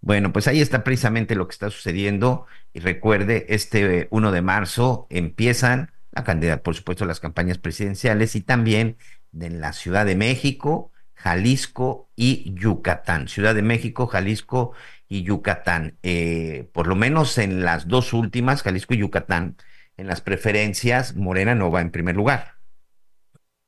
[0.00, 2.46] Bueno, pues ahí está precisamente lo que está sucediendo.
[2.72, 8.40] Y recuerde, este 1 de marzo empiezan la cantidad, por supuesto, las campañas presidenciales y
[8.40, 8.96] también
[9.32, 13.28] en la Ciudad de México, Jalisco y Yucatán.
[13.28, 14.72] Ciudad de México, Jalisco
[15.08, 15.98] y Yucatán.
[16.02, 19.56] Eh, por lo menos en las dos últimas, Jalisco y Yucatán,
[19.96, 22.56] en las preferencias, Morena no va en primer lugar.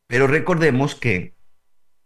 [0.08, 1.35] Pero recordemos que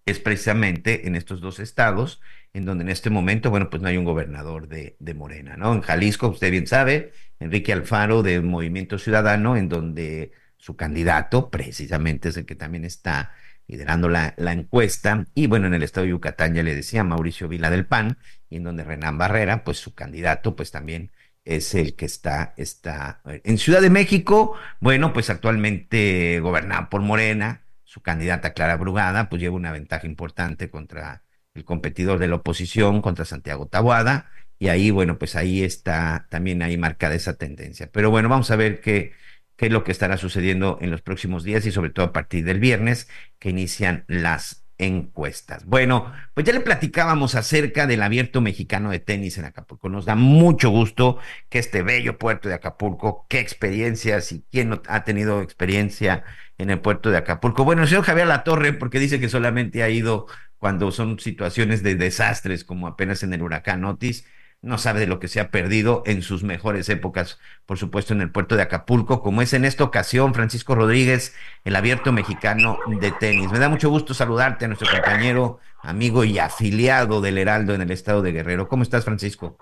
[0.06, 2.20] es precisamente en estos dos estados
[2.52, 5.72] en donde en este momento, bueno, pues no hay un gobernador de, de, Morena, ¿no?
[5.72, 12.31] En Jalisco, usted bien sabe, Enrique Alfaro de Movimiento Ciudadano, en donde su candidato precisamente
[12.31, 13.35] es el que también está
[13.68, 17.48] liderando la, la, encuesta, y bueno, en el estado de Yucatán ya le decía Mauricio
[17.48, 18.18] Vila del PAN,
[18.48, 21.12] y en donde Renán Barrera, pues su candidato, pues también
[21.44, 27.62] es el que está, está en Ciudad de México, bueno, pues actualmente gobernado por Morena,
[27.91, 33.03] su candidata Clara Brugada, pues lleva una ventaja importante contra el competidor de la oposición,
[33.03, 34.31] contra Santiago Tabuada,
[34.61, 37.91] y ahí, bueno, pues ahí está también ahí marcada esa tendencia.
[37.91, 39.12] Pero bueno, vamos a ver qué,
[39.57, 42.45] qué es lo que estará sucediendo en los próximos días y sobre todo a partir
[42.45, 43.09] del viernes
[43.41, 45.66] que inician las encuestas.
[45.66, 49.89] Bueno, pues ya le platicábamos acerca del abierto mexicano de tenis en Acapulco.
[49.89, 54.82] Nos da mucho gusto que este bello puerto de Acapulco, qué experiencias y quién no
[54.89, 56.24] ha tenido experiencia
[56.59, 57.65] en el puerto de Acapulco.
[57.65, 60.27] Bueno, el señor Javier Latorre, porque dice que solamente ha ido
[60.59, 64.27] cuando son situaciones de desastres, como apenas en el huracán Otis,
[64.62, 68.20] no sabe de lo que se ha perdido en sus mejores épocas, por supuesto, en
[68.20, 71.35] el puerto de Acapulco, como es en esta ocasión Francisco Rodríguez,
[71.65, 73.51] el abierto mexicano de tenis.
[73.51, 77.91] Me da mucho gusto saludarte a nuestro compañero, amigo y afiliado del Heraldo en el
[77.91, 78.69] estado de Guerrero.
[78.69, 79.57] ¿Cómo estás, Francisco?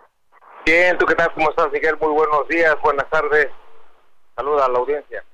[0.66, 1.32] Bien, ¿tú qué tal?
[1.32, 1.96] ¿Cómo estás, Miguel?
[2.00, 3.48] Muy buenos días, buenas tardes.
[4.34, 5.24] Saluda a la audiencia.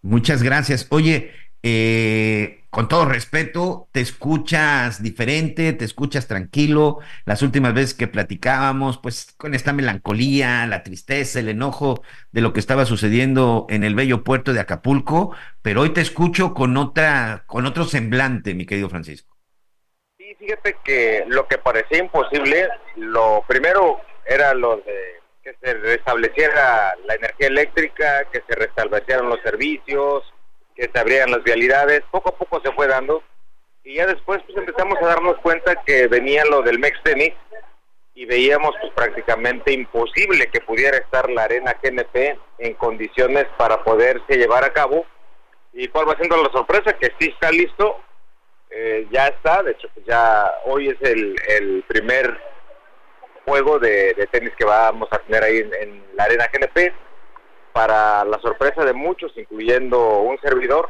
[0.00, 0.86] Muchas gracias.
[0.90, 1.32] Oye,
[1.66, 6.98] eh, con todo respeto, te escuchas diferente, te escuchas tranquilo.
[7.24, 12.52] Las últimas veces que platicábamos, pues con esta melancolía, la tristeza, el enojo de lo
[12.52, 17.44] que estaba sucediendo en el bello puerto de Acapulco, pero hoy te escucho con otra,
[17.46, 19.34] con otro semblante, mi querido Francisco.
[20.18, 26.94] Sí, fíjate que lo que parecía imposible, lo primero era lo de que se restableciera
[27.06, 30.33] la energía eléctrica, que se restablecieran los servicios,
[30.74, 33.22] que se abrieran las vialidades, poco a poco se fue dando
[33.82, 37.34] y ya después pues empezamos a darnos cuenta que venía lo del Mex Tennis
[38.14, 44.36] y veíamos pues prácticamente imposible que pudiera estar la arena GNP en condiciones para poderse
[44.36, 45.04] llevar a cabo
[45.72, 48.00] y cuál va siendo la sorpresa que sí está listo
[48.70, 52.40] eh, ya está de hecho pues ya hoy es el, el primer
[53.44, 56.92] juego de, tenis que vamos a tener ahí en, la arena GNP,
[57.74, 60.88] para la sorpresa de muchos, incluyendo un servidor,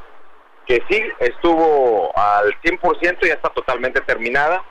[0.66, 4.62] que sí estuvo al 100% y ya está totalmente terminada,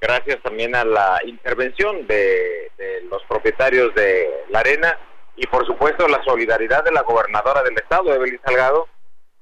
[0.00, 2.70] gracias también a la intervención de,
[3.10, 4.96] los propietarios de la arena
[5.34, 8.86] y por supuesto la solidaridad de la gobernadora del estado, Evelyn Salgado,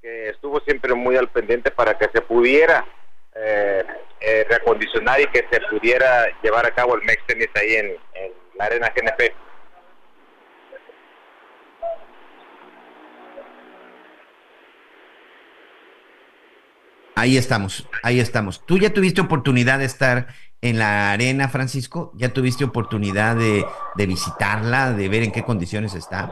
[0.00, 2.86] que estuvo siempre muy al pendiente para que se pudiera
[3.34, 3.84] eh,
[4.20, 7.96] eh, reacondicionar y que se pudiera llevar a cabo el Mex Tennis ahí en,
[8.54, 9.34] la arena GNP.
[17.18, 18.64] Ahí estamos, ahí estamos.
[18.66, 20.26] ¿Tú ya tuviste oportunidad de estar
[20.60, 22.12] en la arena, Francisco?
[22.14, 23.64] ¿Ya tuviste oportunidad de,
[23.94, 26.30] de visitarla, de ver en qué condiciones está?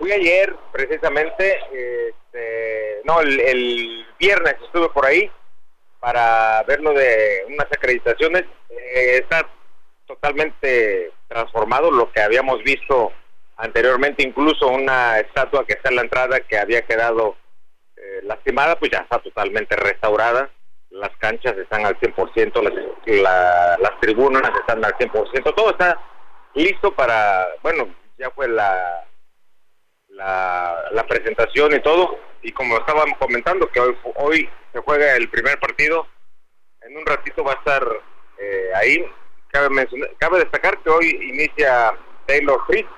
[0.00, 5.30] Fui ayer, precisamente, este, no, el viernes estuve por ahí,
[6.00, 8.42] para verlo de unas acreditaciones.
[8.70, 9.48] Eh, está
[10.06, 13.12] totalmente transformado lo que habíamos visto
[13.56, 17.36] anteriormente, incluso una estatua que está en la entrada que había quedado
[18.04, 20.50] eh, lastimada, pues ya está totalmente restaurada.
[20.90, 22.72] las canchas están al 100%, las,
[23.06, 25.98] la, las tribunas están al 100%, todo está
[26.54, 29.04] listo para, bueno, ya fue la,
[30.08, 35.28] la, la presentación y todo, y como estaban comentando que hoy, hoy se juega el
[35.30, 36.06] primer partido,
[36.82, 37.82] en un ratito va a estar
[38.38, 39.04] eh, ahí,
[39.48, 41.94] cabe, mencionar, cabe destacar que hoy inicia
[42.26, 42.88] Taylor Fritz,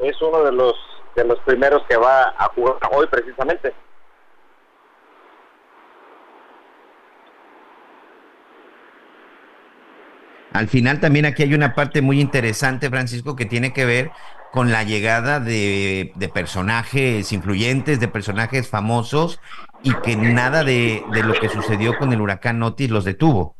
[0.00, 0.74] es uno de los
[1.14, 3.72] de los primeros que va a jugar hoy precisamente.
[10.54, 14.10] Al final también aquí hay una parte muy interesante, Francisco, que tiene que ver
[14.52, 19.40] con la llegada de, personajes influyentes, de personajes famosos,
[19.82, 23.56] y que nada de, de, lo que sucedió con el huracán Otis los detuvo.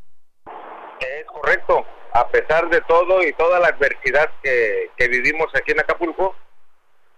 [1.01, 5.81] Es correcto, a pesar de todo y toda la adversidad que, que vivimos aquí en
[5.81, 6.37] Acapulco,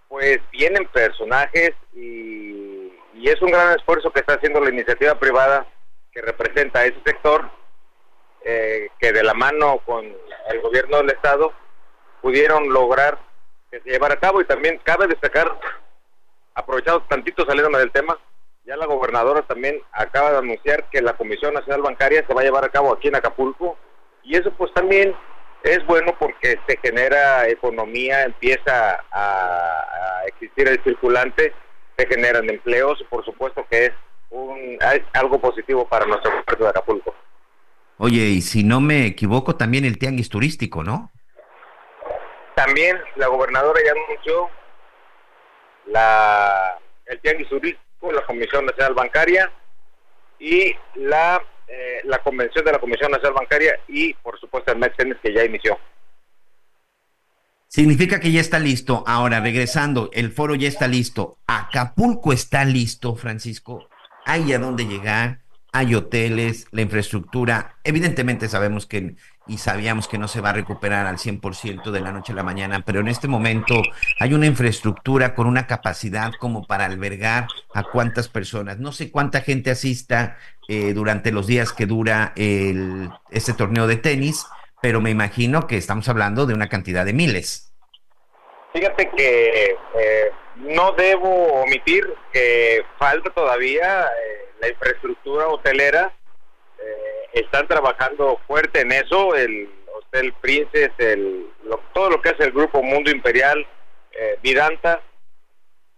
[0.09, 5.67] pues vienen personajes y, y es un gran esfuerzo que está haciendo la iniciativa privada
[6.13, 7.51] que representa a ese sector
[8.45, 11.53] eh, que de la mano con el gobierno del estado
[12.21, 13.19] pudieron lograr
[13.71, 15.59] que se llevara a cabo y también cabe destacar,
[16.55, 18.19] aprovechado tantito saliéndome del tema,
[18.65, 22.45] ya la gobernadora también acaba de anunciar que la Comisión Nacional Bancaria se va a
[22.45, 23.77] llevar a cabo aquí en Acapulco
[24.23, 25.15] y eso pues también
[25.65, 31.53] es bueno porque se genera economía, empieza a, existir el circulante,
[31.97, 33.93] se generan empleos, por supuesto que es,
[34.31, 37.15] un, es algo positivo para nuestro puerto de Acapulco.
[37.99, 41.13] Oye, y si no me equivoco, también el tianguis turístico, ¿no?
[42.55, 44.51] También la gobernadora ya anunció
[45.87, 49.53] la, el tianguis turístico, la Comisión Nacional Bancaria
[50.39, 55.19] y la, eh, la convención de la Comisión Nacional Bancaria y, por supuesto, el MEXENES
[55.23, 55.79] que ya inició.
[57.69, 59.03] Significa que ya está listo.
[59.07, 61.39] Ahora, regresando, el foro ya está listo.
[61.47, 63.89] Acapulco está listo, Francisco.
[64.25, 65.44] Hay a dónde llegar
[65.75, 67.79] hay hoteles, la infraestructura.
[67.83, 69.17] Evidentemente sabemos que
[69.49, 72.45] y sabíamos que no se va a recuperar al 100% de la noche a la
[72.45, 73.83] mañana, pero en este momento
[74.21, 78.79] hay una infraestructura con una capacidad como para albergar a cuántas personas.
[78.79, 80.39] No sé cuánta gente asista
[80.69, 84.47] eh, durante los días que dura el, este torneo de tenis,
[84.81, 87.75] pero me imagino que estamos hablando de una cantidad de miles.
[88.73, 94.07] Fíjate que eh, no debo omitir que falta todavía...
[94.07, 96.13] Eh, la infraestructura hotelera.
[96.79, 102.41] Eh, están trabajando fuerte en eso, el Hotel Princess, el, lo, todo lo que es
[102.41, 103.67] el Grupo Mundo Imperial,
[104.13, 105.03] eh, Vidanta.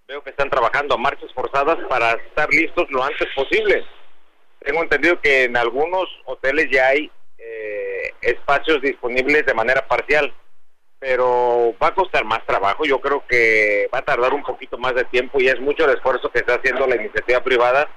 [0.07, 3.85] Veo que están trabajando a marchas forzadas para estar listos lo antes posible.
[4.61, 10.33] Tengo entendido que en algunos hoteles ya hay eh, espacios disponibles de manera parcial,
[11.07, 12.85] pero va a costar más trabajo.
[12.85, 15.95] Yo creo que va a tardar un poquito más de tiempo y es mucho el
[15.95, 17.89] esfuerzo que está haciendo la iniciativa privada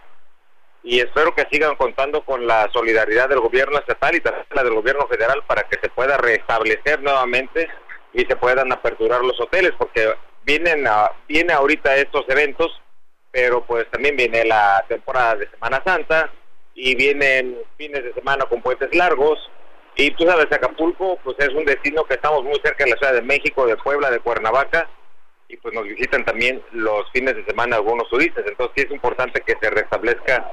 [0.83, 4.75] y espero que sigan contando con la solidaridad del gobierno estatal y también la del
[4.75, 7.67] gobierno federal para que se pueda restablecer nuevamente
[8.13, 10.13] y se puedan aperturar los hoteles porque
[10.43, 12.79] vienen a, viene ahorita estos eventos
[13.31, 16.29] pero pues también viene la temporada de Semana Santa
[16.75, 19.39] y vienen fines de semana con puentes largos
[19.99, 23.13] y tú sabes Acapulco pues es un destino que estamos muy cerca de la Ciudad
[23.13, 24.89] de México, de Puebla, de Cuernavaca
[25.47, 29.41] y pues nos visitan también los fines de semana algunos turistas entonces sí es importante
[29.45, 30.49] que se restablezca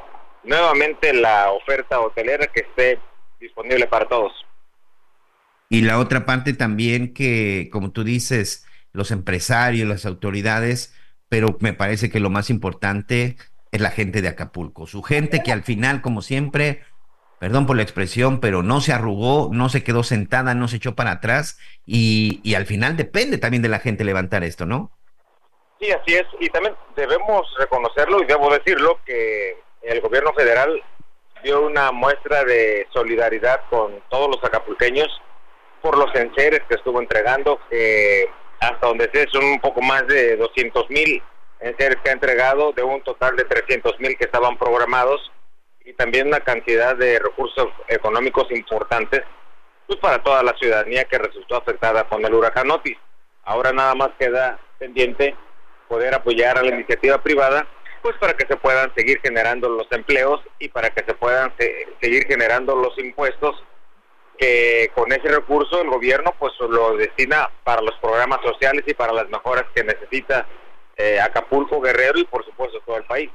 [0.46, 2.98] nuevamente la oferta hotelera que esté
[3.40, 4.32] disponible para todos.
[5.68, 10.94] Y la otra parte también que, como tú dices, los empresarios, las autoridades,
[11.28, 13.36] pero me parece que lo más importante
[13.72, 16.82] es la gente de Acapulco, su gente que al final, como siempre,
[17.38, 20.94] perdón por la expresión, pero no se arrugó, no se quedó sentada, no se echó
[20.94, 24.90] para atrás y, y al final depende también de la gente levantar esto, ¿no?
[25.80, 30.82] Sí, así es, y también debemos reconocerlo y debo decirlo que el gobierno federal
[31.42, 35.08] dio una muestra de solidaridad con todos los acapulqueños
[35.82, 40.36] por los enseres que estuvo entregando, que hasta donde sé son un poco más de
[40.36, 41.22] 200 mil
[41.60, 45.30] enseres que ha entregado, de un total de 300 mil que estaban programados,
[45.86, 49.22] y también una cantidad de recursos económicos importantes
[49.86, 52.98] pues para toda la ciudadanía que resultó afectada con el huracán Otis.
[53.44, 55.36] Ahora nada más queda pendiente
[55.88, 57.68] poder apoyar a la iniciativa privada
[58.02, 61.86] pues para que se puedan seguir generando los empleos y para que se puedan se,
[62.00, 63.54] seguir generando los impuestos
[64.38, 69.12] que con ese recurso el gobierno pues lo destina para los programas sociales y para
[69.12, 70.46] las mejoras que necesita
[70.96, 73.30] eh, Acapulco, Guerrero y por supuesto todo el país.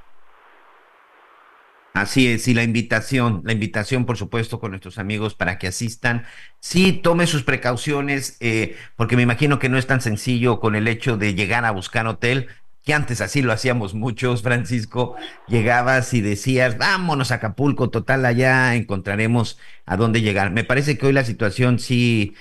[1.93, 6.26] Así es, y la invitación, la invitación, por supuesto, con nuestros amigos para que asistan.
[6.59, 10.88] Sí, tome sus precauciones, eh, porque me imagino que no es tan sencillo con el
[10.88, 12.47] hecho de llegar a buscar hotel
[12.84, 15.15] que antes así lo hacíamos muchos, Francisco,
[15.47, 20.51] llegabas y decías, vámonos a Acapulco, total, allá encontraremos a dónde llegar.
[20.51, 22.35] Me parece que hoy la situación sí,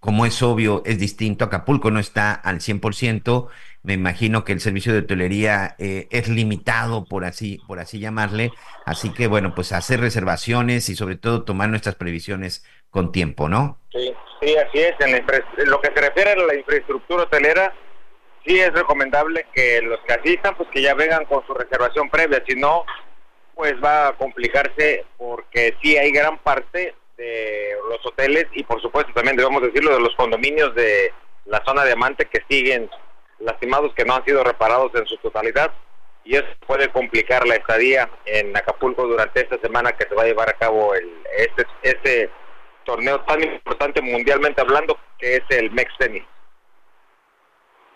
[0.00, 1.44] como es obvio, es distinto.
[1.44, 3.48] Acapulco no está al 100%.
[3.84, 8.50] Me imagino que el servicio de hotelería eh, es limitado, por así, por así llamarle.
[8.86, 13.78] Así que, bueno, pues hacer reservaciones y sobre todo tomar nuestras previsiones con tiempo, ¿no?
[13.92, 14.94] Sí, sí, así es.
[15.00, 15.12] En,
[15.68, 17.74] lo que se refiere a la infraestructura hotelera,
[18.46, 22.42] sí es recomendable que los que asistan, pues que ya vengan con su reservación previa,
[22.48, 22.86] si no,
[23.54, 29.12] pues va a complicarse porque sí hay gran parte de los hoteles y por supuesto
[29.12, 31.12] también debemos decirlo de los condominios de
[31.44, 32.88] la zona diamante que siguen
[33.44, 35.70] lastimados que no han sido reparados en su totalidad
[36.24, 40.26] y eso puede complicar la estadía en Acapulco durante esta semana que se va a
[40.26, 42.30] llevar a cabo el este este
[42.84, 46.24] torneo tan importante mundialmente hablando que es el Mex Tennis.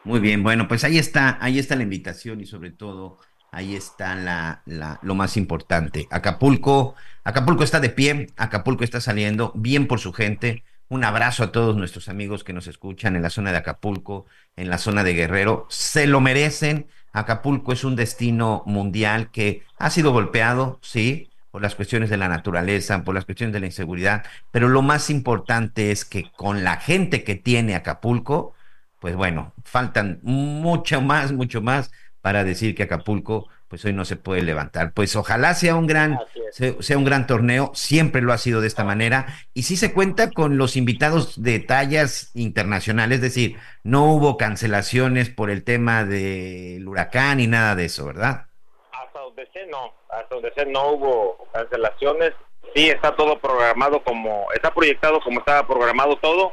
[0.05, 3.19] Muy bien, bueno, pues ahí está, ahí está la invitación y sobre todo
[3.51, 6.07] ahí está la, la, lo más importante.
[6.11, 6.95] Acapulco,
[7.25, 10.65] Acapulco está de pie, Acapulco está saliendo bien por su gente.
[10.89, 14.71] Un abrazo a todos nuestros amigos que nos escuchan en la zona de Acapulco, en
[14.71, 15.67] la zona de Guerrero.
[15.69, 16.89] Se lo merecen.
[17.13, 22.29] Acapulco es un destino mundial que ha sido golpeado, sí, por las cuestiones de la
[22.29, 26.77] naturaleza, por las cuestiones de la inseguridad, pero lo más importante es que con la
[26.77, 28.55] gente que tiene Acapulco,
[29.01, 31.91] pues bueno, faltan mucho más, mucho más
[32.21, 34.93] para decir que Acapulco pues hoy no se puede levantar.
[34.93, 36.19] Pues ojalá sea un gran
[36.51, 40.31] sea un gran torneo, siempre lo ha sido de esta manera y sí se cuenta
[40.31, 46.89] con los invitados de tallas internacionales, es decir, no hubo cancelaciones por el tema del
[46.89, 48.47] huracán ni nada de eso, ¿verdad?
[48.93, 52.33] Hasta donde sé no, hasta donde sé no hubo cancelaciones.
[52.75, 56.53] Sí está todo programado como está proyectado como estaba programado todo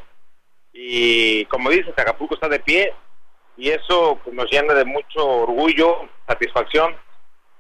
[0.74, 2.94] y como dices, Acapulco está de pie
[3.58, 6.96] y eso pues, nos llena de mucho orgullo, satisfacción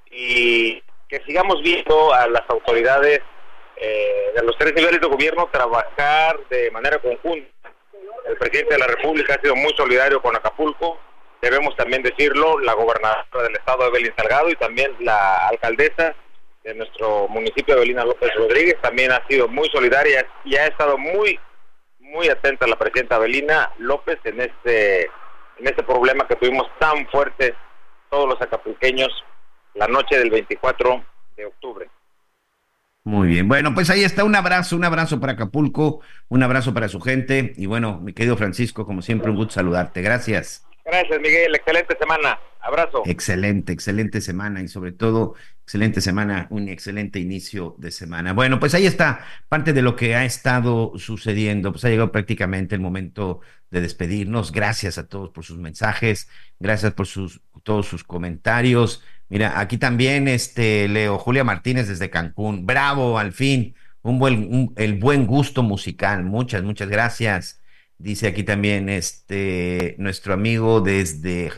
[0.10, 3.22] y que sigamos viendo a las autoridades
[3.78, 7.50] eh, de los tres niveles de gobierno trabajar de manera conjunta.
[8.28, 11.00] El presidente de la República ha sido muy solidario con Acapulco,
[11.42, 16.16] debemos también decirlo, la gobernadora del estado, Evelyn Salgado, y también la alcaldesa
[16.64, 21.40] de nuestro municipio, Evelina López Rodríguez, también ha sido muy solidaria y ha estado muy
[22.00, 25.10] muy atenta la presidenta Belina López en este
[25.58, 27.56] en este problema que tuvimos tan fuerte
[28.10, 29.10] todos los acapulqueños
[29.74, 31.04] la noche del 24
[31.38, 31.90] de octubre.
[33.04, 36.88] Muy bien, bueno, pues ahí está un abrazo, un abrazo para Acapulco, un abrazo para
[36.88, 40.02] su gente y bueno, mi querido Francisco, como siempre, un gusto saludarte.
[40.02, 40.66] Gracias.
[40.86, 41.56] Gracias, Miguel.
[41.56, 42.40] Excelente semana.
[42.62, 43.04] Abrazo.
[43.06, 48.34] Excelente, excelente semana y sobre todo, excelente semana, un excelente inicio de semana.
[48.34, 51.72] Bueno, pues ahí está parte de lo que ha estado sucediendo.
[51.72, 54.52] Pues ha llegado prácticamente el momento de despedirnos.
[54.52, 56.28] Gracias a todos por sus mensajes,
[56.60, 59.04] gracias por sus todos sus comentarios.
[59.28, 62.66] Mira, aquí también este Leo Julia Martínez desde Cancún.
[62.66, 63.76] Bravo, al fin.
[64.02, 66.24] Un buen el buen gusto musical.
[66.24, 67.62] Muchas, muchas gracias.
[67.98, 71.52] Dice aquí también este nuestro amigo desde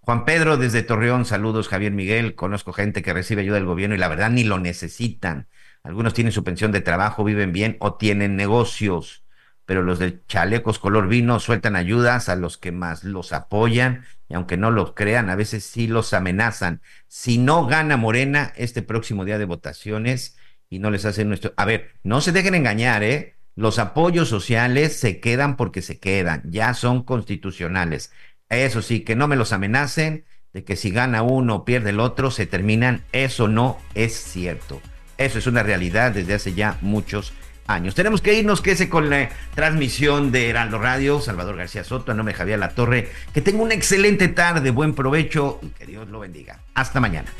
[0.00, 3.98] Juan Pedro desde Torreón, saludos Javier Miguel, conozco gente que recibe ayuda del gobierno y
[3.98, 5.48] la verdad ni lo necesitan.
[5.82, 9.24] Algunos tienen su pensión de trabajo, viven bien o tienen negocios,
[9.66, 14.34] pero los de chalecos color vino sueltan ayudas a los que más los apoyan y
[14.34, 16.80] aunque no lo crean, a veces sí los amenazan.
[17.08, 20.36] Si no gana Morena este próximo día de votaciones
[20.68, 21.52] y no les hacen nuestro...
[21.56, 23.36] A ver, no se dejen engañar, ¿eh?
[23.56, 28.12] Los apoyos sociales se quedan porque se quedan, ya son constitucionales.
[28.48, 32.00] Eso sí, que no me los amenacen de que si gana uno o pierde el
[32.00, 33.02] otro, se terminan.
[33.12, 34.80] Eso no es cierto.
[35.18, 37.32] Eso es una realidad desde hace ya muchos
[37.66, 37.94] años.
[37.94, 41.20] Tenemos que irnos, con la transmisión de Heraldo Radio.
[41.20, 43.10] Salvador García Soto, a nombre de Javier La Torre.
[43.32, 46.60] Que tenga una excelente tarde, buen provecho y que Dios lo bendiga.
[46.74, 47.30] Hasta mañana.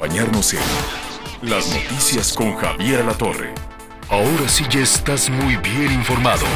[0.00, 3.54] Acompañarnos en Las Noticias con Javier La Torre.
[4.08, 6.46] Ahora sí ya estás muy bien informado.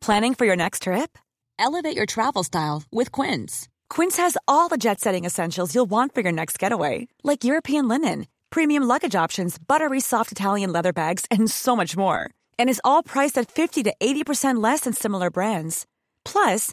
[0.00, 1.18] Planning for your next trip?
[1.58, 3.68] Elevate your travel style with Quince.
[3.88, 8.26] Quince has all the jet-setting essentials you'll want for your next getaway, like European linen,
[8.50, 12.30] premium luggage options, buttery soft Italian leather bags, and so much more.
[12.58, 15.86] And is all priced at 50 to 80% less than similar brands.
[16.24, 16.72] Plus,